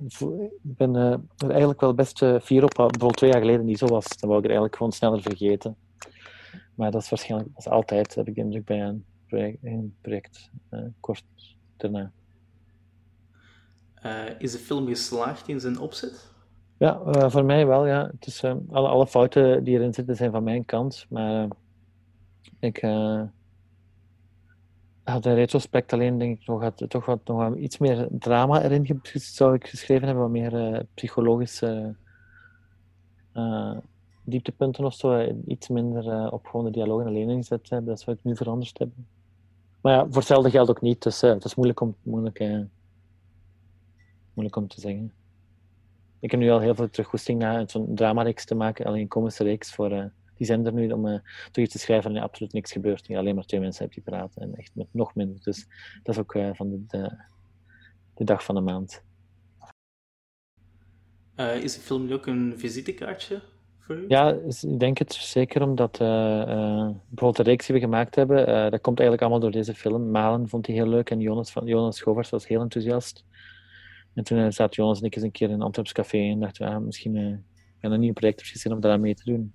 ben 0.61 0.95
uh, 0.95 1.11
er 1.37 1.49
eigenlijk 1.49 1.81
wel 1.81 1.93
best 1.93 2.17
fier 2.41 2.63
op. 2.63 2.73
Bijvoorbeeld 2.75 3.17
twee 3.17 3.29
jaar 3.29 3.39
geleden 3.39 3.65
niet 3.65 3.77
zo 3.77 3.87
was, 3.87 4.07
dan 4.07 4.29
wou 4.29 4.37
ik 4.37 4.45
er 4.45 4.51
eigenlijk 4.51 4.75
gewoon 4.75 4.91
sneller 4.91 5.21
vergeten. 5.21 5.75
Maar 6.75 6.91
dat 6.91 7.01
is 7.01 7.09
waarschijnlijk 7.09 7.49
als 7.55 7.67
altijd, 7.67 8.15
heb 8.15 8.27
ik 8.27 8.35
de 8.35 8.41
indruk, 8.41 8.65
bij 8.65 8.81
een 8.81 9.05
project, 9.27 9.57
een 9.63 9.95
project 10.01 10.51
kort 10.99 11.23
daarna. 11.77 12.11
is 14.37 14.51
de 14.51 14.57
film 14.57 14.87
geslaagd 14.87 15.47
in 15.47 15.59
zijn 15.59 15.79
opzet? 15.79 16.31
Ja, 16.77 17.29
voor 17.29 17.45
mij 17.45 17.67
wel, 17.67 17.85
ja. 17.85 18.11
Het 18.19 18.25
is, 18.27 18.43
alle, 18.43 18.87
alle 18.87 19.07
fouten 19.07 19.63
die 19.63 19.75
erin 19.77 19.93
zitten 19.93 20.15
zijn 20.15 20.31
van 20.31 20.43
mijn 20.43 20.65
kant, 20.65 21.05
maar 21.09 21.47
ik 22.59 22.81
had 25.09 25.25
in 25.25 25.33
retrospect 25.33 25.93
alleen 25.93 26.17
denk 26.17 26.39
ik 26.39 26.47
nog, 26.47 26.61
had, 26.61 26.85
toch 26.87 27.05
wat, 27.05 27.19
nog 27.25 27.55
iets 27.55 27.77
meer 27.77 28.07
drama 28.11 28.61
erin 28.61 29.01
zou 29.13 29.53
ik 29.53 29.67
geschreven 29.67 30.05
hebben, 30.05 30.23
wat 30.23 30.31
meer 30.31 30.73
uh, 30.73 30.79
psychologische 30.93 31.95
uh, 33.35 33.77
dieptepunten 34.23 34.85
of 34.85 34.93
zo, 34.93 35.33
iets 35.45 35.67
minder 35.67 36.05
uh, 36.05 36.33
op 36.33 36.45
gewoon 36.45 36.65
de 36.65 36.71
dialoog 36.71 37.05
alleen 37.05 37.29
ingezet 37.29 37.69
hebben. 37.69 37.87
Dat 37.89 37.99
zou 37.99 38.17
ik 38.17 38.23
nu 38.23 38.35
veranderd 38.35 38.77
hebben. 38.77 39.07
Maar 39.81 39.93
ja, 39.93 40.05
voor 40.05 40.15
hetzelfde 40.15 40.49
geldt 40.49 40.69
ook 40.69 40.81
niet, 40.81 41.03
dus 41.03 41.21
het 41.21 41.45
is 41.45 41.55
moeilijk 41.55 41.81
om, 41.81 41.95
moeilijk, 42.03 42.39
moeilijk 44.33 44.55
om 44.55 44.67
te 44.67 44.79
zeggen. 44.79 45.13
Ik 46.19 46.31
heb 46.31 46.39
nu 46.39 46.49
al 46.49 46.59
heel 46.59 46.75
veel 46.75 46.89
teruggoesting 46.89 47.39
naar 47.39 47.69
zo'n 47.69 47.95
dramareeks 47.95 48.45
te 48.45 48.55
maken, 48.55 48.85
alleen 48.85 49.01
een 49.01 49.07
komische 49.07 49.43
reeks 49.43 49.73
voor 49.73 50.11
die 50.39 50.47
zijn 50.47 50.65
er 50.65 50.73
nu 50.73 50.91
om 50.91 51.05
uh, 51.05 51.19
toch 51.51 51.63
iets 51.63 51.73
te 51.73 51.79
schrijven 51.79 52.15
en 52.15 52.21
absoluut 52.21 52.53
niks 52.53 52.71
gebeurt. 52.71 53.07
Je 53.07 53.17
alleen 53.17 53.35
maar 53.35 53.45
twee 53.45 53.59
mensen 53.59 53.83
hebt 53.83 53.95
die 53.95 54.03
praten 54.03 54.41
en 54.41 54.55
echt 54.55 54.75
met 54.75 54.87
nog 54.91 55.15
minder. 55.15 55.43
Dus 55.43 55.67
dat 56.03 56.15
is 56.15 56.21
ook 56.21 56.35
uh, 56.35 56.49
van 56.53 56.69
de, 56.69 56.85
de, 56.87 57.11
die 58.15 58.25
dag 58.25 58.43
van 58.43 58.55
de 58.55 58.61
maand. 58.61 59.03
Uh, 61.35 61.63
is 61.63 61.73
de 61.73 61.79
film 61.79 62.05
nu 62.05 62.13
ook 62.13 62.25
een 62.25 62.53
visitekaartje 62.57 63.41
voor 63.79 63.95
u? 63.95 64.05
Ja, 64.07 64.31
ik 64.61 64.79
denk 64.79 64.97
het 64.97 65.13
zeker 65.13 65.61
omdat 65.61 65.97
bijvoorbeeld 65.97 67.35
de 67.35 67.43
reeks 67.43 67.65
die 67.65 67.75
we 67.75 67.81
gemaakt 67.81 68.15
hebben, 68.15 68.71
dat 68.71 68.81
komt 68.81 68.99
eigenlijk 68.99 69.21
allemaal 69.21 69.49
door 69.49 69.59
deze 69.59 69.73
film. 69.73 70.11
Malen 70.11 70.49
vond 70.49 70.67
hij 70.67 70.75
heel 70.75 70.87
leuk 70.87 71.09
en 71.09 71.19
Jonas, 71.19 71.51
van, 71.51 71.65
Jonas 71.65 71.97
Schovers 71.97 72.29
was 72.29 72.47
heel 72.47 72.61
enthousiast. 72.61 73.25
En 74.13 74.23
toen 74.23 74.51
zat 74.51 74.75
Jonas 74.75 74.99
en 74.99 75.05
ik 75.05 75.15
eens 75.15 75.23
een 75.23 75.31
keer 75.31 75.47
in 75.47 75.53
een 75.53 75.61
Antwerps 75.61 75.91
café 75.91 76.17
en 76.17 76.39
dachten 76.39 76.67
we, 76.67 76.73
ah, 76.73 76.81
misschien 76.81 77.43
een 77.79 77.99
nieuw 77.99 78.13
project 78.13 78.43
gezien 78.43 78.73
om 78.73 78.79
daar 78.79 78.99
mee 78.99 79.15
te 79.15 79.23
doen. 79.23 79.53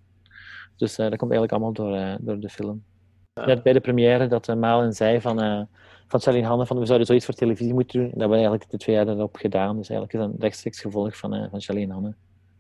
Dus 0.76 0.96
dat 0.96 1.16
komt 1.16 1.32
eigenlijk 1.32 1.52
allemaal 1.52 1.72
door, 1.72 2.18
door 2.20 2.40
de 2.40 2.48
film. 2.48 2.84
Ja. 3.32 3.62
bij 3.62 3.72
de 3.72 3.80
première 3.80 4.26
dat 4.26 4.48
uh, 4.48 4.56
Malen 4.56 4.92
zei 4.92 5.20
van 5.20 5.66
van 6.08 6.20
Charlie 6.20 6.44
Hanne 6.44 6.66
van 6.66 6.78
we 6.78 6.86
zouden 6.86 7.06
zoiets 7.06 7.24
voor 7.24 7.34
televisie 7.34 7.74
moeten 7.74 7.98
doen. 7.98 8.08
Dat 8.10 8.18
hebben 8.18 8.38
we 8.38 8.44
eigenlijk 8.44 8.70
de 8.70 8.78
twee 8.78 8.94
jaar 8.94 9.04
daarop 9.04 9.36
gedaan. 9.36 9.76
Dus 9.76 9.88
eigenlijk 9.88 10.12
is 10.12 10.20
dat 10.20 10.28
een 10.28 10.40
rechtstreeks 10.40 10.80
gevolg 10.80 11.16
van, 11.16 11.34
uh, 11.34 11.50
van 11.50 11.60
Charlie 11.60 11.92
Hanne. 11.92 12.14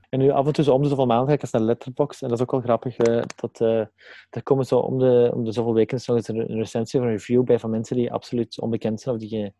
En 0.08 0.18
nu 0.18 0.30
af 0.30 0.46
en 0.46 0.52
toe 0.52 0.64
zo 0.64 0.74
om 0.74 0.82
de 0.82 0.88
zoveel 0.88 1.06
maanden 1.06 1.28
ga 1.28 1.32
ik 1.32 1.42
eens 1.42 1.50
naar 1.50 1.62
Letterboxd. 1.62 2.22
En 2.22 2.28
dat 2.28 2.36
is 2.36 2.44
ook 2.44 2.50
wel 2.50 2.60
grappig. 2.60 3.08
Uh, 3.08 3.22
dat, 3.36 3.60
uh, 3.60 3.78
er 4.30 4.42
komen 4.42 4.64
zo 4.64 4.78
om 4.78 4.98
de, 4.98 5.30
om 5.34 5.44
de 5.44 5.52
zoveel 5.52 5.74
weken 5.74 6.00
nog 6.06 6.16
eens 6.16 6.28
een 6.28 6.46
recensie 6.46 7.00
of 7.00 7.06
een 7.06 7.12
review 7.12 7.44
bij 7.44 7.58
van 7.58 7.70
mensen 7.70 7.96
die 7.96 8.12
absoluut 8.12 8.60
onbekend 8.60 9.00
zijn. 9.00 9.14
Of 9.14 9.20
die, 9.20 9.54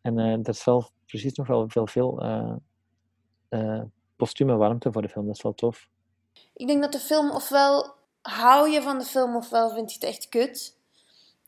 en 0.00 0.18
er 0.18 0.48
is 0.48 0.64
wel 0.64 0.90
precies 1.06 1.34
nog 1.34 1.46
wel 1.46 1.68
veel, 1.68 1.86
veel 1.86 2.22
postume 4.16 4.56
warmte 4.56 4.92
voor 4.92 5.02
de 5.02 5.08
film. 5.08 5.26
Dat 5.26 5.36
is 5.36 5.42
wel 5.42 5.54
tof. 5.54 5.88
Ik 6.52 6.66
denk 6.66 6.82
dat 6.82 6.92
de 6.92 6.98
film 6.98 7.30
ofwel 7.30 7.94
hou 8.22 8.70
je 8.70 8.82
van 8.82 8.98
de 8.98 9.04
film 9.04 9.36
ofwel 9.36 9.70
vind 9.70 9.92
je 9.92 9.98
het 9.98 10.08
echt 10.08 10.28
kut. 10.28 10.76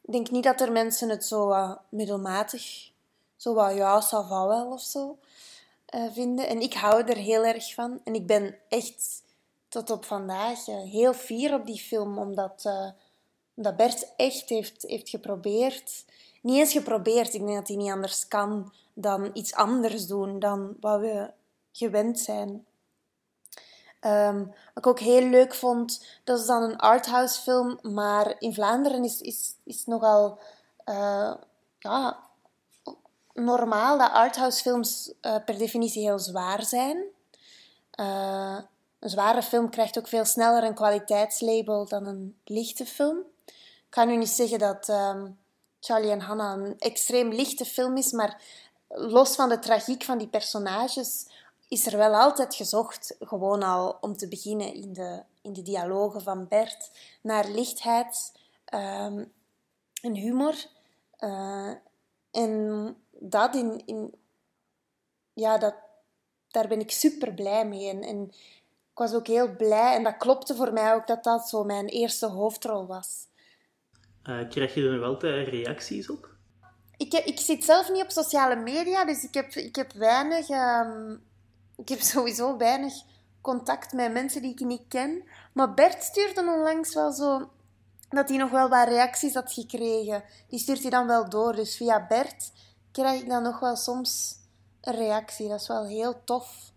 Ik 0.03 0.13
denk 0.13 0.31
niet 0.31 0.45
dat 0.45 0.61
er 0.61 0.73
mensen 0.73 1.09
het 1.09 1.25
zo 1.25 1.51
uh, 1.51 1.73
middelmatig, 1.89 2.91
zo 3.37 3.55
wat 3.55 3.75
ja, 3.75 4.03
ça 4.03 4.29
va 4.29 4.47
wel 4.47 4.73
of 4.73 4.81
zo, 4.81 5.19
uh, 5.95 6.13
vinden. 6.13 6.49
En 6.49 6.61
ik 6.61 6.75
hou 6.75 7.03
er 7.03 7.17
heel 7.17 7.45
erg 7.45 7.75
van. 7.75 8.01
En 8.05 8.15
ik 8.15 8.27
ben 8.27 8.59
echt 8.69 9.23
tot 9.69 9.91
op 9.91 10.05
vandaag 10.05 10.69
uh, 10.69 10.83
heel 10.83 11.15
fier 11.15 11.55
op 11.55 11.67
die 11.67 11.81
film, 11.81 12.19
omdat, 12.19 12.65
uh, 12.67 12.89
omdat 13.55 13.77
Bert 13.77 14.13
echt 14.17 14.49
heeft, 14.49 14.83
heeft 14.83 15.09
geprobeerd. 15.09 16.05
Niet 16.43 16.59
eens 16.59 16.73
geprobeerd, 16.73 17.35
ik 17.35 17.41
denk 17.41 17.59
dat 17.59 17.69
hij 17.69 17.77
niet 17.77 17.91
anders 17.91 18.29
kan 18.29 18.73
dan 18.95 19.31
iets 19.33 19.55
anders 19.55 20.07
doen 20.07 20.39
dan 20.39 20.77
wat 20.81 21.01
we 21.01 21.31
gewend 21.73 22.21
zijn. 22.21 22.67
Um, 24.01 24.47
wat 24.47 24.85
ik 24.85 24.87
ook 24.87 25.01
heel 25.01 25.29
leuk 25.29 25.55
vond, 25.55 26.07
dat 26.25 26.39
is 26.39 26.47
dan 26.47 26.63
een 26.63 26.77
arthouse 26.77 27.41
film, 27.41 27.79
maar 27.83 28.35
in 28.39 28.55
Vlaanderen 28.55 29.05
is, 29.05 29.21
is, 29.21 29.55
is 29.65 29.87
nogal 29.87 30.39
uh, 30.85 31.35
ja, 31.79 32.19
normaal 33.33 33.99
dat 33.99 34.11
arthouse 34.11 34.63
films 34.63 35.13
uh, 35.23 35.37
per 35.45 35.59
definitie 35.59 36.03
heel 36.03 36.19
zwaar 36.19 36.63
zijn. 36.63 37.05
Uh, 38.01 38.59
een 38.99 39.11
zware 39.11 39.43
film 39.43 39.71
krijgt 39.71 39.99
ook 39.99 40.09
veel 40.09 40.25
sneller 40.25 40.65
een 40.65 40.75
kwaliteitslabel 40.75 41.89
dan 41.89 42.07
een 42.07 42.39
lichte 42.45 42.87
film. 42.87 43.19
Ik 43.47 43.95
ga 43.95 44.05
nu 44.05 44.17
niet 44.17 44.29
zeggen 44.29 44.59
dat 44.59 44.89
um, 44.89 45.39
Charlie 45.81 46.11
en 46.11 46.21
Hannah 46.21 46.63
een 46.63 46.79
extreem 46.79 47.29
lichte 47.29 47.65
film 47.65 47.97
is, 47.97 48.13
maar 48.13 48.41
los 48.89 49.35
van 49.35 49.49
de 49.49 49.59
tragiek 49.59 50.03
van 50.03 50.19
die 50.19 50.29
personages 50.29 51.27
is 51.69 51.87
er 51.87 51.99
wel 51.99 52.15
altijd 52.15 52.55
gezocht, 52.55 53.17
gewoon 53.21 53.63
al 53.63 53.99
om 54.01 54.17
te 54.17 54.29
beginnen 54.29 54.75
in 54.75 54.93
de, 54.93 55.23
in 55.43 55.53
de 55.53 55.63
dialogen 55.63 56.23
van 56.23 56.49
Bert, 56.49 56.91
naar 57.21 57.49
lichtheid 57.49 58.33
um, 58.75 59.33
en 60.03 60.15
humor. 60.15 60.55
Uh, 61.21 61.73
en 62.31 62.97
dat 63.11 63.55
in, 63.55 63.83
in 63.87 64.15
ja, 65.33 65.59
dat, 65.59 65.75
daar 66.49 66.69
ben 66.69 66.81
ik 66.81 66.91
super 66.91 67.35
blij 67.35 67.67
mee. 67.67 67.89
En, 67.89 68.03
en 68.03 68.23
ik 68.91 68.99
was 68.99 69.15
ook 69.15 69.27
heel 69.27 69.57
blij, 69.57 69.95
en 69.95 70.03
dat 70.03 70.17
klopte 70.17 70.55
voor 70.55 70.73
mij 70.73 70.95
ook 70.95 71.07
dat 71.07 71.25
dat 71.25 71.49
zo 71.49 71.65
mijn 71.65 71.87
eerste 71.87 72.27
hoofdrol 72.27 72.87
was. 72.87 73.27
Uh, 74.25 74.49
krijg 74.49 74.75
je 74.75 74.89
er 74.89 75.05
altijd 75.05 75.49
reacties 75.49 76.11
op? 76.11 76.35
Ik, 76.97 77.13
ik 77.13 77.41
zit 77.41 77.65
zelf 77.65 77.91
niet 77.91 78.03
op 78.03 78.11
sociale 78.11 78.57
media, 78.57 79.05
dus 79.05 79.25
ik 79.25 79.35
heb, 79.35 79.55
ik 79.55 79.77
heb 79.77 79.93
weinig 79.93 80.49
um, 80.49 81.25
ik 81.77 81.89
heb 81.89 82.01
sowieso 82.01 82.57
weinig 82.57 82.95
contact 83.41 83.93
met 83.93 84.13
mensen 84.13 84.43
die 84.43 84.53
ik 84.53 84.61
niet 84.61 84.89
ken. 84.89 85.25
Maar 85.53 85.75
Bert 85.75 86.03
stuurde 86.03 86.41
onlangs 86.41 86.95
wel 86.95 87.13
zo 87.13 87.49
dat 88.09 88.29
hij 88.29 88.39
nog 88.39 88.51
wel 88.51 88.69
wat 88.69 88.89
reacties 88.89 89.35
had 89.35 89.53
gekregen. 89.53 90.25
Die 90.49 90.59
stuurt 90.59 90.83
hij 90.83 90.91
dan 90.91 91.07
wel 91.07 91.29
door. 91.29 91.55
Dus 91.55 91.77
via 91.77 92.07
Bert 92.07 92.53
krijg 92.93 93.21
ik 93.21 93.29
dan 93.29 93.43
nog 93.43 93.61
wel 93.61 93.77
soms 93.77 94.39
een 94.81 94.95
reactie. 94.95 95.49
Dat 95.49 95.61
is 95.61 95.69
wel 95.69 95.87
heel 95.87 96.25
tof. 96.25 96.73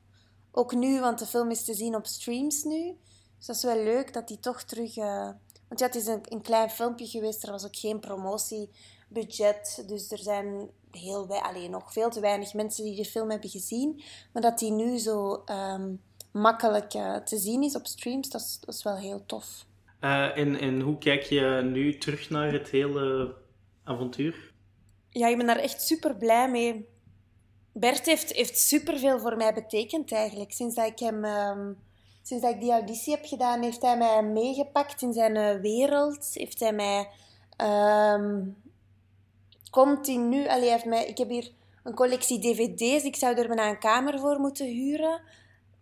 Ook 0.51 0.73
nu, 0.73 0.99
want 0.99 1.19
de 1.19 1.25
film 1.25 1.51
is 1.51 1.63
te 1.63 1.73
zien 1.73 1.95
op 1.95 2.05
streams 2.05 2.63
nu. 2.63 2.97
Dus 3.37 3.45
dat 3.45 3.55
is 3.55 3.63
wel 3.63 3.83
leuk 3.83 4.13
dat 4.13 4.29
hij 4.29 4.37
toch 4.37 4.63
terug... 4.63 4.97
Uh... 4.97 5.29
Want 5.67 5.81
ja, 5.81 5.85
het 5.85 5.95
is 5.95 6.07
een, 6.07 6.21
een 6.23 6.41
klein 6.41 6.69
filmpje 6.69 7.07
geweest. 7.07 7.43
Er 7.43 7.51
was 7.51 7.65
ook 7.65 7.75
geen 7.75 7.99
promotiebudget. 7.99 9.83
Dus 9.87 10.11
er 10.11 10.17
zijn 10.17 10.69
heel 10.91 11.27
wij, 11.27 11.39
alleen 11.39 11.71
nog 11.71 11.93
veel 11.93 12.09
te 12.09 12.19
weinig 12.19 12.53
mensen 12.53 12.83
die 12.83 12.95
de 12.95 13.05
film 13.05 13.29
hebben 13.29 13.49
gezien. 13.49 14.01
Maar 14.33 14.41
dat 14.41 14.59
die 14.59 14.71
nu 14.71 14.97
zo 14.97 15.43
um, 15.45 16.01
makkelijk 16.31 16.93
uh, 16.93 17.15
te 17.15 17.37
zien 17.37 17.63
is 17.63 17.75
op 17.75 17.85
streams, 17.85 18.29
dat 18.29 18.41
is, 18.41 18.57
dat 18.59 18.75
is 18.75 18.83
wel 18.83 18.97
heel 18.97 19.25
tof. 19.25 19.65
Uh, 20.01 20.37
en, 20.37 20.59
en 20.59 20.79
hoe 20.79 20.97
kijk 20.97 21.23
je 21.23 21.61
nu 21.63 21.97
terug 21.97 22.29
naar 22.29 22.51
het 22.51 22.69
hele 22.69 23.35
avontuur? 23.83 24.53
Ja, 25.09 25.27
ik 25.27 25.37
ben 25.37 25.45
daar 25.45 25.57
echt 25.57 25.81
super 25.81 26.15
blij 26.15 26.49
mee. 26.49 26.87
Bert 27.73 28.05
heeft, 28.05 28.33
heeft 28.33 28.57
superveel 28.57 29.19
voor 29.19 29.37
mij 29.37 29.53
betekend 29.53 30.11
eigenlijk. 30.11 30.51
Sinds 30.51 30.75
dat 30.75 30.87
ik 30.87 30.99
hem... 30.99 31.25
Um, 31.25 31.77
sinds 32.21 32.43
dat 32.43 32.53
ik 32.53 32.61
die 32.61 32.71
auditie 32.71 33.13
heb 33.13 33.25
gedaan, 33.25 33.61
heeft 33.61 33.81
hij 33.81 33.97
mij 33.97 34.23
meegepakt 34.23 35.01
in 35.01 35.13
zijn 35.13 35.35
uh, 35.35 35.61
wereld. 35.61 36.29
Heeft 36.33 36.59
hij 36.59 36.73
mij 36.73 37.09
um, 38.15 38.55
continu... 39.69 40.47
Allee, 40.47 40.69
heeft 40.69 40.85
mij, 40.85 41.05
ik 41.05 41.17
heb 41.17 41.29
hier 41.29 41.51
een 41.83 41.93
collectie 41.93 42.39
dvd's. 42.39 43.03
Ik 43.03 43.15
zou 43.15 43.35
er 43.35 43.47
bijna 43.47 43.69
een 43.69 43.79
kamer 43.79 44.19
voor 44.19 44.39
moeten 44.39 44.67
huren. 44.67 45.21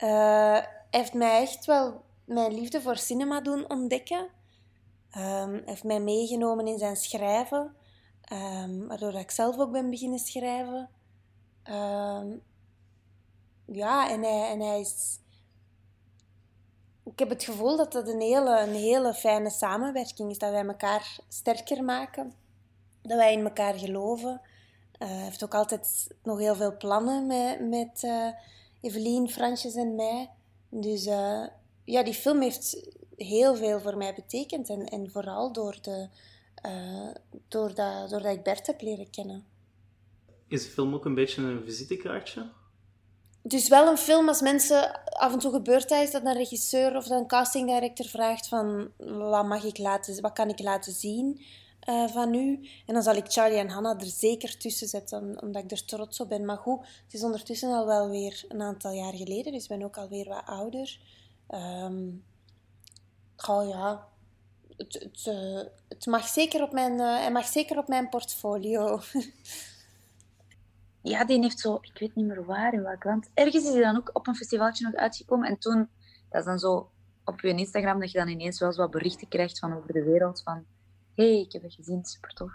Uh, 0.04 0.60
heeft 0.90 1.14
mij 1.14 1.42
echt 1.42 1.66
wel 1.66 2.04
mijn 2.26 2.54
liefde 2.54 2.82
voor 2.82 2.98
cinema 2.98 3.42
doen 3.42 3.70
ontdekken. 3.70 4.28
Um, 5.18 5.62
heeft 5.66 5.84
mij 5.84 6.00
meegenomen 6.00 6.68
in 6.68 6.78
zijn 6.78 6.96
schrijven. 6.96 7.76
Um, 8.34 8.88
waardoor 8.88 9.14
ik 9.14 9.32
zelf 9.32 9.58
ook 9.58 9.72
ben 9.72 9.90
beginnen 9.90 10.20
schrijven. 10.20 10.90
Um, 11.64 12.42
ja, 13.66 14.10
en 14.10 14.24
hij, 14.24 14.50
en 14.50 14.60
hij 14.60 14.80
is... 14.80 15.20
Ik 17.04 17.20
heb 17.20 17.30
het 17.30 17.44
gevoel 17.44 17.78
dat 17.78 17.92
dat 17.92 18.08
een 18.08 18.22
hele, 18.22 18.60
een 18.60 18.74
hele 18.74 19.14
fijne 19.14 19.50
samenwerking 19.50 20.32
is. 20.32 20.38
Dat 20.38 20.52
wij 20.52 20.66
elkaar 20.66 21.20
sterker 21.28 21.84
maken 21.84 22.34
dat 23.08 23.18
wij 23.18 23.34
in 23.34 23.44
elkaar 23.44 23.74
geloven. 23.74 24.42
Uh, 25.00 25.08
hij 25.08 25.24
heeft 25.24 25.44
ook 25.44 25.54
altijd 25.54 26.16
nog 26.24 26.40
heel 26.40 26.56
veel 26.56 26.78
plannen 26.78 27.28
met, 27.28 27.70
met 27.70 28.04
uh, 28.04 28.28
Evelien, 28.82 29.30
Fransjes 29.30 29.76
en 29.76 29.96
mij. 29.96 30.30
Dus 30.70 31.06
uh, 31.06 31.46
ja, 31.84 32.04
die 32.04 32.14
film 32.14 32.42
heeft 32.42 32.90
heel 33.16 33.56
veel 33.56 33.80
voor 33.80 33.98
mij 33.98 34.14
betekend. 34.14 34.70
En, 34.70 34.86
en 34.86 35.12
vooral 35.12 35.52
door 35.52 35.78
de, 35.82 36.10
doordat, 37.48 38.10
doordat 38.10 38.34
ik 38.34 38.44
Bert 38.44 38.68
heb 38.68 38.82
leren 38.82 39.10
kennen. 39.10 39.46
Is 40.48 40.64
de 40.64 40.70
film 40.70 40.94
ook 40.94 41.06
een 41.06 41.16
beetje 41.16 41.42
een 41.42 41.64
visitekaartje? 41.66 42.50
Het 43.44 43.54
is 43.54 43.68
wel 43.68 43.88
een 43.88 43.98
film 43.98 44.28
als 44.28 44.42
mensen 44.42 45.04
af 45.04 45.34
en 45.34 45.40
toe 45.40 45.52
gebeurt 45.52 45.90
dat 45.90 46.04
is 46.04 46.12
dat 46.12 46.26
een 46.26 46.34
regisseur 46.34 46.96
of 46.96 47.10
een 47.10 47.28
casting 47.28 47.68
director 47.68 48.06
vraagt 48.06 48.48
van 48.48 48.92
wat 48.98 49.46
mag 49.46 49.64
ik 49.64 49.78
laten, 49.78 50.22
wat 50.22 50.34
kan 50.34 50.50
ik 50.50 50.60
laten 50.60 50.94
zien? 50.94 51.42
Uh, 51.90 52.08
van 52.08 52.34
u. 52.34 52.68
En 52.86 52.94
dan 52.94 53.04
zal 53.04 53.16
ik 53.16 53.32
Charlie 53.32 53.58
en 53.58 53.70
Hannah 53.70 54.02
er 54.02 54.08
zeker 54.08 54.58
tussen 54.58 54.88
zetten, 54.88 55.42
omdat 55.42 55.64
ik 55.64 55.72
er 55.72 55.86
trots 55.86 56.20
op 56.20 56.30
ben. 56.30 56.46
Maar 56.46 56.58
goed, 56.58 56.80
het 56.80 57.14
is 57.14 57.24
ondertussen 57.24 57.72
al 57.72 57.86
wel 57.86 58.10
weer 58.10 58.46
een 58.48 58.62
aantal 58.62 58.92
jaar 58.92 59.14
geleden, 59.14 59.52
dus 59.52 59.64
ik 59.64 59.70
ben 59.70 59.84
ook 59.84 59.98
alweer 59.98 60.28
wat 60.28 60.46
ouder. 60.46 61.00
Um, 61.50 62.24
oh 63.48 63.68
ja, 63.70 64.08
het, 64.78 64.94
het, 64.94 65.26
uh, 65.26 65.62
het, 65.88 66.06
mag 66.06 66.28
zeker 66.28 66.64
op 66.64 66.72
mijn, 66.72 66.94
uh, 66.94 67.30
mag 67.30 67.46
zeker 67.46 67.78
op 67.78 67.88
mijn 67.88 68.10
portfolio. 68.10 69.00
ja, 71.02 71.26
die 71.26 71.42
heeft 71.42 71.60
zo, 71.60 71.78
ik 71.82 72.00
weet 72.00 72.16
niet 72.16 72.26
meer 72.26 72.46
waar, 72.46 72.74
in 72.74 72.84
welk 72.84 73.04
land. 73.04 73.30
Ergens 73.34 73.64
is 73.64 73.74
hij 73.74 73.82
dan 73.82 73.98
ook 73.98 74.10
op 74.14 74.28
een 74.28 74.36
festivaltje 74.36 74.86
nog 74.86 74.96
uitgekomen. 74.96 75.50
En 75.50 75.58
toen, 75.58 75.90
dat 76.30 76.40
is 76.40 76.46
dan 76.46 76.60
zo 76.60 76.90
op 77.26 77.40
je 77.40 77.48
Instagram, 77.48 78.00
dat 78.00 78.12
je 78.12 78.18
dan 78.18 78.28
ineens 78.28 78.60
wel 78.60 78.70
eens 78.70 78.78
wat 78.78 78.92
berichten 78.92 79.28
krijgt 79.28 79.60
van 79.60 79.78
over 79.78 79.94
de 79.94 80.04
wereld. 80.04 80.42
Van, 80.44 80.66
hey, 81.18 81.40
ik 81.40 81.52
heb 81.52 81.62
het 81.62 81.74
gezien, 81.74 82.06
super 82.06 82.34
tof. 82.34 82.52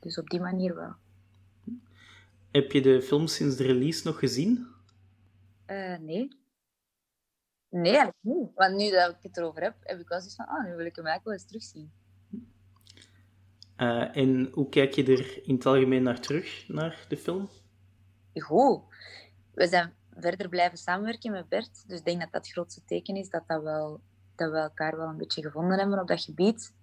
Dus 0.00 0.18
op 0.18 0.30
die 0.30 0.40
manier 0.40 0.74
wel. 0.74 0.94
Heb 2.50 2.72
je 2.72 2.80
de 2.80 3.02
film 3.02 3.26
sinds 3.26 3.56
de 3.56 3.64
release 3.64 4.06
nog 4.06 4.18
gezien? 4.18 4.66
Uh, 5.66 5.98
nee. 5.98 6.36
Nee, 7.68 7.92
eigenlijk 7.92 8.16
niet. 8.20 8.50
Want 8.54 8.76
nu 8.76 8.90
dat 8.90 9.10
ik 9.10 9.22
het 9.22 9.36
erover 9.36 9.62
heb, 9.62 9.74
heb 9.80 10.00
ik 10.00 10.08
wel 10.08 10.18
zoiets 10.18 10.36
van, 10.36 10.46
ah, 10.46 10.64
nu 10.64 10.76
wil 10.76 10.86
ik 10.86 10.96
hem 10.96 11.06
eigenlijk 11.06 11.24
wel 11.24 11.34
eens 11.34 11.46
terugzien. 11.46 11.92
Uh, 13.76 14.16
en 14.16 14.48
hoe 14.52 14.68
kijk 14.68 14.92
je 14.92 15.04
er 15.04 15.46
in 15.46 15.54
het 15.54 15.66
algemeen 15.66 16.02
naar 16.02 16.20
terug, 16.20 16.68
naar 16.68 17.06
de 17.08 17.16
film? 17.16 17.48
goed. 18.34 18.82
We 19.54 19.66
zijn 19.66 19.94
verder 20.16 20.48
blijven 20.48 20.78
samenwerken 20.78 21.32
met 21.32 21.48
Bert. 21.48 21.88
Dus 21.88 21.98
ik 21.98 22.04
denk 22.04 22.20
dat 22.20 22.32
dat 22.32 22.44
het 22.44 22.52
grootste 22.52 22.84
teken 22.84 23.16
is 23.16 23.30
dat, 23.30 23.42
dat, 23.46 23.62
wel, 23.62 24.00
dat 24.34 24.50
we 24.50 24.56
elkaar 24.56 24.96
wel 24.96 25.08
een 25.08 25.16
beetje 25.16 25.42
gevonden 25.42 25.78
hebben 25.78 26.00
op 26.00 26.08
dat 26.08 26.22
gebied. 26.22 26.74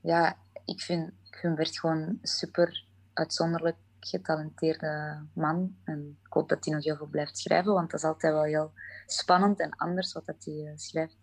Ja, 0.00 0.38
ik 0.64 0.80
vind, 0.80 1.08
ik 1.30 1.36
vind 1.36 1.56
Bert 1.56 1.78
gewoon 1.78 1.98
een 1.98 2.18
super 2.22 2.84
uitzonderlijk 3.12 3.76
getalenteerde 4.00 5.22
man. 5.34 5.76
En 5.84 6.18
ik 6.24 6.32
hoop 6.32 6.48
dat 6.48 6.64
hij 6.64 6.74
nog 6.74 6.84
heel 6.84 6.96
veel 6.96 7.06
blijft 7.06 7.38
schrijven, 7.38 7.72
want 7.72 7.90
dat 7.90 8.00
is 8.00 8.06
altijd 8.06 8.32
wel 8.32 8.42
heel 8.42 8.72
spannend 9.06 9.60
en 9.60 9.70
anders 9.70 10.12
wat 10.12 10.26
dat 10.26 10.44
hij 10.44 10.54
uh, 10.54 10.70
schrijft. 10.74 11.16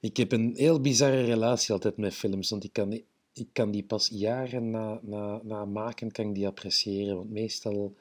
Ik 0.00 0.16
heb 0.16 0.32
een 0.32 0.52
heel 0.54 0.80
bizarre 0.80 1.24
relatie 1.24 1.72
altijd 1.72 1.96
met 1.96 2.14
films, 2.14 2.50
want 2.50 2.64
ik 2.64 2.72
kan, 2.72 2.92
ik 3.32 3.48
kan 3.52 3.70
die 3.70 3.84
pas 3.84 4.08
jaren 4.08 4.70
na, 4.70 4.98
na, 5.02 5.40
na 5.42 5.64
maken 5.64 6.12
kan 6.12 6.32
die 6.32 6.46
appreciëren. 6.46 7.16
Want 7.16 7.30
meestal 7.30 7.96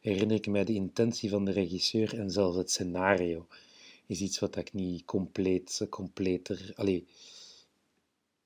herinner 0.00 0.36
ik 0.36 0.46
mij 0.46 0.64
de 0.64 0.74
intentie 0.74 1.30
van 1.30 1.44
de 1.44 1.52
regisseur 1.52 2.18
en 2.18 2.30
zelfs 2.30 2.56
het 2.56 2.70
scenario 2.70 3.46
is 4.06 4.20
iets 4.20 4.38
wat 4.38 4.56
ik 4.56 4.72
niet 4.72 5.04
compleet, 5.04 5.86
completer, 5.90 6.72
allee, 6.74 7.06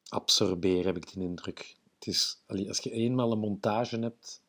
absorbeer, 0.08 0.84
heb 0.84 0.96
ik 0.96 1.12
de 1.12 1.20
indruk. 1.20 1.76
Het 1.98 2.06
is, 2.06 2.42
als 2.46 2.78
je 2.78 2.90
eenmaal 2.90 3.32
een 3.32 3.38
montage 3.38 3.98
hebt, 3.98 4.42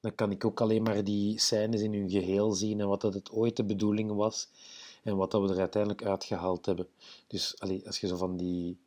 dan 0.00 0.14
kan 0.14 0.30
ik 0.30 0.44
ook 0.44 0.60
alleen 0.60 0.82
maar 0.82 1.04
die 1.04 1.38
scènes 1.38 1.80
in 1.80 1.92
hun 1.92 2.10
geheel 2.10 2.52
zien 2.52 2.80
en 2.80 2.88
wat 2.88 3.00
dat 3.00 3.14
het 3.14 3.30
ooit 3.30 3.56
de 3.56 3.64
bedoeling 3.64 4.12
was 4.12 4.48
en 5.02 5.16
wat 5.16 5.30
dat 5.30 5.42
we 5.42 5.48
er 5.48 5.60
uiteindelijk 5.60 6.04
uitgehaald 6.04 6.66
hebben. 6.66 6.88
Dus 7.26 7.60
als 7.60 8.00
je 8.00 8.06
zo 8.06 8.16
van 8.16 8.36
die... 8.36 8.78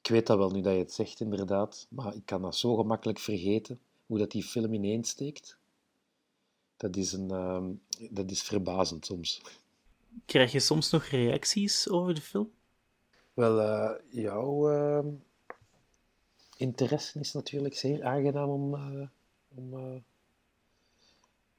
Ik 0.00 0.08
weet 0.12 0.26
dat 0.26 0.38
wel 0.38 0.50
nu 0.50 0.60
dat 0.60 0.72
je 0.72 0.78
het 0.78 0.92
zegt, 0.92 1.20
inderdaad, 1.20 1.86
maar 1.88 2.14
ik 2.14 2.26
kan 2.26 2.42
dat 2.42 2.56
zo 2.56 2.76
gemakkelijk 2.76 3.18
vergeten, 3.18 3.80
hoe 4.06 4.18
dat 4.18 4.30
die 4.30 4.42
film 4.42 4.72
ineensteekt. 4.72 5.56
Dat 6.76 6.96
is, 6.96 7.12
een, 7.12 7.28
uh, 7.30 7.64
dat 8.10 8.30
is 8.30 8.42
verbazend 8.42 9.06
soms. 9.06 9.40
Krijg 10.24 10.52
je 10.52 10.60
soms 10.60 10.90
nog 10.90 11.04
reacties 11.04 11.88
over 11.88 12.14
de 12.14 12.20
film? 12.20 12.50
Wel, 13.36 13.60
uh, 13.60 13.90
jouw 14.10 14.72
uh, 14.72 15.12
interesse 16.56 17.18
is 17.18 17.32
natuurlijk 17.32 17.76
zeer 17.76 18.04
aangenaam 18.04 18.48
om, 18.48 18.74
uh, 18.74 19.08
om 19.54 20.02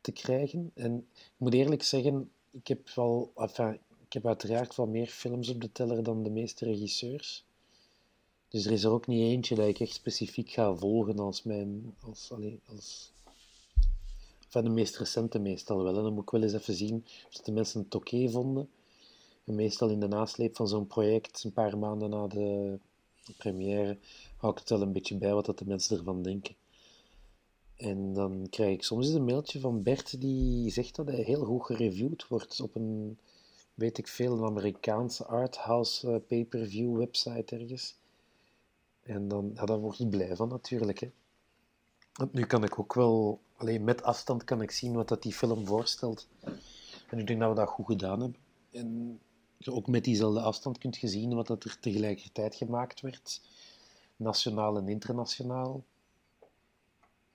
te 0.01 0.11
krijgen. 0.11 0.71
En 0.73 1.07
ik 1.13 1.31
moet 1.37 1.53
eerlijk 1.53 1.83
zeggen, 1.83 2.31
ik 2.51 2.67
heb, 2.67 2.89
wel, 2.89 3.31
enfin, 3.35 3.79
ik 4.05 4.13
heb 4.13 4.25
uiteraard 4.25 4.75
wel 4.75 4.87
meer 4.87 5.07
films 5.07 5.49
op 5.49 5.61
de 5.61 5.71
teller 5.71 6.03
dan 6.03 6.23
de 6.23 6.29
meeste 6.29 6.65
regisseurs. 6.65 7.45
Dus 8.49 8.65
er 8.65 8.71
is 8.71 8.83
er 8.83 8.91
ook 8.91 9.07
niet 9.07 9.21
eentje 9.21 9.55
dat 9.55 9.67
ik 9.67 9.79
echt 9.79 9.93
specifiek 9.93 10.49
ga 10.49 10.75
volgen 10.75 11.19
als 11.19 11.43
mijn. 11.43 11.95
Als, 11.99 12.31
allez, 12.31 12.53
als, 12.65 13.11
van 14.47 14.63
de 14.63 14.69
meest 14.69 14.97
recente 14.97 15.39
meestal 15.39 15.83
wel. 15.83 15.97
En 15.97 16.03
dan 16.03 16.13
moet 16.13 16.23
ik 16.23 16.29
wel 16.29 16.43
eens 16.43 16.53
even 16.53 16.73
zien 16.73 17.05
of 17.27 17.41
de 17.41 17.51
mensen 17.51 17.81
het 17.81 17.95
oké 17.95 18.29
vonden. 18.29 18.69
En 19.47 19.55
meestal 19.55 19.89
in 19.89 19.99
de 19.99 20.07
nasleep 20.07 20.55
van 20.55 20.67
zo'n 20.67 20.87
project, 20.87 21.43
een 21.43 21.53
paar 21.53 21.77
maanden 21.77 22.09
na 22.09 22.27
de 22.27 22.79
première, 23.37 23.97
hou 24.37 24.53
ik 24.53 24.59
het 24.59 24.69
wel 24.69 24.81
een 24.81 24.91
beetje 24.91 25.17
bij 25.17 25.33
wat 25.33 25.45
dat 25.45 25.57
de 25.57 25.65
mensen 25.65 25.97
ervan 25.97 26.21
denken. 26.21 26.55
En 27.75 28.13
dan 28.13 28.47
krijg 28.49 28.73
ik 28.73 28.83
soms 28.83 29.05
eens 29.05 29.15
een 29.15 29.25
mailtje 29.25 29.59
van 29.59 29.83
Bert 29.83 30.21
die 30.21 30.69
zegt 30.71 30.95
dat 30.95 31.07
hij 31.07 31.21
heel 31.21 31.45
goed 31.45 31.65
gereviewd 31.65 32.27
wordt 32.27 32.61
op 32.61 32.75
een, 32.75 33.19
weet 33.73 33.97
ik 33.97 34.07
veel, 34.07 34.37
een 34.37 34.45
Amerikaanse 34.45 35.25
arthouse 35.25 36.07
uh, 36.11 36.15
pay-per-view 36.27 36.97
website 36.97 37.55
ergens. 37.55 37.95
En 39.01 39.27
dan, 39.27 39.51
ja, 39.53 39.65
daar 39.65 39.79
word 39.79 39.99
ik 39.99 40.09
blij 40.09 40.35
van 40.35 40.47
natuurlijk. 40.47 40.99
Hè. 40.99 41.11
Want 42.13 42.33
nu 42.33 42.45
kan 42.45 42.63
ik 42.63 42.79
ook 42.79 42.93
wel, 42.93 43.39
alleen 43.55 43.83
met 43.83 44.03
afstand 44.03 44.43
kan 44.43 44.61
ik 44.61 44.71
zien 44.71 44.93
wat 44.93 45.07
dat 45.07 45.23
die 45.23 45.33
film 45.33 45.65
voorstelt. 45.65 46.27
En 47.09 47.19
ik 47.19 47.27
denk 47.27 47.39
dat 47.39 47.49
we 47.49 47.55
dat 47.55 47.69
goed 47.69 47.85
gedaan 47.85 48.21
hebben. 48.21 48.39
En 48.71 49.19
ook 49.65 49.87
met 49.87 50.03
diezelfde 50.03 50.41
afstand 50.41 50.77
kunt 50.77 50.97
je 50.97 51.07
zien 51.07 51.33
wat 51.33 51.47
dat 51.47 51.63
er 51.63 51.79
tegelijkertijd 51.79 52.55
gemaakt 52.55 53.01
werd, 53.01 53.41
nationaal 54.15 54.77
en 54.77 54.87
internationaal. 54.87 55.83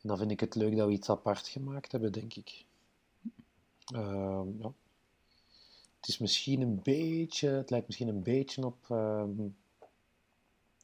En 0.00 0.08
dan 0.08 0.18
vind 0.18 0.30
ik 0.30 0.40
het 0.40 0.54
leuk 0.54 0.76
dat 0.76 0.86
we 0.86 0.92
iets 0.92 1.10
apart 1.10 1.48
gemaakt 1.48 1.92
hebben, 1.92 2.12
denk 2.12 2.34
ik. 2.34 2.64
Uh, 3.94 4.42
ja. 4.58 4.72
Het 5.96 6.08
is 6.10 6.18
misschien 6.18 6.60
een 6.60 6.80
beetje, 6.82 7.48
het 7.48 7.70
lijkt 7.70 7.86
misschien 7.86 8.08
een 8.08 8.22
beetje 8.22 8.66
op, 8.66 8.86
uh, 8.90 9.24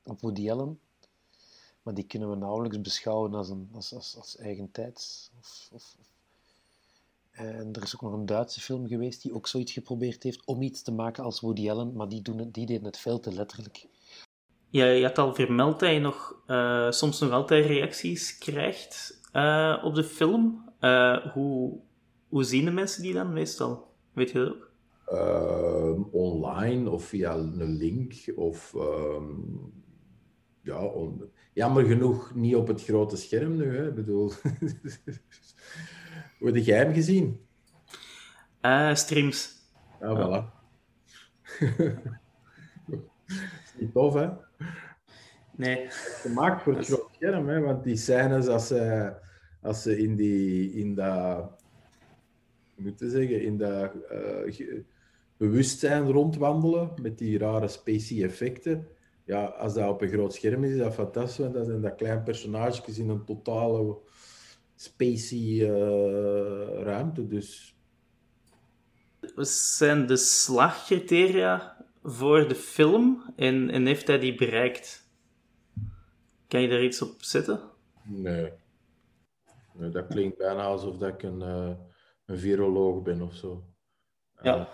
op 0.03 0.21
Woody 0.21 0.51
Allen. 0.51 0.81
Maar 1.83 1.95
die 1.95 2.07
kunnen 2.07 2.31
we 2.31 2.37
nauwelijks 2.37 2.81
beschouwen 2.81 3.35
als, 3.35 3.49
een, 3.49 3.71
als, 3.73 3.95
als, 3.95 4.17
als 4.17 4.37
eigen 4.37 4.71
tijds. 4.71 5.31
Of, 5.39 5.69
of, 5.73 5.97
en 7.39 7.73
er 7.73 7.83
is 7.83 7.95
ook 7.95 8.03
nog 8.03 8.13
een 8.13 8.27
Duitse 8.27 8.61
film 8.61 8.87
geweest 8.87 9.23
die 9.23 9.35
ook 9.35 9.47
zoiets 9.47 9.73
geprobeerd 9.73 10.23
heeft 10.23 10.47
om 10.47 10.63
iets 10.63 10.83
te 10.83 10.93
maken 10.93 11.25
als 11.25 11.41
Woody 11.41 11.71
Allen, 11.71 11.93
maar 11.93 12.09
die, 12.09 12.23
doen 12.23 12.39
het, 12.39 12.55
die 12.55 12.67
deden 12.67 12.85
het 12.85 12.99
veel 12.99 13.21
te 13.21 13.33
letterlijk. 13.33 13.87
Ja, 14.71 14.85
je 14.85 15.05
had 15.05 15.19
al 15.19 15.35
vermeld 15.35 15.81
dat 15.81 15.93
je 15.93 15.99
nog, 15.99 16.43
uh, 16.47 16.91
soms 16.91 17.21
nog 17.21 17.31
altijd 17.31 17.67
reacties 17.67 18.39
krijgt 18.39 19.21
uh, 19.33 19.83
op 19.85 19.95
de 19.95 20.05
film. 20.05 20.71
Uh, 20.81 21.33
hoe, 21.33 21.79
hoe 22.29 22.45
zien 22.45 22.65
de 22.65 22.71
mensen 22.71 23.03
die 23.03 23.15
dan 23.15 23.33
meestal? 23.33 23.87
Weet 24.13 24.31
je 24.31 24.39
dat 24.39 24.49
ook? 24.49 24.71
Ehm, 25.07 26.03
online 26.11 26.91
of 26.91 27.05
via 27.05 27.35
een 27.35 27.77
link 27.77 28.15
of 28.37 28.75
ehm, 28.75 29.25
ja, 30.63 30.85
on, 30.85 31.23
jammer 31.53 31.85
genoeg 31.85 32.35
niet 32.35 32.57
op 32.57 32.67
het 32.67 32.85
grote 32.85 33.17
scherm 33.17 33.57
nu. 33.57 33.77
Hè. 33.77 33.89
Ik 33.89 33.95
bedoel, 33.95 34.33
hoe 36.39 36.51
heb 36.51 36.65
jij 36.65 36.79
hem 36.79 36.93
gezien? 36.93 37.41
streams. 38.93 39.57
Ja, 40.01 40.17
voilà. 40.17 40.57
niet 43.79 43.93
tof, 43.93 44.15
hè? 44.15 44.29
Nee. 45.57 45.87
Gemaakt 45.91 46.63
voor 46.63 46.77
het 46.77 46.87
groot 46.87 47.09
scherm, 47.13 47.49
hè? 47.49 47.61
want 47.61 47.85
die 47.85 47.97
scènes 47.97 48.47
als 48.47 48.67
ze, 48.67 49.13
als 49.63 49.83
ze 49.83 49.99
in, 49.99 50.17
die, 50.17 50.73
in 50.73 50.95
dat, 50.95 51.63
moeten 52.77 53.11
zeggen, 53.11 53.43
in 53.43 53.59
dat 53.59 53.93
uh, 54.13 54.81
bewustzijn 55.37 56.11
rondwandelen 56.11 56.91
met 57.03 57.19
die 57.19 57.39
rare 57.39 57.69
spacey 57.69 58.23
effecten. 58.23 58.89
Ja, 59.25 59.45
als 59.45 59.75
dat 59.75 59.89
op 59.89 60.03
een 60.03 60.09
groot 60.09 60.35
scherm 60.35 60.65
is, 60.65 60.71
is 60.71 60.79
dat 60.79 60.95
fantastisch. 60.95 61.39
Want 61.39 61.55
dat 61.55 61.67
zijn 61.67 61.81
dat 61.81 61.95
klein 61.95 62.23
personages 62.23 62.99
in 62.99 63.09
een 63.09 63.25
totale 63.25 63.99
spacey 64.81 65.39
uh, 65.39 66.83
ruimte. 66.83 67.27
Dus. 67.27 67.77
Wat 69.35 69.49
zijn 69.49 70.07
de 70.07 70.17
slagcriteria 70.17 71.87
voor 72.03 72.49
de 72.49 72.55
film 72.55 73.33
en, 73.37 73.71
en 73.71 73.87
heeft 73.87 74.07
hij 74.07 74.19
die 74.19 74.35
bereikt? 74.35 75.07
Kan 76.49 76.61
je 76.61 76.69
daar 76.69 76.83
iets 76.83 77.03
op 77.03 77.23
zetten? 77.23 77.61
Nee. 78.05 78.53
nee 79.73 79.91
dat 79.91 80.07
klinkt 80.07 80.39
bijna 80.39 80.63
alsof 80.63 80.97
dat 80.97 81.09
ik 81.09 81.23
een, 81.23 81.41
uh, 81.41 81.77
een 82.27 82.39
viroloog 82.39 83.03
ben 83.03 83.23
of 83.23 83.35
zo. 83.35 83.65
Ja. 84.43 84.59
Uh, 84.59 84.67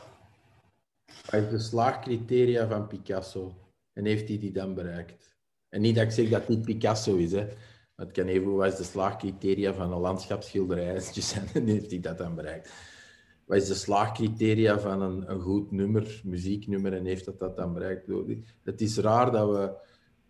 wat 1.30 1.42
is 1.42 1.50
de 1.50 1.58
slaagcriteria 1.58 2.68
van 2.68 2.86
Picasso? 2.86 3.54
En 3.92 4.04
heeft 4.04 4.28
hij 4.28 4.38
die 4.38 4.52
dan 4.52 4.74
bereikt? 4.74 5.36
En 5.68 5.80
niet 5.80 5.94
dat 5.94 6.04
ik 6.04 6.10
zeg 6.10 6.28
dat 6.28 6.46
dit 6.46 6.62
Picasso 6.62 7.16
is, 7.16 7.32
hè. 7.32 7.48
Het 7.96 8.12
kan 8.12 8.26
even 8.26 8.54
wat 8.54 8.72
is 8.72 8.78
de 8.78 8.84
slaagcriteria 8.84 9.74
van 9.74 9.92
een 9.92 10.00
landschapsschilderij 10.00 10.94
en 11.54 11.66
heeft 11.66 11.90
hij 11.90 12.00
dat 12.00 12.18
dan 12.18 12.34
bereikt? 12.34 12.72
Wat 13.44 13.56
is 13.56 13.66
de 13.66 13.74
slaagcriteria 13.74 14.78
van 14.78 15.02
een, 15.02 15.30
een 15.30 15.40
goed 15.40 15.70
nummer, 15.70 16.20
muzieknummer, 16.24 16.92
en 16.92 17.04
heeft 17.04 17.24
dat 17.24 17.38
dat 17.38 17.56
dan 17.56 17.72
bereikt? 17.72 18.10
Het 18.62 18.80
is 18.80 18.98
raar 18.98 19.30
dat 19.30 19.50
we 19.50 19.72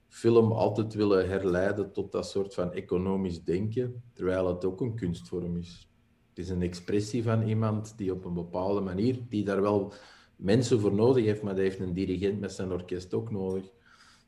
film 0.08 0.52
altijd 0.52 0.94
willen 0.94 1.28
herleiden 1.28 1.92
tot 1.92 2.12
dat 2.12 2.26
soort 2.28 2.54
van 2.54 2.72
economisch 2.72 3.44
denken, 3.44 4.02
terwijl 4.12 4.48
het 4.48 4.64
ook 4.64 4.80
een 4.80 4.94
kunstvorm 4.94 5.56
is. 5.56 5.88
Het 6.28 6.38
is 6.38 6.48
een 6.48 6.62
expressie 6.62 7.22
van 7.22 7.42
iemand 7.42 7.94
die 7.96 8.12
op 8.12 8.24
een 8.24 8.34
bepaalde 8.34 8.80
manier, 8.80 9.18
die 9.28 9.44
daar 9.44 9.62
wel 9.62 9.92
mensen 10.36 10.80
voor 10.80 10.94
nodig 10.94 11.24
heeft, 11.24 11.42
maar 11.42 11.54
die 11.54 11.62
heeft 11.62 11.80
een 11.80 11.92
dirigent 11.92 12.40
met 12.40 12.52
zijn 12.52 12.72
orkest 12.72 13.14
ook 13.14 13.30
nodig. 13.30 13.64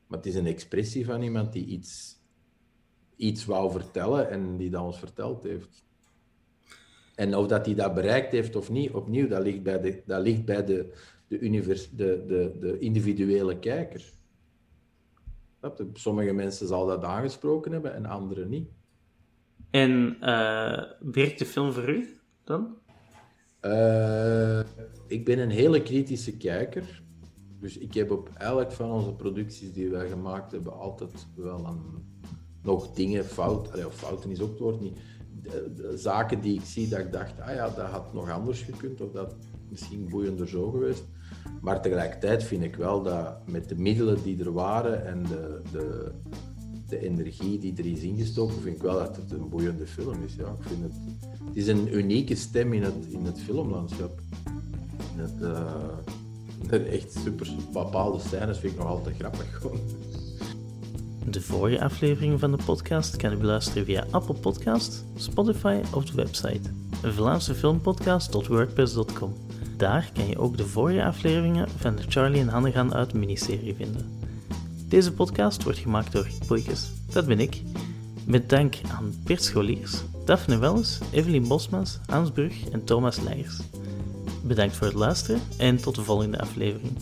Maar 0.06 0.18
het 0.18 0.26
is 0.26 0.34
een 0.34 0.46
expressie 0.46 1.04
van 1.04 1.22
iemand 1.22 1.52
die 1.52 1.64
iets, 1.64 2.15
iets 3.16 3.44
wou 3.44 3.70
vertellen 3.70 4.30
en 4.30 4.56
die 4.56 4.70
dat 4.70 4.82
ons 4.82 4.98
verteld 4.98 5.42
heeft. 5.42 5.84
En 7.14 7.36
of 7.36 7.46
dat 7.46 7.66
hij 7.66 7.74
dat 7.74 7.94
bereikt 7.94 8.32
heeft 8.32 8.56
of 8.56 8.70
niet, 8.70 8.90
opnieuw, 8.90 9.28
dat 9.28 9.42
ligt 9.42 9.62
bij 9.62 9.80
de, 9.80 10.02
dat 10.06 10.22
ligt 10.22 10.44
bij 10.44 10.64
de, 10.64 10.92
de, 11.28 11.38
univers, 11.38 11.90
de, 11.90 12.24
de, 12.26 12.56
de 12.60 12.78
individuele 12.78 13.58
kijker. 13.58 14.12
Sommige 15.92 16.32
mensen 16.32 16.66
zal 16.66 16.86
dat 16.86 17.04
aangesproken 17.04 17.72
hebben 17.72 17.94
en 17.94 18.06
anderen 18.06 18.48
niet. 18.48 18.68
En 19.70 20.16
uh, 20.20 20.82
werkt 21.00 21.38
de 21.38 21.46
film 21.46 21.72
voor 21.72 21.88
u 21.88 22.18
dan? 22.44 22.76
Uh, 23.62 24.60
ik 25.06 25.24
ben 25.24 25.38
een 25.38 25.50
hele 25.50 25.82
kritische 25.82 26.36
kijker. 26.36 27.02
Dus 27.60 27.78
ik 27.78 27.94
heb 27.94 28.10
op 28.10 28.30
elk 28.38 28.72
van 28.72 28.90
onze 28.90 29.12
producties 29.12 29.72
die 29.72 29.90
wij 29.90 30.08
gemaakt 30.08 30.52
hebben 30.52 30.72
altijd 30.72 31.26
wel 31.34 31.66
een, 31.66 32.04
nog 32.66 32.92
dingen 32.92 33.24
fout. 33.24 33.72
Allee, 33.72 33.90
fouten 33.90 34.30
is 34.30 34.40
ook 34.40 34.50
het 34.50 34.58
woord 34.58 34.80
niet. 34.80 34.98
de- 35.42 35.92
zaken 35.96 36.40
die 36.40 36.54
ik 36.54 36.64
zie, 36.64 36.88
dat 36.88 36.98
ik 36.98 37.12
dacht, 37.12 37.40
ah 37.40 37.54
ja, 37.54 37.68
dat 37.70 37.86
had 37.86 38.12
nog 38.12 38.30
anders 38.30 38.62
gekund, 38.62 39.00
of 39.00 39.12
dat 39.12 39.34
misschien 39.68 40.08
boeiender 40.08 40.48
zo 40.48 40.70
geweest. 40.70 41.04
Maar 41.60 41.82
tegelijkertijd 41.82 42.44
vind 42.44 42.62
ik 42.62 42.76
wel 42.76 43.02
dat 43.02 43.48
met 43.48 43.68
de 43.68 43.74
middelen 43.74 44.22
die 44.22 44.40
er 44.44 44.52
waren 44.52 45.06
en 45.06 45.22
de, 45.22 45.60
de, 45.72 46.10
de 46.88 46.98
energie 46.98 47.58
die 47.58 47.76
er 47.76 47.86
is 47.86 48.00
ingestoken, 48.00 48.60
vind 48.60 48.76
ik 48.76 48.82
wel 48.82 48.98
dat 48.98 49.16
het 49.16 49.30
een 49.30 49.48
boeiende 49.48 49.86
film 49.86 50.22
is. 50.22 50.34
Ja, 50.34 50.48
ik 50.60 50.68
vind 50.68 50.82
het, 50.82 50.92
het 51.46 51.56
is 51.56 51.66
een 51.66 51.96
unieke 51.96 52.34
stem 52.34 52.72
in 52.72 52.82
het, 52.82 53.06
in 53.08 53.24
het 53.24 53.40
filmlandschap. 53.40 54.20
Eh, 56.70 56.92
echt 56.92 57.12
super 57.12 57.54
bepaalde 57.72 58.18
scènes 58.18 58.58
vind 58.58 58.72
ik 58.72 58.78
nog 58.78 58.88
altijd 58.88 59.16
grappig. 59.16 59.62
De 61.30 61.40
vorige 61.40 61.84
afleveringen 61.84 62.38
van 62.38 62.50
de 62.50 62.58
podcast 62.64 63.16
kan 63.16 63.30
je 63.30 63.36
beluisteren 63.36 63.84
via 63.84 64.06
Apple 64.10 64.34
Podcast, 64.34 65.04
Spotify 65.16 65.80
of 65.92 66.04
de 66.04 66.14
website 66.14 66.70
Vlaamse 67.02 67.54
filmpodcast.wordpress.com. 67.54 69.34
Daar 69.76 70.10
kan 70.14 70.28
je 70.28 70.38
ook 70.38 70.56
de 70.56 70.66
vorige 70.66 71.04
afleveringen 71.04 71.68
van 71.76 71.96
de 71.96 72.02
Charlie 72.08 72.40
en 72.40 72.48
Hanne 72.48 72.72
gaan 72.72 72.94
uit 72.94 73.14
miniserie 73.14 73.74
vinden. 73.74 74.18
Deze 74.88 75.12
podcast 75.12 75.62
wordt 75.62 75.78
gemaakt 75.78 76.12
door 76.12 76.28
Boykes, 76.46 76.90
dat 77.12 77.26
ben 77.26 77.40
ik, 77.40 77.62
met 78.26 78.48
dank 78.48 78.74
aan 78.88 79.14
Bert 79.24 79.42
Scholiers, 79.42 80.02
Daphne 80.24 80.58
Welles, 80.58 80.98
Evelien 81.10 81.48
Bosmans, 81.48 81.98
Hans 82.06 82.30
Brug 82.30 82.68
en 82.68 82.84
Thomas 82.84 83.20
Leijers. 83.20 83.60
Bedankt 84.42 84.76
voor 84.76 84.86
het 84.86 84.96
luisteren 84.96 85.40
en 85.58 85.76
tot 85.76 85.94
de 85.94 86.02
volgende 86.02 86.40
aflevering. 86.40 86.92